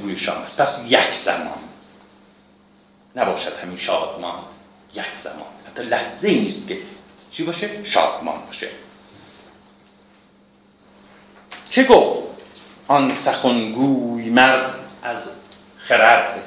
گوی 0.01 0.17
شام 0.17 0.43
هست. 0.43 0.61
پس 0.61 0.81
یک 0.87 1.13
زمان. 1.13 1.57
نباشد 3.15 3.53
همین 3.63 3.77
شادمان. 3.77 4.39
یک 4.95 5.05
زمان. 5.19 5.47
حتی 5.67 5.83
لحظه 5.83 6.29
نیست 6.29 6.67
که 6.67 6.77
چی 7.31 7.43
باشه؟ 7.43 7.83
شادمان 7.83 8.41
باشه. 8.47 8.69
چه 11.69 11.83
گفت؟ 11.83 12.19
آن 12.87 13.09
سخنگوی 13.09 14.29
مرد 14.29 14.79
از 15.03 15.29
خرد 15.87 16.43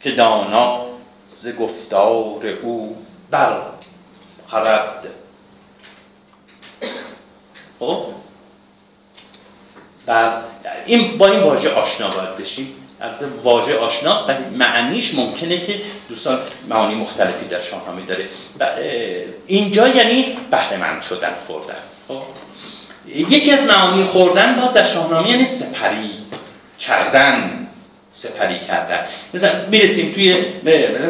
که 0.00 0.10
دانا 0.10 0.86
ز 1.26 1.48
گفتار 1.48 2.46
او 2.62 2.96
بر 3.30 3.56
خرد. 4.48 5.06
خب؟ 7.78 8.04
این 10.86 11.18
با 11.18 11.26
این 11.26 11.40
واژه 11.40 11.70
آشنا 11.70 12.10
باید 12.10 12.36
بشیم. 12.36 12.74
البته 13.00 13.26
واژه 13.42 13.78
آشناست 13.78 14.28
ولی 14.28 14.44
معنیش 14.56 15.14
ممکنه 15.14 15.60
که 15.60 15.80
دوستان 16.08 16.38
معانی 16.68 16.94
مختلفی 16.94 17.46
در 17.46 17.60
شاهنامه 17.60 18.02
داره. 18.02 18.28
اینجا 19.46 19.88
یعنی 19.88 20.36
بهره 20.50 21.02
شدن 21.02 21.34
خوردن. 21.46 21.82
خب؟ 22.08 22.22
یکی 23.06 23.50
از 23.50 23.62
معانی 23.62 24.04
خوردن 24.04 24.60
باز 24.60 24.72
در 24.72 24.84
شاهنامه 24.84 25.30
یعنی 25.30 25.44
سپری 25.44 26.10
کردن. 26.78 27.61
سپری 28.12 28.58
کردن. 28.58 28.98
مثلا 29.34 29.50
می‌رسیم 29.70 30.12
توی 30.12 30.44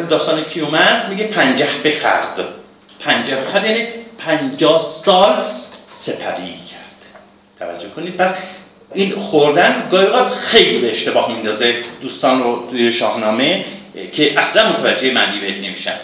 داستان 0.09 0.43
کیومرس 0.43 1.09
میگه 1.09 1.27
پنجه 1.27 1.67
بخرد 1.85 2.39
پنجه 2.99 3.35
بخرد 3.35 3.65
یعنی 3.65 3.87
پنجاه 4.19 4.79
سال 4.79 5.35
سپری 5.93 6.53
کرد. 6.71 6.83
توجه 7.59 7.89
کنید. 7.89 8.17
پس 8.17 8.33
این 8.93 9.11
خوردن 9.11 9.87
گاهی 9.91 10.33
خیلی 10.33 10.77
به 10.77 10.91
اشتباه 10.91 11.31
میندازه 11.31 11.75
دوستان 12.01 12.43
رو 12.43 12.67
توی 12.71 12.91
شاهنامه 12.91 13.65
که 14.13 14.39
اصلا 14.39 14.69
متوجه 14.69 15.11
معنی 15.11 15.39
بهت 15.39 15.57
نمیشن. 15.57 15.95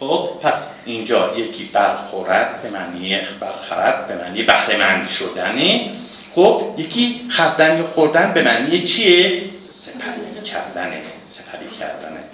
خب 0.00 0.28
پس 0.42 0.70
اینجا 0.84 1.36
یکی 1.36 1.70
برخورد 1.72 2.62
به 2.62 2.70
معنی 2.70 3.18
برخورد 3.40 4.08
به 4.08 4.14
معنی 4.14 4.42
بهره 4.42 5.08
شدنه. 5.08 5.90
خب 6.34 6.62
یکی 6.78 7.20
خردن 7.30 7.78
یا 7.78 7.86
خوردن 7.94 8.32
به 8.32 8.42
معنی 8.42 8.80
چیه؟ 8.80 9.42
سپری. 9.70 10.23
کردنه 10.44 11.02
سپری 11.24 11.70
کردنه. 11.80 12.24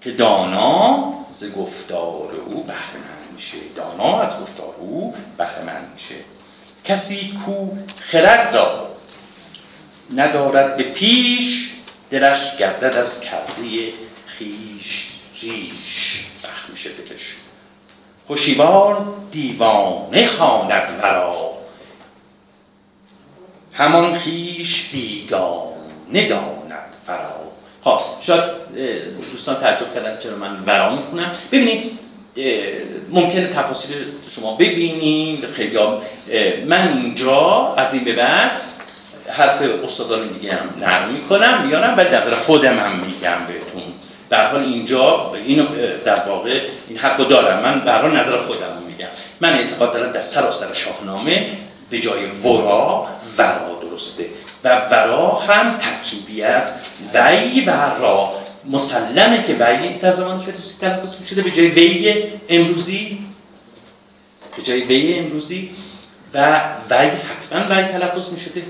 که 0.00 0.10
دانا 0.10 1.12
ز 1.30 1.44
گفتار 1.44 2.34
او 2.46 2.62
بهره 2.62 2.82
میشه. 3.34 3.56
دانا 3.76 4.20
از 4.20 4.40
گفتار 4.40 4.74
او 4.78 5.14
بهره 5.38 5.92
میشه. 5.94 6.14
کسی 6.84 7.38
کو 7.46 7.68
خرد 8.00 8.54
را 8.54 8.88
ندارد 10.16 10.76
به 10.76 10.82
پیش 10.82 11.70
دلش 12.10 12.56
گردد 12.56 12.96
از 12.96 13.20
کرده 13.20 13.92
خیش. 14.26 15.08
ریش 15.42 16.26
بخ 16.44 16.70
میشه 16.70 16.90
دلش. 16.90 17.36
خوشیوار 18.26 19.14
دیوانه 19.30 20.26
خواند 20.26 20.98
ورا 21.02 21.58
همان 23.72 24.18
خیش 24.18 24.88
بیگانه 24.92 25.77
داند 26.12 26.94
فرا 27.06 27.38
ها 27.84 28.18
شاید 28.20 28.42
دوستان 29.32 29.56
تعجب 29.56 29.94
کردن 29.94 30.18
چرا 30.22 30.36
من 30.36 30.56
ورا 30.66 30.94
می‌کنم 30.94 31.30
ببینید 31.52 31.98
ممکنه 33.10 33.46
تفاصیل 33.46 33.96
شما 34.30 34.54
ببینیم 34.56 35.44
خیلی 35.52 35.78
من 36.66 36.98
اینجا 37.02 37.74
از 37.76 37.94
این 37.94 38.04
به 38.04 38.12
بعد 38.12 38.50
حرف 39.28 39.62
استادان 39.84 40.28
دیگه 40.28 40.52
هم 40.52 40.70
نرم 40.80 41.12
می‌کنم 41.12 41.66
میارم 41.66 41.96
ولی 41.96 42.08
نظر 42.08 42.34
خودم 42.34 42.78
هم 42.78 42.98
میگم 42.98 43.38
بهتون 43.48 43.82
در 44.30 44.50
حال 44.50 44.62
اینجا 44.62 45.32
اینو 45.34 45.64
در 46.04 46.28
واقع 46.28 46.60
این 46.88 46.98
حقو 46.98 47.24
دارم 47.24 47.62
من 47.62 47.92
حال 48.00 48.16
نظر 48.16 48.38
خودم 48.38 48.82
میگم 48.86 49.08
من 49.40 49.52
اعتقاد 49.52 49.92
دارم 49.92 50.12
در 50.12 50.22
سراسر 50.22 50.72
شاهنامه 50.72 51.46
به 51.90 51.98
جای 51.98 52.26
ورا 52.26 53.06
ورا 53.38 53.78
درسته 53.90 54.26
و 54.64 54.76
ورا 54.90 55.34
هم 55.34 55.78
ترکیبی 55.78 56.42
است. 56.42 56.72
وی 57.14 57.64
و 57.64 57.70
را. 57.70 58.32
مسلمه 58.64 59.42
که 59.42 59.54
وی 59.54 59.88
در 59.88 60.12
زمان 60.12 60.40
فردوسی 60.40 60.78
تلفظ 60.80 61.16
شده 61.30 61.42
به 61.42 61.50
جای 61.50 61.68
وی 61.68 62.24
امروزی. 62.48 63.18
به 64.56 64.62
جای 64.62 64.80
وی 64.80 65.18
امروزی. 65.18 65.70
و 66.34 66.60
وی 66.90 67.06
حتما 67.06 67.76
وی 67.76 67.82
تلفظ 67.82 68.28
می 68.28 68.40
شده 68.40 68.62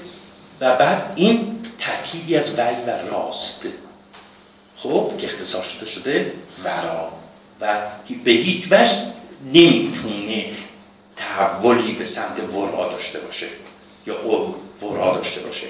و 0.60 0.76
بعد 0.76 1.12
این 1.16 1.58
ترکیبی 1.78 2.36
از 2.36 2.58
وی 2.58 2.74
و 2.86 2.90
راست. 3.10 3.68
خب 4.76 5.12
که 5.18 5.26
اختصار 5.26 5.62
شده 5.62 5.86
شده 5.86 6.32
ورا. 6.64 7.12
و 7.60 7.76
به 8.24 8.30
هیچ 8.30 8.66
وجه 8.72 8.92
نمی‌تونه 9.54 10.44
تحولی 11.16 11.92
به 11.92 12.06
سمت 12.06 12.54
ورا 12.54 12.92
داشته 12.92 13.20
باشه. 13.20 13.46
یا 14.06 14.14
ورا 14.82 15.16
داشته 15.16 15.40
باشه. 15.40 15.66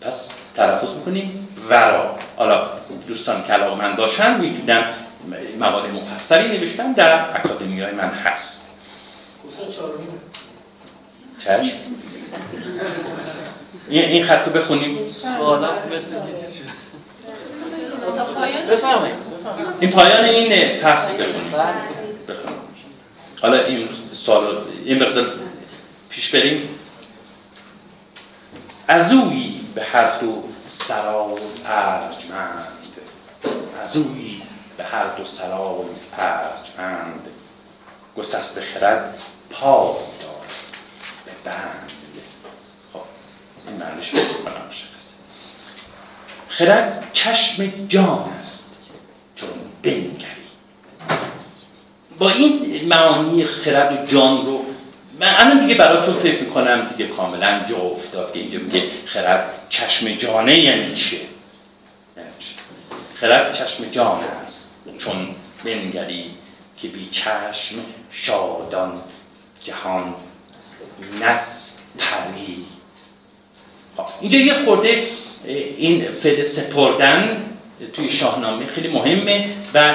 پس 0.00 0.30
تلفظ 0.56 0.94
می‌کنیم 0.94 1.48
ورا. 1.68 2.18
حالا 2.36 2.68
دوستان 3.08 3.44
که 3.46 3.56
من 3.56 3.96
باشن 3.96 4.40
می‌تونم 4.40 4.84
مقاله 5.60 5.88
مفصلی 5.88 6.58
نوشتم 6.58 6.92
در 6.92 7.36
اکادمی 7.36 7.80
های 7.80 7.92
من 7.92 8.08
هست. 8.08 8.68
چشم. 11.38 11.76
این 13.88 14.24
خط 14.24 14.46
رو 14.46 14.52
بخونیم. 14.52 14.98
این 19.80 19.90
پایان 19.90 20.24
این 20.24 20.78
فصل 20.78 21.12
بخونیم. 21.12 21.54
حالا 23.42 23.64
این 23.64 23.88
سوال 24.12 24.44
این 24.84 25.02
مقدار 25.02 25.26
پیش 26.10 26.30
بریم. 26.34 26.68
از 28.90 29.12
اوی 29.12 29.60
به 29.74 29.84
هر 29.84 30.18
دو 30.18 30.42
سرای 30.68 31.40
ارجمند 31.66 32.96
از 33.82 33.96
اوی 33.96 34.42
به 34.76 34.84
هر 34.84 35.06
دو 35.16 35.24
سرای 35.24 35.84
ارجمند 36.18 37.28
گسست 38.16 38.60
خرد 38.60 39.18
پای 39.50 39.94
دار 40.20 40.46
به 41.24 41.32
بند. 41.44 41.90
خب 42.92 43.00
این 43.66 43.76
معنیش 43.76 44.12
خرد 46.48 47.08
چشم 47.12 47.86
جان 47.88 48.34
است 48.40 48.76
چون 49.34 49.48
بنگری. 49.82 50.30
با 52.18 52.30
این 52.30 52.88
معانی 52.88 53.44
خرد 53.44 53.92
و 53.92 54.06
جان 54.06 54.46
رو 54.46 54.64
من 55.20 55.34
الان 55.36 55.60
دیگه 55.60 55.74
براتون 55.74 56.14
فکر 56.14 56.40
می‌کنم 56.40 56.88
دیگه 56.96 57.10
کاملا 57.10 57.64
جا 57.68 57.76
افتاد 57.76 58.32
که 58.32 58.38
اینجا 58.38 58.58
میگه 58.58 58.82
خرد 59.06 59.50
چشم 59.68 60.14
جانه 60.14 60.58
یعنی 60.58 60.94
چیه؟ 60.94 61.20
یعنی 62.16 62.30
خرد 63.14 63.52
چشم 63.52 63.84
جان 63.90 64.20
است. 64.44 64.70
چون 64.98 65.28
بنگری 65.64 66.30
که 66.78 66.88
بی 66.88 67.08
چشم 67.12 67.76
شادان 68.12 68.92
جهان 69.64 70.14
نس 71.22 71.78
پری. 71.98 72.64
خب، 73.96 74.06
اینجا 74.20 74.38
یه 74.38 74.64
خورده 74.64 75.04
این 75.44 76.12
فعل 76.12 76.42
سپردن 76.42 77.44
توی 77.92 78.10
شاهنامه 78.10 78.66
خیلی 78.66 78.88
مهمه 78.88 79.48
و 79.74 79.94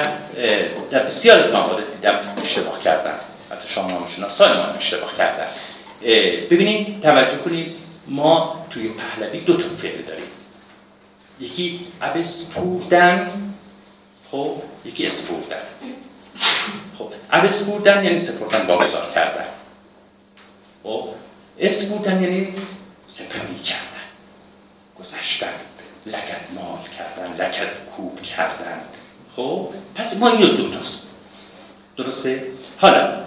در 0.90 1.02
بسیار 1.02 1.38
از 1.38 1.50
موارد 1.52 1.92
دیدم 1.92 2.18
اشتباه 2.42 2.80
کردن. 2.80 3.14
حتی 3.50 3.68
شاهنامه 3.68 4.08
شناسای 4.08 4.52
ما 4.52 4.64
اشتباه 4.64 5.16
کردن 5.16 5.46
ببینید 6.50 7.02
توجه 7.02 7.38
کنید 7.38 7.76
ما 8.06 8.66
توی 8.70 8.88
پهلوی 8.88 9.40
دو 9.40 9.56
تا 9.56 9.68
فعل 9.76 10.02
داریم. 10.02 10.26
یکی 11.40 11.86
ابسپوردن 12.02 13.30
خب 14.30 14.62
یکی 14.84 15.06
اسپوردن 15.06 15.62
خب 16.98 17.12
ابسپوردن 17.30 18.04
یعنی 18.04 18.18
سپردن 18.18 18.66
واگذار 18.66 19.12
کردن. 19.14 19.46
خب 20.82 21.08
اسپوردن 21.58 22.22
یعنی 22.22 22.54
سپری 23.06 23.58
کردن 23.64 24.06
گذشتن 25.00 25.52
لگت 26.06 26.40
مال 26.54 26.78
کردن 26.98 27.34
لگت 27.34 27.70
کوب 27.96 28.22
کردن. 28.22 28.80
خب 29.36 29.68
پس 29.94 30.16
ما 30.16 30.28
این 30.28 30.56
دو 30.56 30.70
تاست. 30.70 31.12
درسته؟ 31.96 32.46
حالا 32.78 33.25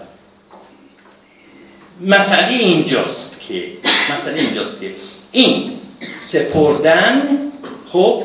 مسئله 2.01 2.53
اینجاست 2.53 3.41
که 3.41 3.67
مسئله 4.13 4.39
اینجاست 4.39 4.81
که 4.81 4.95
این 5.31 5.79
سپردن 6.17 7.21
خب 7.91 8.23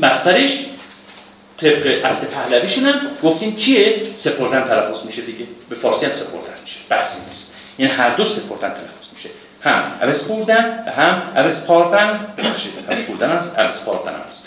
مسترش 0.00 0.58
طبق 1.60 2.04
اصل 2.04 2.26
پهلویشون 2.26 2.84
هم 2.84 3.00
گفتیم 3.22 3.56
چیه 3.56 4.02
سپردن 4.16 4.64
تلفظ 4.64 5.04
میشه 5.04 5.22
دیگه. 5.22 5.46
به 5.68 5.76
فارسی 5.76 6.06
هم 6.06 6.12
سپردن 6.12 6.60
میشه. 6.62 6.80
بحثی 6.88 7.20
نیست. 7.28 7.54
یعنی 7.78 7.92
هر 7.92 8.16
دو 8.16 8.24
سپردن 8.24 8.68
تلفظ 8.68 9.12
میشه. 9.14 9.28
هم 9.62 9.98
عوض 10.02 10.28
بردن 10.28 10.88
هم 10.96 11.22
عوض 11.36 11.66
پاردن. 11.66 12.26
عوض 12.88 13.02
بردن 13.02 13.30
هست 13.30 13.58
عوض 13.58 13.84
پاردن 13.84 14.14
هست. 14.28 14.46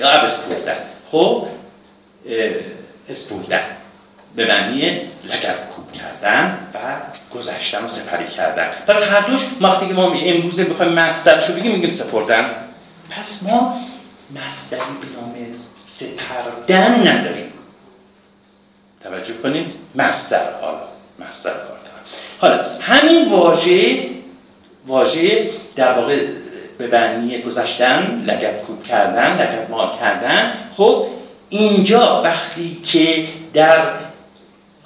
یا 0.00 0.08
عوض 0.08 0.38
بردن 0.38 0.76
خب 1.12 1.46
اسپوردن 3.08 3.62
به 4.36 4.46
معنی 4.46 5.00
لگد 5.24 5.68
کوب 5.76 5.92
کردن 5.92 6.58
و 6.74 6.78
گذشتن 7.36 7.84
و 7.84 7.88
سپری 7.88 8.28
کردن. 8.28 8.68
پس 8.86 9.02
هر 9.02 9.20
دوش 9.20 9.40
وقتی 9.60 9.86
که 9.86 9.92
ما 9.92 10.12
امروزه 10.12 10.64
بخوایم 10.64 10.92
مسترش 10.92 11.46
رو 11.46 11.54
بگیم 11.54 11.72
میگیم 11.72 11.90
سپردن. 11.90 12.54
پس 13.10 13.42
ما 13.42 13.76
مستری 14.34 14.78
به 14.78 15.20
نام 15.20 15.34
سپردن 15.86 17.08
نداریم. 17.08 17.52
توجه 19.02 19.34
کنیم. 19.34 19.72
مستر 19.94 20.50
حالا. 20.60 20.90
مستر 21.18 21.50
کار 21.50 21.80
حالا 22.40 22.64
همین 22.80 23.28
واژه 23.28 24.08
واژه 24.86 25.50
در 25.76 25.92
واقع 25.92 26.26
به 26.78 26.86
معنی 26.86 27.38
گذشتن 27.38 28.24
لگت 28.26 28.62
کوب 28.62 28.84
کردن 28.84 29.32
لگت 29.34 29.70
مال 29.70 29.88
کردن 30.00 30.52
خب 30.76 31.06
اینجا 31.48 32.22
وقتی 32.24 32.80
که 32.84 33.26
در 33.54 33.88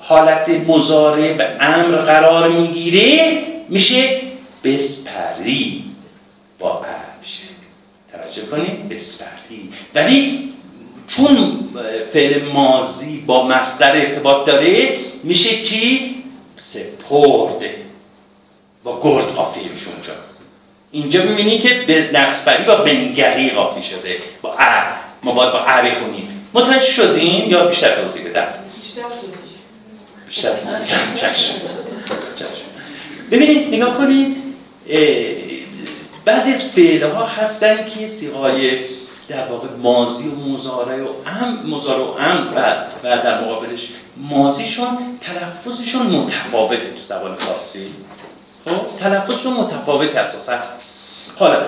حالت 0.06 0.48
مزاره 0.48 1.36
و 1.36 1.42
امر 1.60 1.96
قرار 1.96 2.48
می‌گیره 2.48 3.42
میشه 3.68 4.20
بسپری. 4.64 5.84
با 6.58 6.80
میشه. 7.20 7.42
توجه 8.12 8.46
کنید 8.46 8.88
بسپری. 8.88 9.70
ولی 9.94 10.52
چون 11.08 11.58
فعل 12.10 12.44
مازی 12.44 13.18
با 13.26 13.46
مصدر 13.46 13.96
ارتباط 13.96 14.46
داره 14.46 14.98
میشه 15.22 15.62
چی؟ 15.62 16.14
سپرده 16.56 17.74
با 18.84 19.00
گرد 19.02 19.24
قافیه 19.24 19.62
اونجا. 19.62 20.12
اینجا 20.92 21.22
می‌بینی 21.22 21.58
که 21.58 21.74
به 21.86 22.10
نسبری 22.12 22.64
با 22.64 22.76
بنگری 22.76 23.50
قافی 23.50 23.82
شده. 23.82 24.18
با 24.42 24.54
ا. 24.58 24.94
ما 25.22 25.32
باید 25.32 25.52
با 25.52 25.58
ا 25.58 25.82
بخونیم. 25.82 26.48
متوجه 26.54 26.80
شدیم 26.80 27.50
یا 27.50 27.66
بیشتر 27.66 28.00
توضیح 28.00 28.28
بدم؟ 28.28 28.48
بیشتر 28.82 29.02
چشم 31.14 31.54
ببینید 33.30 33.74
نگاه 33.74 33.98
کنید 33.98 34.36
بعضی 36.24 36.52
از 36.52 36.64
فعله 36.64 37.12
ها 37.12 37.26
هستن 37.26 37.76
که 37.88 38.06
سیغای 38.06 38.84
در 39.28 39.46
واقع 39.46 39.68
مازی 39.82 40.28
و 40.28 40.34
مزاره 40.34 41.02
و 41.02 41.08
ام 41.26 41.66
مزاره 41.66 42.02
و 42.02 42.08
ام 42.08 42.52
و, 42.54 42.60
و 43.04 43.22
در 43.22 43.44
مقابلش 43.44 43.88
مازیشون 44.16 44.98
تلفظشون 45.20 46.06
متفاوته 46.06 46.86
تو 46.86 47.02
زبان 47.06 47.34
فارسی. 47.36 47.86
خب 48.64 48.86
تلفظشون 49.00 49.52
متفاوت 49.52 50.16
اساسا. 50.16 50.58
حالا 51.36 51.62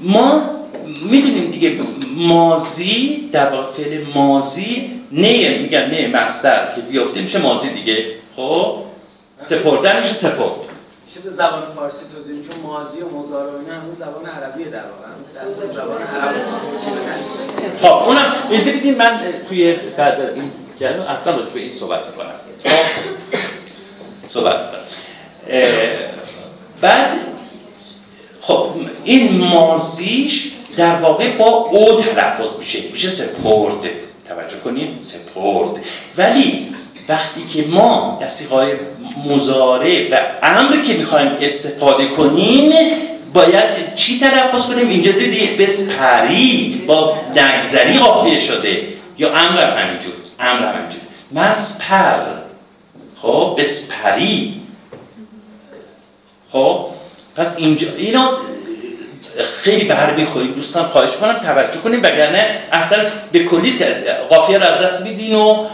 ما 0.00 0.61
می‌دونیم 1.02 1.50
دیگه 1.50 1.78
مازی 2.16 3.28
در 3.32 3.50
واقع 3.50 3.72
فعل 3.72 4.04
مازی 4.14 4.90
نه 5.12 5.58
میگن 5.58 5.90
نه 5.90 6.06
مستر 6.06 6.72
که 6.74 6.80
بیافته 6.80 7.20
میشه 7.20 7.38
مازی 7.38 7.70
دیگه؟ 7.70 8.06
خب؟ 8.36 8.78
سپردن 9.40 10.00
میشه 10.00 10.14
سپرد. 10.14 10.52
میشه 11.06 11.20
به 11.20 11.30
زبان 11.30 11.62
فارسی 11.76 12.04
توضیح 12.14 12.42
چون 12.42 12.62
مازی 12.62 13.00
و 13.00 13.18
مضارع 13.18 13.50
و 13.52 13.56
اینا 13.58 13.74
همون 13.74 13.94
زبان 13.94 14.26
عربیه 14.26 14.68
در 14.68 14.82
واقع. 14.82 15.44
دست 15.44 15.72
زبان 15.72 16.02
عربی. 16.02 16.38
خب 17.82 18.08
اونم 18.08 18.34
بدین 18.50 18.96
من 18.96 19.20
توی 19.48 19.76
بعد 19.96 20.20
از 20.20 20.34
این 20.34 20.50
جلو 20.78 21.02
اصلا 21.02 21.36
رو 21.36 21.42
به 21.54 21.60
این 21.60 21.72
صحبت 21.80 22.00
می‌کنم. 22.06 22.32
خب. 22.64 22.70
صحبت 24.28 24.56
بعد 26.80 27.18
خب 28.40 28.68
این 29.04 29.38
مازیش 29.38 30.52
در 30.76 30.96
واقع 30.96 31.36
با 31.36 31.44
او 31.44 32.00
تلفظ 32.00 32.58
میشه. 32.58 32.82
میشه 32.92 33.08
سپرده 33.08 33.90
توجه 34.28 34.56
کنید 34.64 34.88
سپرد. 35.00 35.70
ولی 36.16 36.66
وقتی 37.08 37.44
که 37.44 37.68
ما 37.68 38.18
دستیقای 38.22 38.72
مزاره 39.26 40.08
و 40.10 40.20
امر 40.42 40.82
که 40.82 40.92
می‌خوایم 40.92 41.30
استفاده 41.40 42.06
کنیم 42.06 42.72
باید 43.34 43.94
چی 43.94 44.20
تلفظ 44.20 44.66
کنیم؟ 44.66 44.88
اینجا 44.88 45.12
دیدی 45.12 45.46
بسپری 45.46 46.84
با 46.86 47.18
نگذری 47.36 47.98
قافیه 47.98 48.40
شده. 48.40 48.88
یا 49.18 49.34
امر 49.34 49.62
هم 49.62 49.86
همینجور 49.86 50.12
امر 50.40 50.66
هم 50.66 50.74
همینجور. 50.74 51.00
مسپر 51.32 52.20
خب 53.22 53.56
بسپری 53.58 54.54
خب 56.52 56.86
پس 57.36 57.56
اینجا 57.56 57.88
اینا 57.96 58.38
خیلی 59.62 59.84
بر 59.84 60.14
می‌خوریم 60.14 60.52
دوستان 60.52 60.88
خواهش 60.88 61.16
کنم 61.16 61.34
توجه 61.34 61.80
کنیم 61.80 62.02
وگرنه 62.02 62.62
اصلا 62.72 62.98
به 63.32 63.44
کلی 63.44 63.78
قافیه 64.28 64.58
را 64.58 64.66
از 64.66 64.80
دست 64.80 65.02
میدین 65.02 65.34
و 65.34 65.68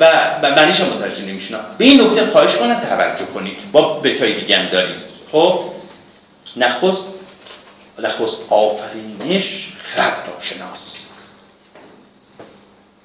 و 0.00 0.54
معنیش 0.56 0.80
متوجه 0.80 1.24
نمیشن 1.24 1.60
به 1.78 1.84
این 1.84 2.00
نکته 2.00 2.30
خواهش 2.30 2.56
کنم 2.56 2.80
توجه 2.80 3.24
کنید 3.34 3.72
با 3.72 3.94
بتای 3.94 4.40
دیگه 4.40 4.56
هم 4.58 4.66
داریم. 4.66 4.96
خب؟ 5.32 5.60
نخست 6.56 7.08
نخست 7.98 8.52
آفرینش 8.52 9.72
خرد 9.82 10.28
شناس 10.40 11.06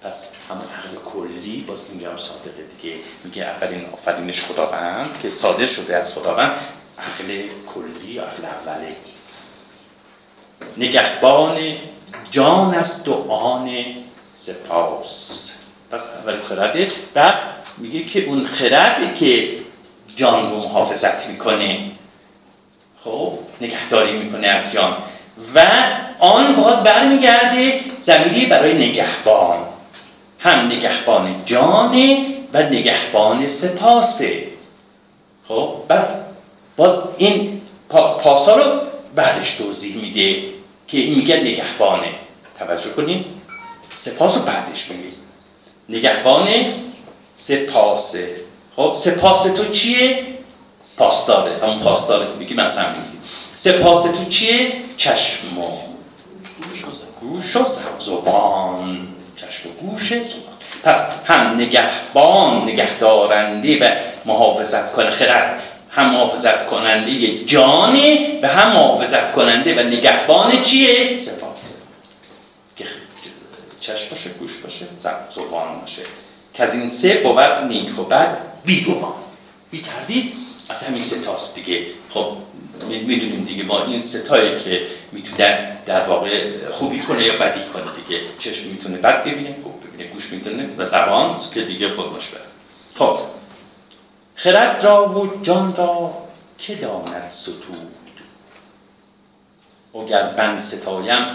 پس 0.04 0.32
همون 0.50 0.64
عقل 0.64 1.10
کلی 1.12 1.66
باز 1.68 1.92
میگم 1.94 2.18
صادقه 2.18 2.64
دیگه. 2.82 2.96
میگه 3.24 3.44
اولین 3.44 3.86
آفرینش 3.94 4.42
خداوند 4.42 5.20
که 5.24 5.30
صادر 5.30 5.66
شده 5.66 5.96
از 5.96 6.14
خداوند 6.14 6.52
عقل 7.00 7.42
کلی 7.74 8.20
عقل 8.20 8.46
اوله. 8.46 8.96
نگهبان 10.78 11.58
جان 12.32 12.76
است 12.76 13.08
و 13.08 13.32
آن 13.32 13.70
سپاس. 14.32 15.54
پس 15.92 16.10
اول 16.24 16.42
خرده 16.42 16.88
و 17.16 17.34
میگه 17.78 18.04
که 18.04 18.26
اون 18.26 18.46
خرده 18.46 19.14
که 19.14 19.50
جان 20.16 20.50
رو 20.52 20.58
محافظت 20.58 21.28
می‌کنه 21.28 21.80
خب 23.04 23.34
نگهداری 23.62 24.18
می‌کنه 24.18 24.48
از 24.48 24.72
جان. 24.72 24.98
و 25.56 25.66
آن 26.20 26.56
باز 26.56 26.84
برمیگرده 26.84 27.82
زمینی 28.02 28.46
برای 28.46 28.90
نگهبان. 28.90 29.58
هم 30.40 30.66
نگهبان 30.66 31.42
جانه 31.46 32.26
و 32.54 32.64
نگهبان 32.64 33.48
سپاسه 33.48 34.44
خب 35.48 35.74
بعد 35.88 36.08
باز 36.78 37.00
این 37.18 37.62
پاسا 37.90 38.56
رو 38.56 38.82
بعدش 39.16 39.54
توضیح 39.54 39.96
میده. 39.96 40.57
که 40.88 40.98
این 40.98 41.16
میگه 41.16 41.36
نگهبانه. 41.36 42.10
توجه 42.60 42.90
کنین 42.90 43.26
سپاس 43.98 44.38
رو 44.38 44.44
بعدش 44.44 44.92
میگه. 44.92 45.04
نگهبان 45.90 46.48
سپاسه. 47.34 48.36
خب 48.76 48.94
سپاس 48.98 49.44
تو 49.44 49.66
چیه؟ 49.66 50.26
پاسداره. 50.98 51.58
همون 51.64 51.80
پاسداره 51.80 52.28
میگه 52.40 52.56
مثلا 52.56 52.90
میگه. 52.90 53.04
سپاس 53.58 54.04
تو 54.04 54.26
چیه؟ 54.26 54.74
چشم 54.98 55.60
و 55.60 55.68
گوش 57.22 57.56
و 57.56 57.66
زبان. 58.00 59.08
چشم 59.36 59.70
و 59.70 59.72
گوش 59.72 60.08
زبان. 60.08 60.58
پس 60.84 61.02
هم 61.26 61.56
نگهبان 61.62 62.64
نگهدارنده 62.64 63.80
و 63.80 63.96
محافظت 64.26 64.94
کنه. 64.94 65.10
خرد. 65.10 65.64
هم 65.98 66.10
محافظت 66.10 66.68
کننده 66.68 67.38
جانه 67.38 68.40
و 68.42 68.48
هم 68.48 68.70
محافظت 68.74 69.34
کننده 69.34 69.84
و 69.84 69.88
نگهبان 69.88 70.62
چیه؟ 70.62 71.18
صفات. 71.18 71.60
که 72.76 72.86
چشم 73.80 74.10
باشه 74.10 74.30
گوش 74.30 74.58
باشه 74.58 74.86
زبان 74.98 75.80
باشه. 75.82 76.02
که 76.54 76.64
از 76.64 76.74
این 76.74 76.90
سه 76.90 77.14
بود 77.14 77.40
نیک 77.40 78.00
و 78.00 78.04
بد 78.04 78.38
بیگمان 78.66 79.14
بی 79.72 79.82
تردید؟ 79.82 80.34
از 80.70 80.84
همین 80.84 81.02
ستاست 81.02 81.56
دیگه. 81.56 81.86
خب 82.10 82.38
می‌دونیم 82.90 83.44
دیگه 83.44 83.64
ما 83.64 83.86
این 83.86 84.00
ستایی 84.00 84.60
که 84.60 84.82
می‌تونه 85.12 85.78
در 85.86 86.02
واقع 86.02 86.52
خوبی 86.72 87.00
کنه 87.00 87.24
یا 87.24 87.34
بدی 87.34 87.60
کنه 87.74 87.84
دیگه. 88.06 88.22
چشم 88.40 88.68
می‌تونه 88.68 88.98
بد 88.98 89.24
ببینه 89.24 89.56
خوب 89.64 89.74
ببینه 89.88 90.10
گوش 90.10 90.32
می‌تونه 90.32 90.70
و 90.78 90.86
زبان 90.86 91.40
که 91.54 91.62
دیگه 91.62 91.90
فرماش 91.90 92.28
بره. 92.28 92.42
خب. 92.98 93.20
خرد 94.38 94.84
را 94.84 95.10
و 95.10 95.44
جان 95.44 95.76
را 95.76 96.14
که 96.58 96.76
داند 96.76 97.32
ستود؟ 97.32 97.94
اگر 99.96 100.24
بند 100.24 100.60
ستایم 100.60 101.26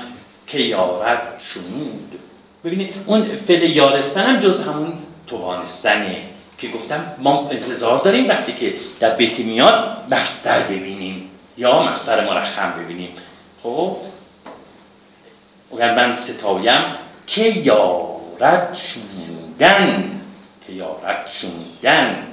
که 0.46 0.60
یارد 0.60 1.22
شنود؟ 1.38 2.18
ببینید 2.64 2.94
اون 3.06 3.36
فعل 3.36 3.62
یارستن 3.62 4.26
هم 4.26 4.40
جز 4.40 4.60
همون 4.60 4.92
توانستنه 5.26 6.22
که 6.58 6.68
گفتم 6.68 7.14
ما 7.18 7.48
انتظار 7.50 8.02
داریم 8.04 8.28
وقتی 8.28 8.52
که 8.52 8.74
در 9.00 9.14
بیت 9.14 9.38
میاد 9.38 10.06
مصدر 10.10 10.60
ببینیم 10.60 11.30
یا 11.58 11.82
مصدر 11.82 12.24
مرخم 12.24 12.72
ببینیم. 12.84 13.10
خب 13.62 13.96
اگر 15.72 15.94
من 15.94 16.16
ستایم 16.16 16.84
که 17.26 17.42
یارد 17.42 18.74
شنودن 18.74 20.20
که 20.66 20.72
یارد 20.72 21.26
شنودن. 21.30 22.31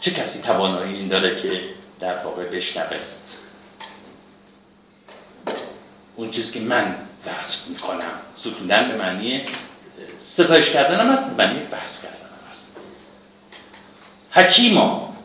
چه 0.00 0.10
کسی 0.10 0.42
توانایی 0.42 0.94
این 0.94 1.08
داره 1.08 1.42
که 1.42 1.60
در 2.00 2.24
واقع 2.24 2.44
بشنوه؟ 2.44 2.96
اون 6.16 6.30
چیزی 6.30 6.52
که 6.52 6.60
من 6.60 6.96
وصف 7.26 7.68
می‌کنم 7.68 8.12
ستودن 8.34 8.88
به 8.88 8.96
معنی 8.96 9.44
ستایش 10.18 10.70
کردن 10.70 11.00
هم 11.00 11.12
هست 11.12 11.24
به 11.24 11.44
معنی 11.44 11.60
وصف 11.72 12.02
کردن 12.02 12.16
هم 12.16 12.50
هست 12.50 12.76
حکیما 14.30 15.16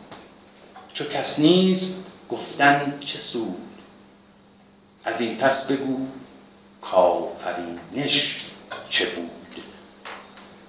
چو 0.94 1.04
کس 1.04 1.38
نیست 1.38 2.06
گفتن 2.28 2.98
چه 3.00 3.18
سود؟ 3.18 3.56
از 5.04 5.20
این 5.20 5.36
پس 5.36 5.66
بگو 5.66 6.06
کافرینش 6.82 8.38
چه 8.90 9.06
بود؟ 9.06 9.30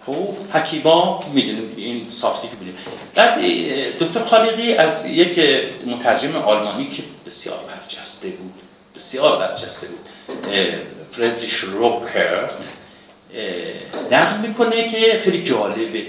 خب 0.06 0.28
حکیما 0.54 1.24
می‌دونیم 1.34 1.74
این 1.78 2.08
ساختی 2.12 2.48
که 2.48 2.56
بودیم 2.56 2.78
بعد 3.16 3.40
دکتر 4.00 4.24
خالقی 4.24 4.74
از 4.74 5.06
یک 5.06 5.40
مترجم 5.88 6.36
آلمانی 6.36 6.90
که 6.90 7.04
بسیار 7.26 7.60
برجسته 7.68 8.28
بود 8.28 8.54
بسیار 8.96 9.40
برجسته 9.40 9.88
بود 9.88 10.00
فردریش 11.12 11.54
روکر 11.54 12.50
نقل 14.12 14.48
می‌کنه 14.48 14.90
که 14.90 15.22
خیلی 15.24 15.44
جالبه. 15.44 16.06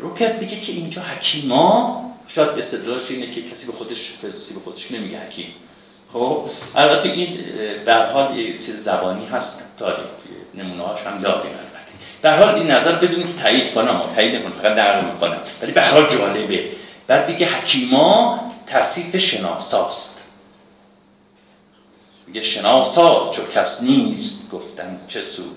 روکر 0.00 0.32
میگه 0.32 0.60
که 0.60 0.72
اینجا 0.72 1.02
حکیما 1.02 2.02
شاید 2.28 2.48
استدلالش 2.48 3.10
اینه 3.10 3.30
که 3.30 3.42
کسی 3.42 3.66
به 3.66 3.72
خودش 3.72 4.10
فردوسی 4.22 4.54
به 4.54 4.60
خودش 4.60 4.92
نمیگه 4.92 5.18
حکیم. 5.18 5.54
خب 6.12 6.44
البته 6.74 7.08
این 7.08 7.38
در 7.86 8.12
حال 8.12 8.34
چیز 8.66 8.84
زبانی 8.84 9.26
هست 9.26 9.62
داریم 9.78 10.06
نمونه 10.54 10.82
هاش 10.82 11.00
هم 11.00 11.20
داریم 11.20 11.52
در 12.22 12.38
حال 12.38 12.54
این 12.54 12.70
نظر 12.70 12.92
بدون 12.92 13.26
که 13.26 13.42
تایید 13.42 13.74
کنم 13.74 14.02
تایید 14.14 14.34
نکنم 14.34 14.52
فقط 14.52 14.78
نقل 14.78 15.04
می‌کنم. 15.04 15.38
ولی 15.62 15.72
به 15.72 15.82
حال 15.82 16.08
جالبه. 16.08 16.64
بعد 17.06 17.26
بگه 17.26 17.46
حکیما 17.46 18.40
تصیف 18.66 19.16
شناساست. 19.16 20.24
میگه 22.26 22.42
شناسا 22.42 23.30
چو 23.30 23.42
کس 23.54 23.82
نیست 23.82 24.50
گفتن 24.50 24.98
چه 25.08 25.22
سود 25.22 25.56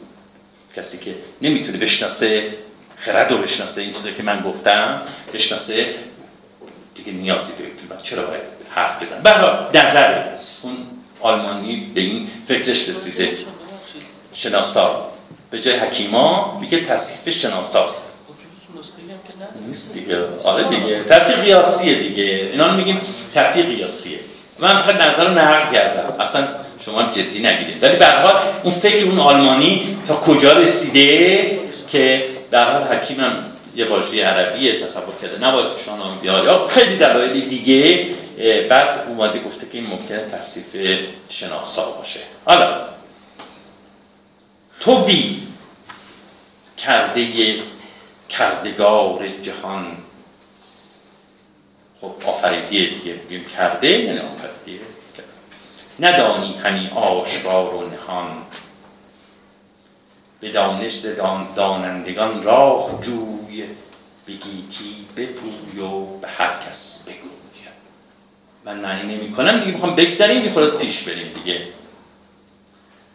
کسی 0.76 0.97
که 0.97 1.16
نمی‌تونه 1.41 1.78
بشناسه 1.78 2.53
خرد 2.97 3.32
رو 3.32 3.38
بشناسه 3.38 3.82
این 3.82 3.91
چیزی 3.91 4.14
که 4.14 4.24
من 4.24 4.41
گفتم 4.41 5.01
بشناسه 5.34 5.95
دیگه 6.95 7.12
نیازی 7.12 7.51
به 7.89 7.95
چرا 8.03 8.24
باید 8.24 8.41
حرف 8.70 9.01
بزن 9.01 9.22
برای 9.22 9.66
نظر 9.74 10.24
اون 10.62 10.78
آلمانی 11.22 11.91
به 11.95 12.01
این 12.01 12.28
فکرش 12.47 12.89
رسیده. 12.89 13.38
شناسا 14.34 15.09
به 15.52 15.60
جای 15.60 15.76
حکیما 15.76 16.58
میگه 16.62 16.86
تصیف 16.86 17.38
شناساست. 17.38 18.14
نیست 19.68 19.93
دیگه. 19.93 20.18
آره 20.43 20.64
دیگه. 20.64 21.04
تصیف 21.04 21.39
قیاسیه 21.39 21.95
دیگه. 21.95 22.24
اینا 22.24 22.68
رو 22.68 22.74
میگیم 22.74 23.02
تصیف 23.36 23.66
قیاسیه. 23.66 24.20
من 24.60 24.82
فقط 24.82 24.95
نظر 24.95 25.26
رو 25.26 25.34
نقل 25.39 25.74
کردم. 25.74 26.14
اصلا 26.20 26.47
شما 26.86 27.04
جدی 27.04 27.39
نگیرید. 27.39 27.84
ولی 27.84 27.95
به 27.95 28.06
حال 28.06 28.34
اون 28.64 28.74
فکر 28.74 29.06
اون 29.06 29.20
آلمانی 29.20 29.97
تا 30.08 30.16
کجا 30.16 30.54
رسیده 30.54 31.60
که 31.91 32.24
در 32.52 32.72
حال 32.72 32.84
حکیمم 32.84 33.45
یه 33.76 33.86
واژه 33.86 34.26
عربی 34.26 34.72
تصور 34.72 35.14
کرده. 35.22 35.47
نباید 35.47 35.68
شاهنامه 35.86 36.22
بیاره 36.22 36.43
یا 36.45 36.68
خیلی 36.68 36.97
دلایل 36.97 37.50
دیگه. 37.50 38.06
بعد 38.70 39.00
اومده 39.08 39.39
گفته 39.39 39.68
که 39.72 39.78
این 39.78 39.88
ممکنه 39.88 40.20
تصیف 40.20 40.66
شناسا 41.30 41.91
باشه. 41.91 42.20
حالا 42.45 42.76
تو 44.80 45.05
وی 45.05 45.43
کرده 46.77 47.63
کردگار 48.30 49.27
جهان. 49.27 49.97
خب 52.01 52.13
آفریدیه 52.25 52.89
دیگه. 52.89 53.13
بگیم 53.13 53.45
کرده 53.45 53.88
یعنی 53.88 54.19
آفریدیه 54.19 54.80
ندانی 55.99 56.53
همی 56.53 56.88
آشکار 56.88 57.73
و 57.73 57.89
نهان. 57.89 58.45
به 60.39 60.51
دانش 60.51 60.93
دانندگان 61.55 62.43
راه 62.43 62.99
جوی. 63.01 63.65
بگیتی 64.27 65.07
بپوی 65.17 65.80
و 65.80 66.05
به 66.05 66.27
هر 66.27 66.69
کس 66.69 67.03
بگوی. 67.07 67.30
من 68.65 68.80
معنی 68.80 69.15
نمی 69.15 69.32
کنم 69.32 69.59
دیگه 69.59 69.71
می‌خوام 69.71 69.95
بگذاریم 69.95 70.41
می‌خورد 70.41 70.77
پیش 70.77 71.03
بریم 71.03 71.34
دیگه. 71.34 71.61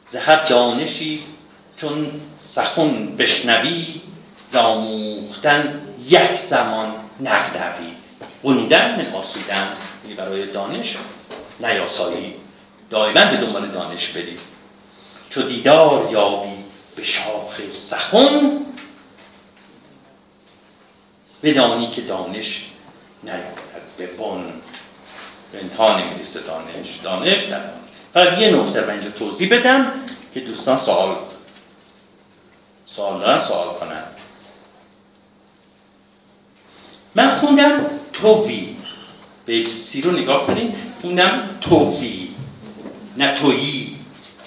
زهر 0.09 0.45
دانشی 0.45 1.25
چون 1.77 2.21
سخن 2.41 3.17
بشنوی 3.17 4.01
زاموختن 4.51 5.83
یک 6.07 6.37
زمان 6.37 6.95
نقدوی 7.21 7.93
بنیدن 8.45 8.97
من 8.97 9.15
آسودن 9.15 9.69
برای 10.17 10.47
دانش 10.47 10.97
نیاسایی. 11.61 12.35
دائما 12.91 13.25
به 13.25 13.37
دنبال 13.37 13.69
دانش 13.69 14.09
برید 14.09 14.41
چو 15.31 15.43
دیدار 15.43 16.09
یابی 16.13 16.65
به 16.97 17.05
شاخ 17.05 17.61
سخن 17.69 18.61
بدانی 21.43 21.91
که 21.91 22.01
دانش 22.01 22.65
نیاید 23.23 23.45
به 23.99 24.07
بن. 24.07 24.45
به 25.53 25.61
انتها 25.61 26.01
نمی‌رسه 26.01 26.41
دانش. 26.41 26.97
دانش 27.03 27.45
در 27.45 27.61
فقط 28.15 28.39
یه 28.39 28.51
نکته 28.51 28.81
رو 28.81 28.91
اینجا 28.91 29.11
توضیح 29.11 29.59
بدم 29.59 29.93
که 30.35 30.41
دوستان 30.41 30.77
سوال 30.77 31.17
سوال 32.97 33.21
دارن 33.21 33.39
سوال 33.39 33.69
کنن 33.69 34.03
من 37.15 37.39
خوندم 37.41 37.87
تووی 38.13 38.77
به 39.47 39.65
سی 39.65 40.01
رو 40.01 40.11
نگاه 40.11 40.47
کنید. 40.47 40.75
خوندم 41.01 41.49
توفی. 41.61 42.35
نه 43.17 43.35
تویی. 43.35 43.97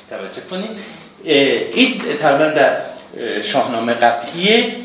توجه 0.09 0.41
کنید. 0.41 0.79
این 1.23 1.99
تقریبا 1.99 2.45
در 2.45 2.81
شاهنامه 3.41 3.93
قطعیه 3.93 4.75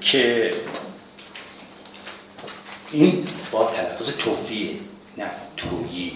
که 0.00 0.50
این 2.92 3.24
با 3.50 3.72
تلفظ 3.76 4.16
توفیه 4.16 4.70
نه 5.18 5.30
تویی. 5.56 6.12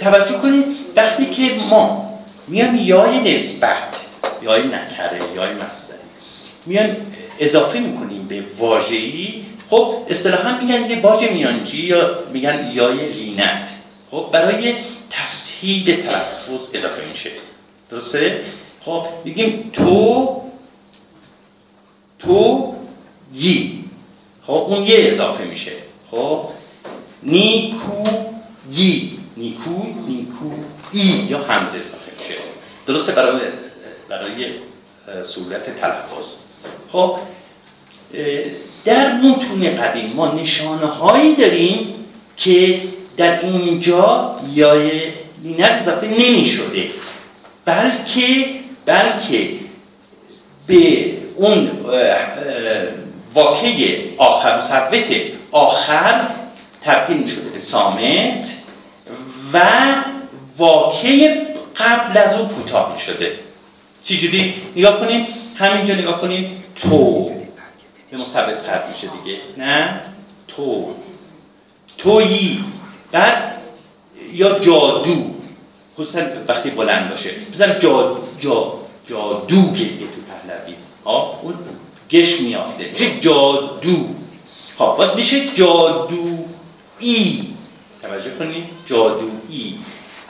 توجه 0.00 0.38
کنید. 0.38 0.64
وقتی 0.96 1.26
که 1.26 1.54
ما 1.54 2.18
میان 2.48 2.78
یای 2.78 3.34
نسبت 3.34 4.07
یای 4.42 4.66
نکره 4.66 5.20
یای 5.36 5.52
مصدری 5.54 5.98
میان 6.66 6.96
اضافه 7.38 7.78
می‌کنیم 7.78 8.28
به 8.28 8.44
واژه‌ای. 8.58 9.42
خب 9.70 9.94
اصطلاحا 10.08 10.58
میگن 10.60 10.90
یه 10.90 11.00
واژه 11.00 11.32
میانجی 11.32 11.80
یا 11.80 12.18
میگن 12.32 12.70
یای 12.74 13.12
لینت. 13.12 13.68
خب 14.10 14.28
برای 14.32 14.74
تسهیل 15.10 16.02
تلفظ 16.02 16.70
اضافه 16.74 17.08
میشه. 17.10 17.30
درسته؟ 17.90 18.40
خب 18.80 19.06
میگیم 19.24 19.70
تو 19.72 20.42
تو 22.18 22.74
یی. 23.34 23.84
خب 24.46 24.52
اون 24.52 24.82
یه 24.82 24.96
اضافه 24.98 25.44
میشه. 25.44 25.72
خب 26.10 26.48
نیکو 27.22 28.04
یی. 28.72 29.18
نیکو 29.36 29.86
نیکو 30.08 30.50
ای 30.92 31.00
یا 31.00 31.38
همزه 31.38 31.78
اضافه 31.78 32.12
میشه. 32.18 32.34
درسته؟ 32.86 33.12
برای 33.12 33.40
برای 34.08 34.46
صورت 35.22 35.80
تلفظ. 35.80 36.26
خب 36.92 37.16
در 38.84 39.12
متون 39.12 39.76
قدیم 39.76 40.12
ما 40.16 40.32
نشانه 40.32 40.86
هایی 40.86 41.36
داریم 41.36 41.94
که 42.36 42.80
در 43.16 43.40
اینجا 43.40 44.36
یای 44.52 44.90
لینت 45.42 45.70
اضافه 45.70 46.06
نمی 46.06 46.44
شده 46.44 46.84
بلکه 47.64 48.46
بلکه 48.86 49.50
به 50.66 51.12
اون 51.36 51.70
واقع 53.34 53.98
آخر 54.18 54.56
مصوت 54.56 55.04
آخر 55.52 56.28
تبدیل 56.84 57.26
شده 57.26 57.50
به 57.50 57.58
سامت 57.58 58.52
و 59.52 59.60
واقع 60.58 61.34
قبل 61.76 62.18
از 62.18 62.34
اون 62.38 62.48
کوتاه 62.48 62.98
شده 62.98 63.47
چجوری 64.02 64.54
نگاه 64.76 65.00
کنیم؟ 65.00 65.26
همینجا 65.56 65.94
نگاه 65.94 66.20
کنیم. 66.20 66.64
تو. 66.76 67.30
به 68.10 68.16
مصوت 68.16 68.54
سرد 68.54 68.88
میشه 68.92 69.08
دیگه. 69.22 69.38
نه؟ 69.58 70.00
تو. 70.48 70.94
تویی. 71.98 72.64
بعد 73.12 73.54
یا 74.32 74.58
جادو. 74.58 75.34
خصوصا 75.98 76.20
وقتی 76.48 76.70
بلند 76.70 77.10
باشه. 77.10 77.30
مثلا 77.50 77.78
جا 77.78 78.20
جا 78.40 78.74
جادو 79.06 79.72
گریه 79.72 79.98
تو 79.98 80.20
پهلوی. 80.28 80.74
ها 81.04 81.40
اون 81.42 81.54
گش 82.10 82.40
میافته. 82.40 82.90
میشه 82.90 83.20
جادو. 83.20 84.08
ها 84.78 84.96
باید 84.96 85.14
میشه 85.14 85.36
ای 86.98 87.44
توجه 88.02 88.30
کنید 88.38 88.64
ای 89.48 89.74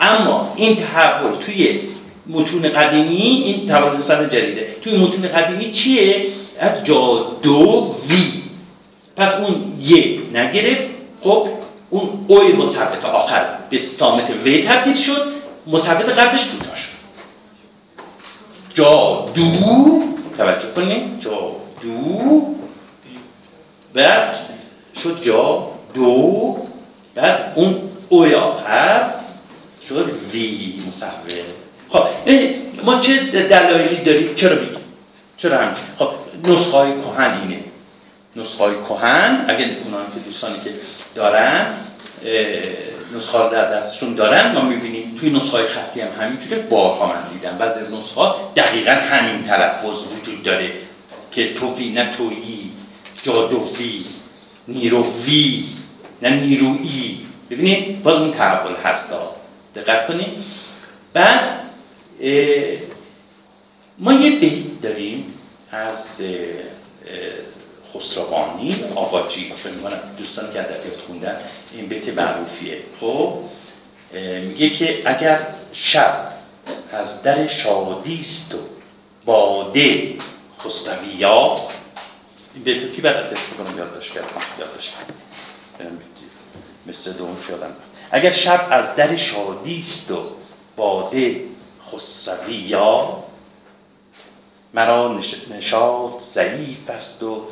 اما 0.00 0.52
این 0.56 0.76
تحول 0.76 1.36
توی 1.36 1.80
متون 2.28 2.62
قدیمی 2.62 3.16
این 3.16 3.70
نسبت 3.96 4.30
جدیده. 4.30 4.76
توی 4.82 4.96
متون 4.96 5.28
قدیمی 5.28 5.72
چیه؟ 5.72 6.26
از 6.58 6.84
جادو 6.84 7.94
وی. 8.08 8.42
پس 9.16 9.34
اون 9.34 9.72
یه 9.80 10.20
نگرفت. 10.34 10.82
خب 11.22 11.48
اون 11.90 12.24
اوی 12.28 12.52
مثبت 12.52 13.04
آخر 13.04 13.46
به 13.70 13.78
سامت 13.78 14.30
و 14.30 14.62
تبدیل 14.62 14.94
شد. 14.94 15.32
مثبت 15.66 16.08
قبلش 16.08 16.46
کوتاه 16.46 16.76
شد. 16.76 16.98
جادو 18.74 20.02
توجه 20.38 20.70
کنید 20.76 21.20
جادو 21.20 22.54
بعد 23.94 24.38
شد 25.02 25.22
جا 25.22 25.68
دو. 25.94 26.56
بعد 27.14 27.52
اون 27.56 27.80
اوی 28.08 28.34
آخر 28.34 29.14
شد 29.88 30.10
وی 30.32 30.82
مصوب 30.88 31.08
خب 31.90 32.06
ما 32.84 33.00
چه 33.00 33.16
دلایلی 33.26 33.96
داریم؟ 33.96 34.34
چرا 34.34 34.56
بگیم 34.56 34.76
چرا 35.36 35.58
هم 35.58 35.74
خب 35.98 36.08
نسخه 36.44 36.76
های 36.76 36.92
کهن 36.92 37.40
اینه. 37.40 37.64
نسخه 38.36 38.64
های 38.64 38.74
کهن 38.88 39.44
اگر 39.48 39.66
اونان 39.84 40.06
که 40.14 40.20
دوستانی 40.26 40.60
که 40.64 40.70
دارن 41.14 41.66
نسخه 43.16 43.38
در 43.38 43.70
دستشون 43.70 44.14
دارن 44.14 44.52
ما 44.52 44.60
می‌بینیم 44.60 45.16
توی 45.20 45.30
نسخه 45.30 45.56
های 45.56 45.66
خطی 45.66 46.00
هم 46.00 46.08
همینجوره 46.20 46.58
بارها 46.58 47.06
من 47.06 47.32
دیدم. 47.32 47.58
بعضی 47.58 47.80
از 47.80 47.92
نسخه 47.92 48.20
ها 48.20 48.52
دقیقا 48.56 48.92
همین 48.92 49.44
تلفظ 49.44 50.04
وجود 50.16 50.42
داره 50.42 50.70
که 51.32 51.54
توفی 51.54 51.90
نه 51.90 52.12
تویی 52.16 52.72
جادوفی 53.22 54.04
نیرووی 54.68 55.64
نه 56.22 56.30
نیرویی. 56.30 57.26
ببینید 57.50 58.02
باز 58.02 58.16
اون 58.16 58.32
تحول 58.32 58.74
هست 58.84 59.14
دقت 59.74 60.06
کنید. 60.06 60.28
بعد 61.12 61.60
ما 63.98 64.12
یه 64.12 64.40
بیت 64.40 64.82
داریم 64.82 65.34
از 65.70 66.22
خسروانی 67.94 68.84
آقاجی 68.94 69.52
دوستان 70.18 70.52
که 70.52 70.60
ادبیات 70.60 71.00
خوندن 71.06 71.36
این 71.74 71.86
بیت 71.86 72.08
معروفیه. 72.08 72.78
خب 73.00 73.38
میگه 74.42 74.70
که 74.70 75.02
اگر 75.04 75.46
شب 75.72 76.32
از 76.92 77.22
در 77.22 77.46
شادیست 77.46 78.54
و 78.54 78.58
باده 79.24 80.14
خسرویا 80.60 81.56
این 82.54 82.64
بیتو 82.64 82.88
کی 82.88 83.00
برات 83.00 83.38
کنم 83.58 83.78
یادداشت 83.78 84.12
کردم 84.14 84.28
یادداشت 84.58 84.92
کردم. 85.78 85.98
مثل 86.86 87.12
دوم 87.12 87.36
شدن 87.48 87.76
اگر 88.10 88.32
شب 88.32 88.68
از 88.70 88.94
در 88.94 89.16
شادیست 89.16 90.10
و 90.10 90.22
باده 90.76 91.47
خسرویا 91.92 93.24
مرا 94.74 95.20
نشاد 95.50 96.20
ضعیف 96.20 96.90
است 96.90 97.22
و 97.22 97.42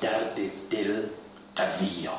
درد 0.00 0.36
دل 0.70 1.02
قویا 1.56 2.18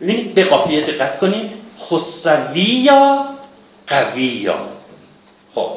ببینید 0.00 0.34
به 0.34 0.44
قافیه 0.44 0.86
دقت 0.86 1.18
کنید. 1.18 1.50
خسرویا 1.80 3.24
قویا 3.86 4.58
خب 5.54 5.70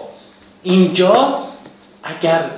اینجا 0.64 1.44
اگر 2.04 2.50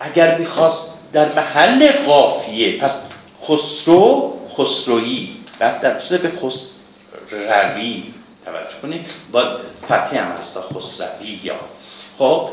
اگر 0.00 0.38
می‌خواست 0.38 0.98
در 1.12 1.32
محل 1.32 1.92
قافیه 2.06 2.78
پس 2.78 3.00
خسرو 3.44 4.38
خسرویی. 4.56 5.36
بعد 5.58 5.80
در 5.80 6.18
به 6.18 6.32
خسروی؟ 6.36 8.14
توجه 8.44 8.80
کنید. 8.82 9.06
با 9.32 9.56
فتحی 9.84 10.18
هم 10.18 10.32
هستا 10.32 10.62
خسروی 10.62 11.40
یا. 11.42 11.60
خب 12.18 12.50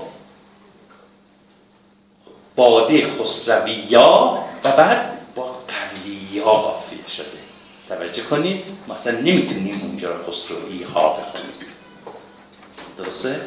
باده 2.56 3.08
خسرویا 3.12 4.44
و 4.64 4.72
بعد 4.72 5.12
با 5.36 5.44
قویا 5.44 6.44
قافیه 6.44 7.08
شده. 7.18 7.26
توجه 7.90 8.24
کنید. 8.24 8.64
مثلا 8.88 9.20
نمی‌تونیم 9.20 9.82
اونجا 9.84 10.24
خسروی 10.30 10.84
ها 10.84 11.10
بخونیم. 11.10 11.54
درسته؟ 12.98 13.42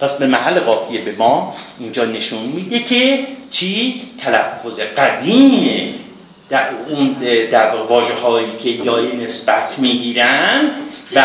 پس 0.00 0.12
به 0.12 0.26
محل 0.26 0.60
قافیه 0.60 1.00
به 1.00 1.12
ما 1.12 1.54
اینجا 1.78 2.04
نشون 2.04 2.42
میده 2.42 2.78
که 2.78 3.26
چی؟ 3.50 4.02
تلفظ 4.18 4.80
قدیم 4.80 6.05
در 6.48 6.68
اون 6.88 7.12
در 7.50 7.76
واژه 7.76 8.14
هایی 8.14 8.56
که 8.56 8.68
یای 8.68 9.16
نسبت 9.16 9.78
می‌گیرن 9.78 10.70
و 11.14 11.22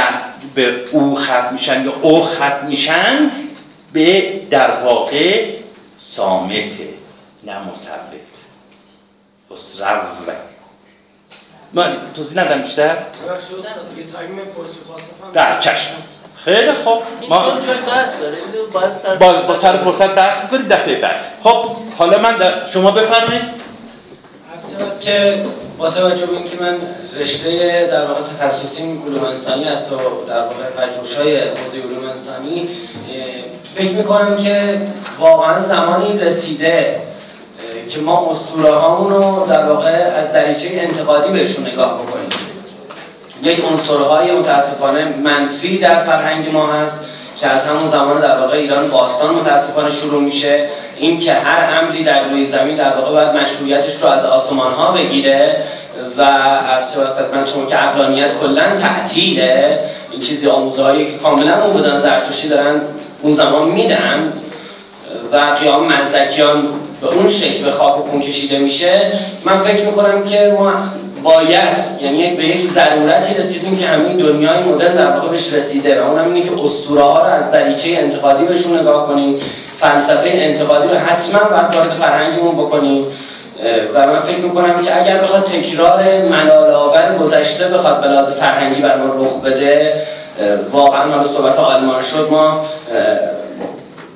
به 0.56 0.76
او 0.92 1.16
خط 1.16 1.52
میشن 1.52 1.86
یا 1.86 1.94
او 2.02 2.24
خط 2.24 2.64
میشن 2.64 3.32
به 3.94 4.40
در 4.50 4.72
واقع 4.72 5.46
سامت 5.98 6.74
نه 7.44 7.70
مثبت 7.72 8.12
خسرو 9.54 9.98
ما 11.74 11.84
توضیح 12.16 12.44
ندم 12.44 12.62
بیشتر؟ 12.62 12.98
در 15.34 15.60
چشم. 15.60 15.92
خیلی 16.46 16.72
خوب. 16.72 17.04
ما 17.30 17.60
با, 19.20 19.34
با 19.34 19.56
سر 19.56 19.78
فرصت 19.78 20.16
دست 20.16 20.44
می‌کنید 20.44 20.68
دفعه 20.68 21.02
بعد. 21.02 21.16
خب 21.44 21.76
حالا 21.98 22.18
من 22.18 22.66
شما 22.74 22.92
بفرمایید. 22.92 23.61
که 25.00 25.44
با 25.78 25.90
توجه 25.90 26.26
به 26.26 26.38
اینکه 26.38 26.58
من 26.62 26.78
رشته 27.20 27.88
در 27.92 28.06
واقع 28.06 28.22
تخصصی 28.22 28.82
علوم 28.82 29.24
انسانی 29.24 29.64
است 29.64 29.92
و 29.92 29.96
در 30.28 30.42
واقع 30.42 30.64
پژوهش‌های 30.78 31.38
حوزه 31.38 31.78
علوم 31.78 32.10
انسانی 32.10 32.70
فکر 33.76 33.92
می‌کنم 33.92 34.38
که 34.38 34.82
واقعا 35.20 35.64
زمانی 35.68 36.18
رسیده 36.18 37.02
که 37.90 38.00
ما 38.00 38.32
اسطوره 38.32 38.70
رو 38.70 39.46
در 39.50 39.66
واقع 39.66 39.90
از 39.90 40.34
دریچه 40.34 40.68
انتقادی 40.72 41.32
بهشون 41.32 41.68
نگاه 41.68 42.02
بکنیم. 42.02 42.30
یک 43.44 43.64
عنصرهای 43.72 44.32
متاسفانه 44.32 45.06
منفی 45.24 45.78
در 45.78 46.04
فرهنگ 46.04 46.50
ما 46.50 46.68
هست 46.68 47.00
که 47.38 47.48
از 47.48 47.64
همون 47.64 47.92
زمان 47.92 48.22
در 48.22 48.38
واقع 48.38 48.58
ایران 48.58 48.88
باستان 48.88 49.36
متاسفانه 49.36 49.90
شروع 49.90 50.22
میشه. 50.22 50.70
این 51.02 51.18
که 51.18 51.34
هر 51.34 51.64
عملی 51.64 52.04
در 52.04 52.30
روی 52.30 52.46
زمین 52.46 52.76
در 52.76 52.96
واقع 52.96 53.12
باید 53.12 53.44
مشروعیتش 53.44 53.96
رو 54.02 54.08
از 54.08 54.26
آسمان 54.26 54.72
ها 54.72 54.92
بگیره 54.92 55.64
و 56.18 56.22
از 56.22 56.98
من 57.34 57.46
شما 57.46 57.66
که 57.66 57.76
عقلانیت 57.76 58.40
کلا 58.40 58.76
تعطیله 58.76 59.80
این 60.12 60.22
چیزی 60.22 60.48
آموزهایی 60.48 61.06
که 61.06 61.18
کاملا 61.18 61.64
اون 61.64 61.74
بودن 61.74 61.98
زرتشتی 61.98 62.50
دارن 62.50 62.82
اون 63.22 63.34
زمان 63.34 63.68
میدن 63.68 64.34
و 65.32 65.38
قیام 65.38 65.88
مزدکیان 65.88 66.68
به 67.02 67.08
اون 67.08 67.28
شکل 67.28 67.64
به 67.64 67.72
خاک 67.72 68.00
و 68.00 68.02
خون 68.02 68.22
کشیده 68.22 68.60
میشه 68.60 69.12
من 69.46 69.58
فکر 69.58 69.86
می‌کنم 69.86 70.24
که 70.24 70.56
ما 70.60 70.72
باید 71.24 72.02
یعنی 72.02 72.36
به 72.36 72.46
یک 72.46 72.62
ضرورتی 72.62 73.34
رسیدیم 73.34 73.78
که 73.78 73.86
همین 73.86 74.18
دنیای 74.18 74.64
مدرن 74.64 74.96
در 74.96 75.20
بهش 75.20 75.54
رسیده 75.54 76.02
و 76.02 76.10
اونم 76.10 76.34
اینه 76.34 76.50
که 76.50 76.52
اسطوره 76.64 77.02
ها 77.02 77.20
رو 77.20 77.26
از 77.26 77.52
دریچه 77.52 77.90
انتقادی 77.90 78.46
بهشون 78.46 78.80
نگاه 78.80 79.08
کنیم 79.08 79.36
فلسفه 79.78 80.30
انتقادی 80.34 80.88
رو 80.88 80.96
حتما 80.96 81.40
باید 81.40 81.76
وارد 81.76 81.90
فرهنگمون 81.90 82.56
بکنیم. 82.56 83.06
و 83.94 84.08
من 84.08 84.20
فکر 84.20 84.38
می‌کنم 84.38 84.82
که 84.82 85.02
اگر 85.02 85.18
بخواد 85.18 85.44
تکرار 85.44 86.04
منال 86.30 86.72
گذشته 87.18 87.68
بخواد 87.68 88.02
به 88.02 88.08
لحاظ 88.08 88.30
فرهنگی 88.30 88.82
بر 88.82 88.98
ما 88.98 89.24
رخ 89.24 89.42
بده 89.42 89.94
واقعا 90.72 91.12
حالا 91.12 91.28
صحبت 91.28 91.60
آلمان 91.60 92.02
شد 92.02 92.28
ما 92.32 92.66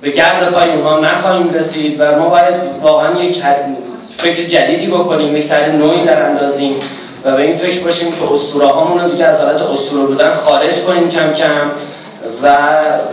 به 0.02 0.12
گرد 0.12 0.52
پای 0.52 0.72
اونها 0.72 1.00
نخواهیم 1.00 1.54
رسید 1.54 1.96
و 2.00 2.16
ما 2.20 2.30
باید 2.30 2.54
واقعا 2.82 3.22
یک 3.22 3.44
فکر 4.18 4.44
جدیدی 4.48 4.88
بکنیم 4.88 5.36
یک 5.36 5.48
طرح 5.48 5.70
نوعی 5.70 6.04
در 6.04 6.24
اندازیم 6.24 6.76
و 7.26 7.36
به 7.36 7.42
این 7.42 7.58
فکر 7.58 7.80
باشیم 7.80 8.12
که 8.12 8.34
اسطوره 8.34 8.68
هامون 8.68 9.02
رو 9.02 9.10
دیگه 9.10 9.26
از 9.26 9.40
حالت 9.40 9.62
اسطوره 9.62 10.06
بودن 10.06 10.34
خارج 10.34 10.82
کنیم 10.82 11.10
کم 11.10 11.34
کم 11.34 11.72
و 12.44 12.58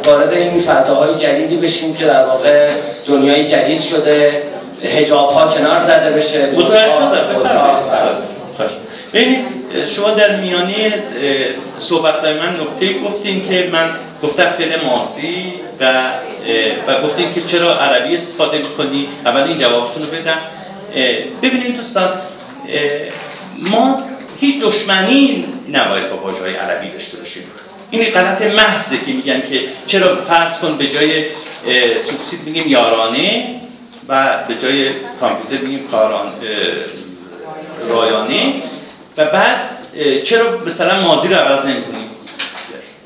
وارد 0.07 0.33
این 0.33 0.61
فضاهای 0.61 1.15
جدیدی 1.15 1.57
بشیم 1.57 1.95
که 1.95 2.05
در 2.05 2.25
واقع 2.25 2.69
دنیای 3.07 3.45
جدید 3.45 3.81
شده 3.81 4.43
هجاب 4.85 5.31
ها 5.31 5.47
کنار 5.47 5.81
زده 5.85 6.11
بشه. 6.11 6.51
متوجه 6.51 6.93
شدم 6.93 7.27
ببینید 9.15 9.45
شما 9.87 10.11
در 10.11 10.37
میانه 10.37 10.95
صحبت 11.79 12.25
من 12.25 12.61
نکته 12.61 12.99
گفتین 13.09 13.49
که 13.49 13.69
من 13.73 13.91
گفتم 14.23 14.45
فعل 14.45 14.85
ماضی 14.85 15.53
و 15.81 16.03
و 16.87 17.03
گفتین 17.03 17.35
که 17.35 17.41
چرا 17.41 17.79
عربی 17.79 18.15
استفاده 18.15 18.59
می‌کنی؟ 18.59 19.09
اول 19.25 19.43
این 19.43 19.59
جوابتون 19.59 20.03
رو 20.03 20.09
بدم. 20.09 20.39
ببینید 21.43 21.77
دوستان 21.77 22.11
ما 23.59 24.03
هیچ 24.41 24.63
دشمنی 24.63 25.45
نباید 25.73 26.11
با 26.11 26.17
واژه 26.17 26.57
عربی 26.57 26.89
داشته 26.89 27.19
باشیم. 27.19 27.43
این 27.91 28.05
غلط 28.05 28.43
محضه 28.43 28.97
که 29.07 29.13
میگن 29.13 29.41
که 29.41 29.61
چرا 29.87 30.17
فرض 30.17 30.59
کن 30.59 30.77
به 30.77 30.89
جای 30.89 31.25
سوبسید 31.99 32.41
میگیم 32.47 32.69
یارانه 32.69 33.47
و 34.09 34.39
به 34.49 34.55
جای 34.55 34.91
کامپیوتر 35.21 35.65
میگیم 35.65 35.89
کاران 35.89 36.33
رایانه 37.89 38.55
و 39.17 39.25
بعد 39.25 39.59
چرا 40.25 40.59
مثلا 40.67 41.01
مازی 41.01 41.29
رو 41.29 41.35
عوض 41.35 41.65
نمی‌کنیم؟ 41.65 42.11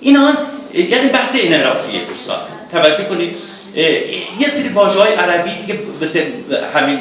اینا 0.01 0.32
یعنی 0.74 1.09
بحث 1.09 1.37
انحرافیه 1.41 2.01
دوستان. 2.09 2.39
توجه 2.72 3.05
کنید. 3.05 3.37
یه 4.39 4.49
سری 4.49 4.68
واژه 4.68 4.99
های 5.01 5.14
عربی 5.14 5.51
دیگه 5.55 5.78
مثل 6.01 6.20
همین 6.74 6.99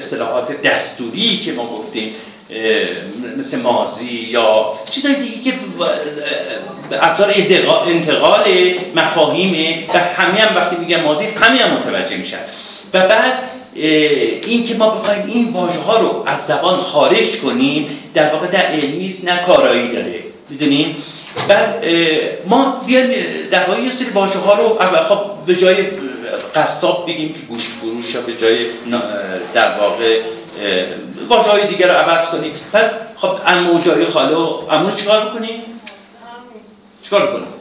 اصطلاحات 0.00 0.62
دستوری 0.62 1.36
که 1.36 1.52
ما 1.52 1.66
گفتیم 1.66 2.12
مثل 3.38 3.60
مازی 3.60 4.28
یا 4.30 4.72
چیزهای 4.90 5.14
دیگه 5.14 5.50
که 5.50 5.56
ابزار 6.92 7.32
انتقال 7.86 8.40
مفاهیمه 8.94 9.84
و 9.94 9.98
همه 9.98 10.40
هم 10.40 10.56
وقتی 10.56 10.76
میگن 10.76 11.00
مازی 11.00 11.24
همه 11.24 11.58
هم 11.58 11.70
متوجه 11.70 12.16
میشن. 12.16 12.38
و 12.94 13.00
بعد 13.00 13.34
این 13.74 14.64
که 14.64 14.74
ما 14.74 14.90
بخوایم 14.90 15.22
این 15.26 15.52
واژه 15.52 15.80
ها 15.80 16.00
رو 16.00 16.24
از 16.26 16.46
زبان 16.46 16.80
خارج 16.80 17.38
کنیم 17.38 17.88
در 18.14 18.32
واقع 18.32 18.46
در 18.46 18.66
علمی 18.66 19.14
نه 19.24 19.36
کارایی 19.46 19.88
داره. 19.88 20.20
می‌دونیم؟ 20.50 20.96
بعد 21.48 21.84
ما 22.46 22.82
بیایم 22.86 23.10
در 23.50 23.64
واقع 23.64 23.80
یه 23.80 23.90
سری 23.90 24.10
واژه 24.10 24.38
ها 24.38 24.54
رو 24.54 24.68
خب 25.08 25.20
به 25.46 25.56
جای 25.56 25.76
قصاب 26.54 27.06
بگیم 27.06 27.34
که 27.34 27.40
گوشت 27.40 27.68
فروش 27.68 28.16
به 28.16 28.36
جای 28.36 28.66
در 29.54 29.78
واقع 29.78 30.20
واژه 31.28 31.50
های 31.50 31.66
دیگر 31.66 31.88
رو 31.88 31.94
عوض 31.94 32.30
کنیم. 32.30 32.52
خب 33.16 33.30
امو 33.46 33.80
جای 33.80 34.04
خالو 34.04 34.62
امو 34.70 34.90
چیکار 34.90 35.28
بکنیم؟ 35.28 35.62
چیکار 37.02 37.26
بکنیم؟ 37.26 37.59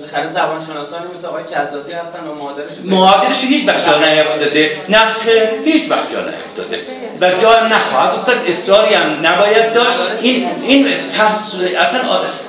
بالاخره 0.00 0.32
زبان 0.32 0.60
شناسانی 0.66 1.04
مثل 1.18 1.26
آقای 1.26 1.42
کزازی 1.44 1.92
هستن 1.92 2.18
و 2.28 2.34
مادرش 2.34 2.72
مادرش 2.84 3.44
هیچ 3.44 3.68
وقت 3.68 3.86
جا 3.86 3.98
نیفتاده. 3.98 4.76
نه 4.88 4.98
هیچ 5.64 5.90
وقت 5.90 6.12
جا 6.12 6.20
نیفتاده. 6.20 6.78
و 7.20 7.40
جا 7.40 7.66
نخواهد 7.66 8.18
افتاد. 8.18 8.36
اصراری 8.46 8.94
هم 8.94 9.26
نباید 9.26 9.72
داشت. 9.72 9.98
این 10.20 10.46
این 10.62 10.86
فرس 10.86 11.56
اصلا 11.80 12.00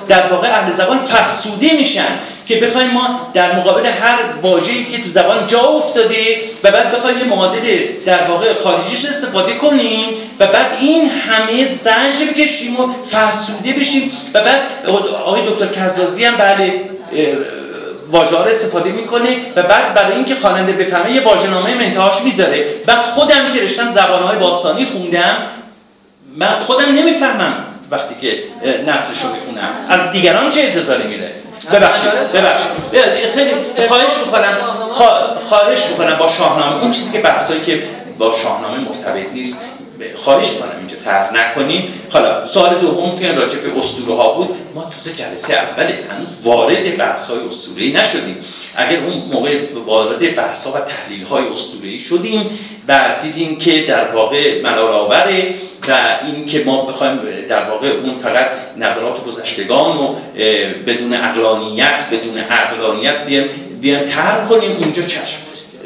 در 0.08 0.26
واقع 0.26 0.48
اهل 0.48 0.72
زبان 0.72 0.98
فرسوده 0.98 1.72
میشن 1.72 2.18
که 2.46 2.56
بخوایم 2.56 2.90
ما 2.90 3.30
در 3.34 3.56
مقابل 3.56 3.86
هر 3.86 4.18
واژه‌ای 4.42 4.84
که 4.84 5.02
تو 5.02 5.08
زبان 5.08 5.46
جا 5.46 5.60
افتاده 5.60 6.40
و 6.64 6.70
بعد 6.70 6.92
بخوایم 6.92 7.18
یه 7.18 7.24
معادل 7.24 7.86
در 8.06 8.26
واقع 8.26 8.54
خارجیش 8.54 9.04
استفاده 9.04 9.54
کنیم 9.54 10.04
و 10.40 10.46
بعد 10.46 10.76
این 10.80 11.10
همه 11.10 11.64
زجر 11.74 12.26
بکشیم 12.30 12.80
و 12.80 12.94
فرسوده 13.06 13.72
بشیم. 13.72 14.12
و 14.34 14.40
بعد 14.40 14.60
آقای 15.24 15.42
دکتر 15.46 15.66
کزازی 15.66 16.24
هم 16.24 16.36
بله 16.36 16.91
واژه 18.10 18.38
رو 18.38 18.44
استفاده 18.44 18.90
می‌کنه 18.90 19.36
و 19.56 19.62
بعد 19.62 19.94
برای 19.94 20.12
اینکه 20.12 20.34
خواننده 20.34 20.72
بفهمه 20.72 21.12
یه 21.12 21.22
واژه‌نامه 21.22 21.74
منتهاش 21.74 22.22
می‌ذاره. 22.22 22.66
و 22.86 22.96
خودم 22.96 23.52
که 23.54 23.62
رشتم 23.62 23.90
زبانهای 23.90 24.38
باستانی 24.38 24.84
خوندم 24.84 25.36
من 26.36 26.58
خودم 26.58 26.84
نمی‌فهمم 26.84 27.64
وقتی 27.90 28.14
که 28.20 28.38
نسلشو 28.86 29.28
می‌خونم. 29.28 29.70
از 29.88 30.12
دیگران 30.12 30.50
چه 30.50 30.60
انتظاری 30.60 31.08
میره؟ 31.08 31.30
ببخشید 31.72 32.10
ببخشید. 32.34 32.70
خیلی 33.34 33.50
خواهش 33.88 34.12
می‌کنم 34.26 34.58
خواهش 35.48 35.86
می‌کنم 35.86 36.16
با 36.16 36.28
شاهنامه. 36.28 36.82
اون 36.82 36.90
چیزی 36.90 37.12
که 37.12 37.18
بحثایی 37.18 37.60
که 37.60 37.82
با 38.18 38.32
شاهنامه 38.32 38.78
مرتبط 38.78 39.32
نیست. 39.34 39.66
خواهش 40.14 40.52
کنم 40.52 40.78
اینجا 40.78 40.96
طرح 41.04 41.32
نکنیم. 41.32 41.88
حالا 42.10 42.46
سال 42.46 42.78
دوم 42.78 43.18
که 43.18 43.32
راجع 43.32 43.58
به 43.58 43.78
اسطوره 43.78 44.16
ها 44.16 44.32
بود 44.32 44.56
ما 44.74 44.84
تازه 44.84 45.12
جلسه 45.12 45.54
اول 45.54 45.84
هنوز 45.84 46.28
وارد 46.44 46.98
بحث 46.98 47.30
های 47.30 47.38
اسطوره 47.48 47.86
نشدیم. 47.86 48.36
اگر 48.76 48.98
اون 48.98 49.22
موقع 49.32 49.60
وارد 49.86 50.36
بحث 50.36 50.66
ها 50.66 50.72
و 50.72 50.80
تحلیل 50.80 51.24
های 51.24 51.44
اسطوره 51.48 51.98
شدیم 51.98 52.58
و 52.88 53.00
دیدیم 53.22 53.58
که 53.58 53.82
در 53.82 54.10
واقع 54.10 54.62
ملال 54.62 54.92
و 55.88 56.18
این 56.26 56.46
که 56.46 56.64
ما 56.64 56.82
بخوایم 56.82 57.20
در 57.48 57.70
واقع 57.70 57.88
اون 57.88 58.18
فقط 58.18 58.46
نظرات 58.76 59.24
گذشتگان 59.24 59.98
و 59.98 60.14
بدون 60.86 61.14
اقلانیت 61.14 62.04
بدون 62.12 62.38
اقلانیت 62.38 63.24
بیایم 63.26 63.48
بیایم 63.80 64.08
طرح 64.08 64.48
کنیم 64.48 64.76
اونجا 64.76 65.02
چشم. 65.02 65.38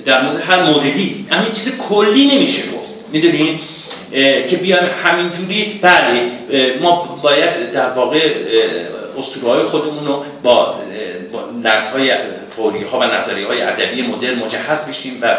در 0.05 0.23
مورد 0.23 0.41
هر 0.41 0.63
موردی. 0.63 1.27
همین 1.31 1.53
چیز 1.53 1.79
کلی 1.79 2.37
نمیشه 2.37 2.63
گفت. 2.63 2.96
می‌دونین؟ 3.17 3.61
که 4.47 4.57
بیایم 4.57 4.89
همینجوری 5.05 5.81
بله 5.83 6.31
ما 6.81 7.21
باید 7.23 7.73
در 7.73 7.91
واقع 7.91 8.35
اسطوره 9.19 9.53
های 9.53 9.63
خودمون 9.63 10.07
رو 10.07 10.25
با 10.43 10.75
نقدهای 11.65 12.13
توری 12.57 12.83
ها 12.85 12.99
و 12.99 13.05
نظریه 13.05 13.47
های 13.47 13.63
ادبی 13.63 14.03
مدرن 14.03 14.39
مجهز 14.39 14.89
بشیم 14.89 15.19
و 15.23 15.37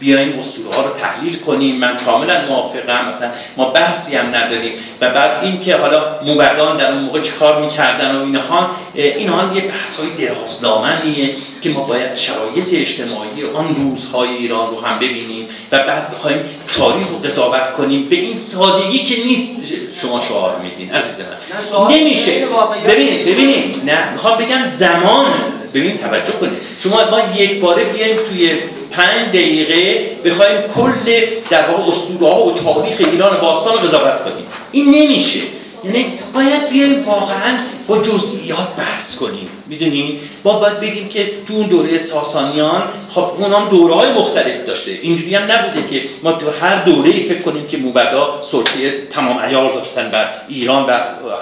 بیایم 0.00 0.38
اسطوره 0.38 0.76
ها 0.76 0.82
رو 0.82 0.90
تحلیل 0.90 1.38
کنیم. 1.38 1.76
من 1.76 1.96
کاملا 1.96 2.46
موافقم. 2.48 3.08
مثلا 3.08 3.28
ما 3.56 3.64
بحثی 3.64 4.16
هم 4.16 4.34
نداریم. 4.34 4.72
و 5.00 5.10
بعد 5.10 5.44
این 5.44 5.60
که 5.60 5.76
حالا 5.76 6.04
موبدان 6.26 6.76
در 6.76 6.92
اون 6.92 7.02
موقع 7.02 7.20
چیکار 7.20 7.60
می‌کردن 7.60 8.16
و 8.16 8.22
اینها 8.24 8.70
اینها 8.94 9.54
یه 9.54 9.60
بحث 9.60 10.00
های 10.00 10.26
درازدامنیه 10.26 11.34
که 11.62 11.70
ما 11.70 11.80
باید 11.80 12.14
شرایط 12.14 12.66
اجتماعی 12.72 13.30
آن 13.54 13.76
روزهای 13.76 14.28
ایران 14.28 14.70
رو 14.70 14.80
هم 14.80 14.98
ببینیم 14.98 15.48
و 15.72 15.78
بعد 15.78 16.10
بخوایم 16.10 16.38
تاریخ 16.76 17.08
رو 17.08 17.18
قضاوت 17.18 17.72
کنیم. 17.76 18.08
به 18.08 18.16
این 18.16 18.36
سادگی 18.36 18.98
که 18.98 19.24
نیست. 19.24 19.62
شما 20.02 20.20
شعار 20.20 20.56
میدین 20.62 20.94
عزیز 20.94 21.20
من. 21.20 21.94
نمیشه. 21.94 22.46
ببینید 22.86 23.26
ببینید. 23.26 23.90
نه 23.90 24.12
می‌خوام 24.12 24.38
بگم 24.38 24.68
زمان. 24.68 25.26
ببین 25.74 25.98
توجه 25.98 26.32
کنید. 26.32 26.58
شما 26.78 27.10
ما 27.10 27.20
یک 27.36 27.60
باره 27.60 27.84
بیایم 27.84 28.16
توی 28.28 28.58
پنج 28.90 29.28
دقیقه 29.28 30.10
بخوایم 30.24 30.60
کل 30.60 31.26
در 31.50 31.70
واقع 31.70 31.88
اسطوره 31.88 32.34
و 32.34 32.54
تاریخ 32.54 32.96
ایران 32.98 33.40
باستان 33.40 33.72
رو 33.72 33.78
قضاوت 33.78 34.24
کنیم. 34.24 34.46
این 34.72 34.86
نمیشه. 34.86 35.40
یعنی 35.84 36.06
باید 36.34 36.68
بیایم 36.68 37.02
واقعا 37.02 37.58
با 37.86 37.98
جزئیات 37.98 38.76
بحث 38.78 39.16
کنیم. 39.16 39.48
می‌دونی؟ 39.66 40.20
ما 40.44 40.58
باید 40.58 40.80
بگیم 40.80 41.08
که 41.08 41.30
تو 41.48 41.54
اون 41.54 41.66
دوره 41.66 41.98
ساسانیان 41.98 42.82
خب 43.10 43.24
اون 43.38 43.52
هم 43.52 43.68
دوره 43.68 44.12
مختلف 44.12 44.64
داشته. 44.66 44.90
اینجوری 45.02 45.34
هم 45.34 45.52
نبوده 45.52 45.88
که 45.90 46.08
ما 46.22 46.32
تو 46.32 46.46
هر 46.60 46.84
دوره 46.84 47.12
فکر 47.12 47.42
کنیم 47.42 47.66
که 47.66 47.76
موبدا 47.76 48.40
سلطه 48.42 49.06
تمام 49.10 49.38
ایار 49.38 49.74
داشتن 49.74 50.10
بر 50.10 50.28
ایران 50.48 50.86
و 50.86 50.92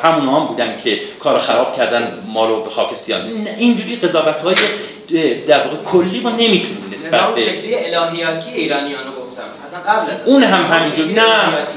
همون 0.03 0.35
هم 0.35 0.47
بودن 0.47 0.79
که 0.85 1.01
کار 1.21 1.39
خراب 1.39 1.77
کردن 1.77 2.13
ما 2.33 2.47
رو 2.47 2.63
به 2.63 2.71
خاک 2.71 2.95
سیان 2.95 3.21
اینجوری 3.59 3.97
قضاوت 3.97 4.39
های 4.39 4.55
در 5.49 5.59
واقع 5.59 5.77
کلی 5.77 6.21
ما 6.21 6.31
نمی‌تونیم 6.31 6.93
نسبت 6.95 7.35
به 7.35 7.41
فکری 7.41 7.75
الهیاتی 7.75 8.51
ایرانیان 8.51 9.05
رو 9.07 9.23
گفتم. 9.23 9.43
اصلا 9.67 9.81
قبل 9.81 10.13
اون 10.27 10.43
هم 10.43 10.77
همینجور. 10.77 11.07
نه 11.07 11.33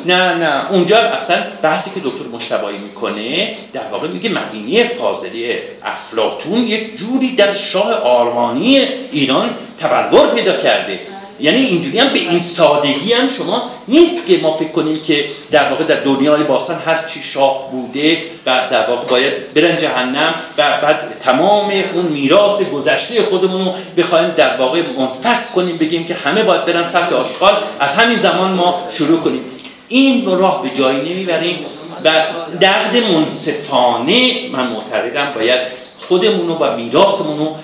نه 0.05 0.33
نه. 0.33 0.71
اونجا 0.71 0.97
اصلا 0.97 1.43
بحثی 1.61 1.91
که 1.91 1.99
دکتر 1.99 2.25
مشتبایی 2.31 2.77
می‌کنه 2.77 3.55
در 3.73 3.87
واقع 3.91 4.07
میگه 4.07 4.29
مدینه 4.29 4.83
فاضلی 4.83 5.53
افلاطون 5.83 6.57
یک 6.57 6.97
جوری 6.97 7.35
در 7.35 7.53
شاه 7.53 7.93
آرمانی 7.93 8.77
ایران 9.11 9.49
تبلور 9.79 10.27
پیدا 10.27 10.57
کرده. 10.57 10.99
یعنی 11.41 11.57
اینجوری 11.57 11.99
هم 11.99 12.13
به 12.13 12.19
این 12.19 12.39
سادگی 12.39 13.13
هم 13.13 13.27
شما 13.27 13.63
نیست 13.87 14.27
که 14.27 14.37
ما 14.37 14.57
فکر 14.57 14.71
کنیم 14.71 15.03
که 15.07 15.25
در 15.51 15.69
واقع 15.69 15.83
در 15.83 15.99
دنیای 15.99 16.43
باستان 16.43 16.79
هر 16.85 17.05
چی 17.07 17.23
شاه 17.23 17.71
بوده 17.71 18.17
و 18.45 18.61
در 18.71 18.89
واقع 18.89 19.05
باید 19.05 19.53
برن 19.53 19.77
جهنم 19.77 20.33
و 20.57 20.79
بعد 20.81 20.99
تمام 21.23 21.71
اون 21.93 22.05
میراث 22.05 22.61
گذشته 22.61 23.23
خودمون 23.23 23.65
رو 23.65 23.73
بخوایم 23.97 24.29
در 24.29 24.55
واقع 24.57 24.83
منفک 24.99 25.53
کنیم 25.53 25.77
بگیم 25.77 26.05
که 26.05 26.13
همه 26.13 26.43
باید 26.43 26.65
برن 26.65 26.83
سطح 26.83 27.15
آشغال. 27.15 27.53
از 27.79 27.95
همین 27.95 28.17
زمان 28.17 28.51
ما 28.51 28.87
شروع 28.91 29.19
کنیم. 29.19 29.41
این 29.87 30.25
راه 30.25 30.63
به 30.63 30.69
جایی 30.69 31.13
نمی‌بریم 31.13 31.59
و 32.05 32.11
درد 32.59 32.97
منصفانه 32.97 34.49
من 34.51 34.67
معتقدم 34.67 35.31
باید 35.35 35.61
خودمون 36.07 36.49
و 36.49 36.75
میراثمون 36.77 37.37
رو 37.37 37.55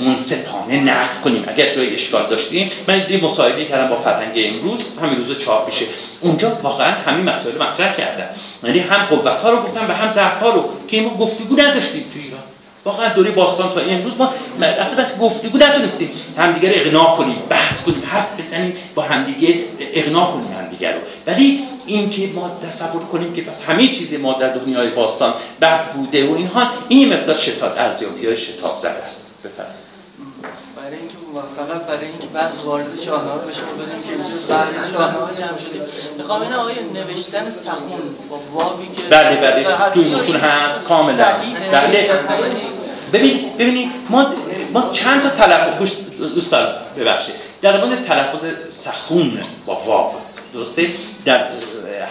منصفانه 0.00 0.80
نقد 0.80 1.20
کنیم. 1.24 1.44
اگر 1.46 1.74
جای 1.74 1.94
اشکال 1.94 2.26
داشتیم 2.30 2.70
من 2.88 3.06
یه 3.10 3.24
مصاحبه 3.24 3.64
کردم 3.64 3.88
با 3.88 3.96
فرهنگ 3.96 4.32
امروز 4.36 4.88
همین 5.02 5.16
روز 5.16 5.38
چاپ 5.40 5.66
میشه. 5.66 5.86
اونجا 6.20 6.58
واقعا 6.62 6.90
همین 6.90 7.24
مسائل 7.24 7.62
مطرح 7.62 7.96
کردن. 7.96 8.28
یعنی 8.62 8.78
هم 8.78 9.06
قوت 9.06 9.34
ها 9.34 9.50
رو 9.50 9.62
گفتن 9.62 9.86
و 9.86 9.92
هم 9.92 10.10
ضعف 10.10 10.40
ها 10.40 10.50
رو 10.50 10.64
که 10.88 11.02
ما 11.02 11.16
گفتگو 11.16 11.56
نداشتیم 11.56 12.02
تو 12.02 12.18
ایران. 12.24 12.40
واقعا 12.84 13.08
دوره 13.08 13.30
باستان 13.30 13.68
تا 13.74 13.80
امروز 13.80 14.16
ما 14.18 14.34
اصلا 14.62 15.04
بس 15.04 15.18
گفتگو 15.18 15.58
نتونستیم 15.58 16.10
همدیگه 16.38 16.68
رو 16.68 16.74
اقناع 16.76 17.16
کنیم 17.16 17.36
بحث 17.48 17.84
کنیم 17.84 18.02
حرف 18.06 18.40
بزنیم 18.40 18.76
با 18.94 19.02
همدیگه 19.02 19.54
اقناع 19.80 20.32
کنیم 20.32 20.56
همدیگه 20.58 20.92
رو. 20.92 20.98
ولی 21.26 21.60
اینکه 21.86 22.28
ما 22.34 22.50
تصور 22.68 23.02
کنیم 23.02 23.32
که 23.34 23.42
پس 23.42 23.62
همه 23.62 23.88
چیز 23.88 24.14
ما 24.14 24.32
در 24.32 24.48
دنیای 24.48 24.88
باستان 24.88 25.34
بد 25.60 25.92
بوده 25.92 26.26
و 26.28 26.34
اینها 26.34 26.70
این 26.88 27.12
مقدار 27.12 27.36
شتاب 27.36 27.72
ارزیابی 27.78 28.26
های 28.26 28.36
شتاب 28.36 28.78
زده 28.78 29.04
است. 29.04 29.33
برای 30.76 30.98
اینکه 30.98 31.16
فقط 31.56 31.80
برای 31.80 32.06
اینکه 32.06 32.26
بحث 32.26 32.58
وارد 32.64 33.00
شاهنامه 33.04 33.42
بشه 33.42 33.60
بدیم 33.60 34.02
که 34.02 34.10
اینجا 34.10 34.46
بعد 34.48 34.68
شاهنامه 34.92 35.34
جمع 35.34 35.58
شدیم 35.58 35.82
می‌خوام 36.18 36.42
این 36.42 36.52
آقای 36.52 36.74
نوشتن 36.94 37.50
سخون 37.50 38.00
با 38.30 38.40
وابی 38.52 38.86
که 38.96 39.02
بله 39.10 39.36
بله 39.36 39.90
تو 39.94 40.00
متون 40.00 40.36
هست 40.36 40.84
کاملا. 40.84 41.26
بله 41.72 42.10
ببین 43.12 43.52
ببینید 43.58 43.90
ما 44.10 44.26
ما 44.72 44.90
چند 44.92 45.22
تا 45.22 45.30
تلفظ 45.30 46.16
دوستان 46.20 46.68
ببخشید. 46.96 47.34
در 47.62 47.84
مورد 47.84 48.04
تلفظ 48.04 48.44
سخون 48.68 49.40
با 49.66 49.80
واب 49.86 50.14
درسته؟ 50.54 50.90
در 51.24 51.46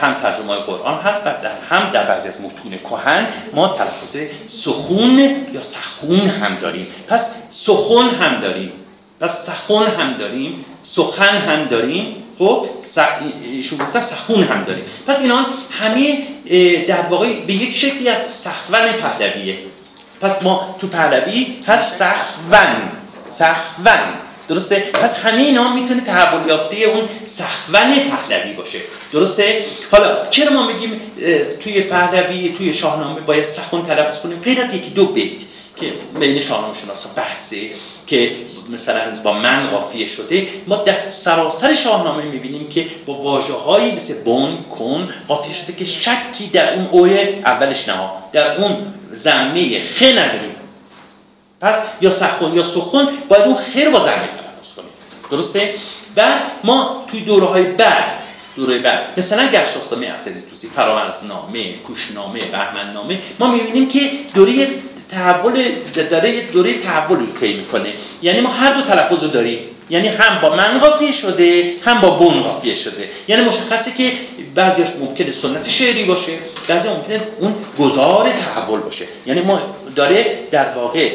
هم 0.01 0.13
ترجمه 0.13 0.55
قرآن 0.55 0.99
هست 0.99 1.17
و 1.25 1.29
هم 1.75 1.89
در 1.89 2.03
بعضی 2.03 2.29
از 2.29 2.41
متون 2.41 2.79
کهن 2.89 3.27
ما 3.53 3.67
تلفظ 3.67 4.17
سخون 4.47 5.19
یا 5.53 5.63
سخون 5.63 6.19
هم 6.19 6.55
داریم. 6.55 6.87
پس 7.07 7.31
سخون 7.51 8.09
هم 8.09 8.39
داریم. 8.39 8.71
پس 9.19 9.45
سخون 9.45 9.87
هم 9.87 10.13
داریم 10.13 10.65
سخن 10.83 11.37
هم 11.37 11.65
داریم 11.65 12.15
خب 12.39 12.67
ایشون 13.43 13.79
گفتن 13.79 14.01
سخون 14.01 14.43
هم 14.43 14.63
داریم. 14.63 14.83
پس 15.07 15.19
اینا 15.19 15.45
همه 15.71 16.17
در 16.87 17.01
واقع 17.01 17.45
به 17.45 17.53
یک 17.53 17.75
شکلی 17.75 18.09
از 18.09 18.33
سخون 18.33 18.91
پهلویه. 18.91 19.57
پس 20.21 20.41
ما 20.41 20.75
تو 20.81 20.87
پهلوی 20.87 21.63
هست 21.67 21.97
سخون. 21.97 22.75
سخون. 23.29 24.22
درسته؟ 24.47 24.79
پس 24.79 25.15
همه 25.15 25.41
اینا 25.41 25.73
می‌تونه 25.73 26.01
تحول 26.01 26.49
یافته 26.49 26.75
اون 26.75 27.09
سخون 27.25 27.99
پهلوی 27.99 28.53
باشه. 28.53 28.79
درسته؟ 29.13 29.65
حالا 29.91 30.29
چرا 30.29 30.53
ما 30.53 30.67
میگیم 30.67 31.01
توی 31.63 31.81
پهلوی 31.81 32.53
توی 32.57 32.73
شاهنامه 32.73 33.19
باید 33.19 33.43
سخون 33.43 33.85
تلفظ 33.85 34.21
کنیم؟ 34.21 34.39
غیر 34.39 34.61
از 34.61 34.75
یکی 34.75 34.89
دو 34.89 35.05
بیت 35.05 35.41
که 35.75 35.93
بین 36.19 36.41
شاهنامه 36.41 36.73
شناسا 36.73 37.09
بحثه 37.15 37.57
که 38.07 38.31
مثلا 38.69 39.01
با 39.23 39.33
من 39.33 39.67
قافیه 39.67 40.07
شده 40.07 40.47
ما 40.67 40.75
در 40.75 41.09
سراسر 41.09 41.73
شاهنامه 41.73 42.23
می‌بینیم 42.23 42.69
که 42.69 42.85
با 43.05 43.13
واجه 43.13 43.53
هایی 43.53 43.91
مثل 43.91 44.23
بون 44.23 44.57
کن 44.79 45.09
قافیه 45.27 45.55
شده 45.55 45.73
که 45.73 45.85
شکی 45.85 46.47
در 46.53 46.73
اون 46.73 46.87
اوه 46.91 47.41
اولش 47.45 47.89
نه 47.89 47.99
در 48.33 48.55
اون 48.55 48.77
زمینه 49.11 49.81
خ 49.83 50.03
نداریم. 50.03 50.55
پس 51.63 51.75
یا 52.01 52.11
سخون 52.11 52.55
یا 52.55 52.63
سخون 52.63 53.07
باید 53.29 53.43
اون 53.43 53.55
خیر 53.55 53.89
با 53.89 53.99
زمینه 53.99 54.27
تلفظ 54.27 54.75
کنیم. 54.75 54.89
درسته؟ 55.31 55.73
و 56.17 56.33
ما 56.63 57.05
توی 57.11 57.21
دوره 57.21 57.45
های 57.45 57.63
بعد 57.63 58.03
دوره 58.55 58.79
بعد 58.79 59.03
مثلا 59.17 59.47
گشتاستامه 59.47 60.07
افسری 60.07 60.33
توسی 60.51 60.69
نامه 61.27 61.73
کوشنامه 61.73 62.39
نامه 62.93 63.19
ما 63.39 63.51
می‌بینیم 63.51 63.89
که 63.89 63.99
دوره 64.35 64.67
تحول 65.11 65.65
داره 66.09 66.41
دوره 66.41 66.73
تحول 66.73 67.19
رو 67.19 67.25
طی 67.39 67.53
می‌کنه. 67.53 67.93
یعنی 68.21 68.41
ما 68.41 68.49
هر 68.49 68.73
دو 68.73 68.81
تلفظ 68.81 69.23
رو 69.23 69.29
داریم. 69.29 69.59
یعنی 69.89 70.07
هم 70.07 70.41
با 70.41 70.55
من 70.55 70.79
قافیه 70.79 71.11
شده 71.11 71.73
هم 71.85 72.01
با 72.01 72.09
بون 72.09 72.43
قافیه 72.43 72.75
شده. 72.75 73.09
یعنی 73.27 73.43
مشخصه 73.43 73.91
که 73.91 74.11
بعضیش 74.55 74.87
ممکنه 74.99 75.31
سنت 75.31 75.69
شعری 75.69 76.03
باشه 76.03 76.31
بعضی 76.67 76.89
ممکنه 76.89 77.21
اون 77.39 77.55
گذار 77.79 78.29
تحول 78.29 78.79
باشه. 78.79 79.05
یعنی 79.25 79.41
ما 79.41 79.61
داره 79.95 80.39
در 80.51 80.65
واقع 80.75 81.11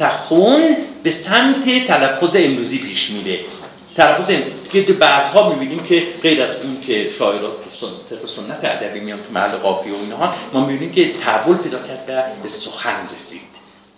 سخون 0.00 0.76
به 1.02 1.10
سمت 1.10 1.86
تلفظ 1.86 2.36
امروزی 2.36 2.78
پیش 2.78 3.10
میره. 3.10 3.38
تلفظ 3.96 4.32
که 4.72 4.80
بعدها 4.82 5.48
می‌بینیم 5.48 5.78
که 5.78 6.02
غیر 6.22 6.42
از 6.42 6.56
اون 6.56 6.80
که 6.80 7.10
شاعرات 7.10 7.64
تو 7.64 7.70
سنت 7.70 8.26
سنت 8.26 8.64
ادبی 8.64 9.00
میان 9.00 9.18
تو 9.18 9.24
محل 9.34 9.48
قافیه 9.48 9.92
و 9.92 9.96
اینها 9.96 10.34
ما 10.52 10.66
می‌بینیم 10.66 10.92
که 10.92 11.12
تحول 11.12 11.56
پیدا 11.56 11.78
کرد 11.78 12.04
و 12.08 12.22
به 12.42 12.48
سخن 12.48 13.08
رسید. 13.14 13.40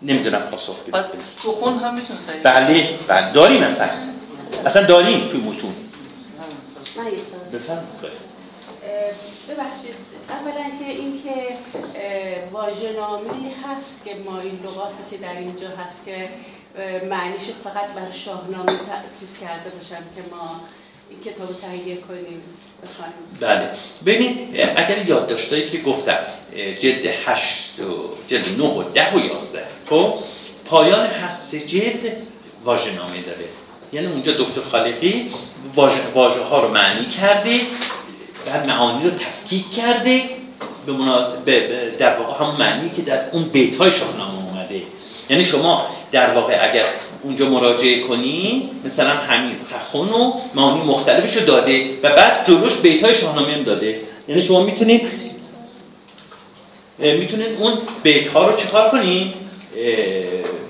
نمی‌دونم 0.02 0.40
پاسخ 0.40 0.80
بدید. 0.80 0.94
پس 0.94 1.06
سخن 1.42 1.78
هم 1.78 1.94
می‌تونه 1.94 2.18
بله 2.42 2.98
بله. 3.08 3.32
داریم 3.32 3.62
اصلا؟ 3.62 3.88
اصلا 4.66 4.86
داریم 4.86 5.28
تو 5.28 5.38
متون؟ 5.38 5.74
ببخشید 9.48 9.94
اولا 10.28 10.70
که 10.78 10.90
این 10.90 11.22
که 11.22 11.34
واژه‌نامه 12.52 13.30
هست 13.64 14.04
که 14.04 14.14
ما 14.24 14.40
این 14.40 14.60
لغاتی 14.64 15.02
که 15.10 15.16
در 15.16 15.36
اینجا 15.36 15.68
هست 15.68 16.06
که 16.06 16.28
معنیش 17.08 17.42
فقط 17.64 17.88
بر 17.94 18.10
شاهنامه 18.10 18.72
چیز 19.20 19.38
کرده 19.38 19.70
باشم 19.70 20.02
که 20.16 20.22
ما 20.30 20.60
این 21.10 21.20
کتاب 21.20 21.60
تهیه 21.60 21.96
کنیم. 21.96 22.42
بله. 23.40 23.70
ببینید 24.06 24.60
اگر 24.76 25.06
یادداشتایی 25.08 25.70
که 25.70 25.78
گفتم 25.78 26.18
جلد 26.80 27.06
8 27.26 27.80
و 27.80 28.08
جلد 28.28 28.48
9 28.58 28.64
و 28.64 28.82
10 28.82 29.14
و 29.14 29.18
11 29.18 29.64
خب 29.90 30.14
پایان 30.64 31.06
هر 31.06 31.30
سه 31.30 31.60
جلد 31.60 32.26
واژه 32.64 32.94
نامه 32.94 33.22
داره. 33.22 33.48
یعنی 33.92 34.06
اونجا 34.06 34.32
دکتر 34.32 34.62
خالقی 34.62 35.30
واژه 36.14 36.42
ها 36.42 36.62
رو 36.62 36.68
معنی 36.68 37.04
کرده. 37.04 37.60
بعد 38.46 38.66
معانی 38.66 39.04
رو 39.04 39.10
تفکیک 39.10 39.70
کرده 39.70 40.20
به, 40.86 40.92
به 41.44 41.90
در 41.98 42.16
واقع 42.16 42.44
همون 42.44 42.56
معنی 42.56 42.90
که 42.90 43.02
در 43.02 43.20
اون 43.32 43.42
بیت 43.42 43.76
های 43.76 43.90
شاهنامه 43.90 44.48
اومده. 44.48 44.82
یعنی 45.30 45.44
شما 45.44 45.86
در 46.12 46.34
واقع 46.34 46.58
اگر 46.70 46.84
اونجا 47.22 47.48
مراجعه 47.48 48.00
کنی 48.00 48.70
مثلا 48.84 49.10
همین 49.10 49.56
سخن 49.62 49.98
و 49.98 50.32
معانی 50.54 50.82
مختلفش 50.82 51.36
رو 51.36 51.46
داده 51.46 51.90
و 52.02 52.08
بعد 52.08 52.46
جلوش 52.46 52.76
بیت 52.76 53.04
های 53.04 53.14
شاهنامه 53.14 53.52
هم 53.52 53.62
داده. 53.62 54.00
یعنی 54.28 54.42
شما 54.42 54.62
می‌تونید 54.62 55.02
می‌تونین 56.98 57.56
اون 57.58 57.72
بیت 58.02 58.28
ها 58.28 58.50
رو 58.50 58.56
چکار 58.56 58.90
کنین 58.90 59.32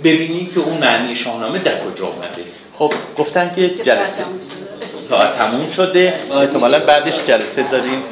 ببینید 0.04 0.54
که 0.54 0.60
اون 0.60 0.78
معنی 0.78 1.16
شاهنامه 1.16 1.58
در 1.58 1.80
کجا 1.84 2.06
اومده. 2.06 2.44
خب 2.78 2.92
گفتن 3.18 3.52
که 3.56 3.68
جلسه 3.68 4.24
ساعت 5.12 5.38
تموم 5.38 5.70
شده. 5.70 6.14
احتمالا 6.34 6.78
بعدش 6.78 7.24
جلسه 7.26 7.62
داریم. 7.62 8.02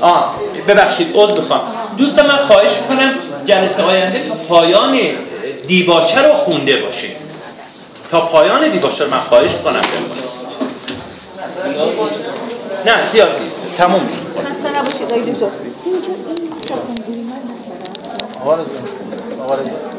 آه 0.00 0.34
ببخشید 0.68 1.10
عذر 1.14 1.40
بخوام 1.40 1.60
دوست 1.98 2.18
من 2.18 2.36
خواهش 2.36 2.72
می‌کنم 2.80 3.14
جلسه 3.44 3.82
آینده 3.82 4.28
تا 4.28 4.34
پایان 4.34 4.98
دیباچه 5.66 6.22
رو 6.22 6.32
خونده 6.32 6.76
باشه 6.76 7.08
تا 8.10 8.20
پایان 8.20 8.68
دیباچه 8.68 9.04
رو 9.04 9.10
من 9.10 9.18
خواهش 9.18 9.50
می‌کنم. 9.52 9.80
نه 12.86 13.10
زیاد 13.12 13.42
نیست. 13.42 13.60
تموم 13.78 14.00
شد. 14.00 14.50
خسته 14.50 14.70
نباشید 14.80 15.02
آقای 15.02 15.20
دکتر. 15.20 15.46
آقا 18.40 18.54
رضا. 18.54 18.70
آقا 19.44 19.54
رضا. 19.54 19.91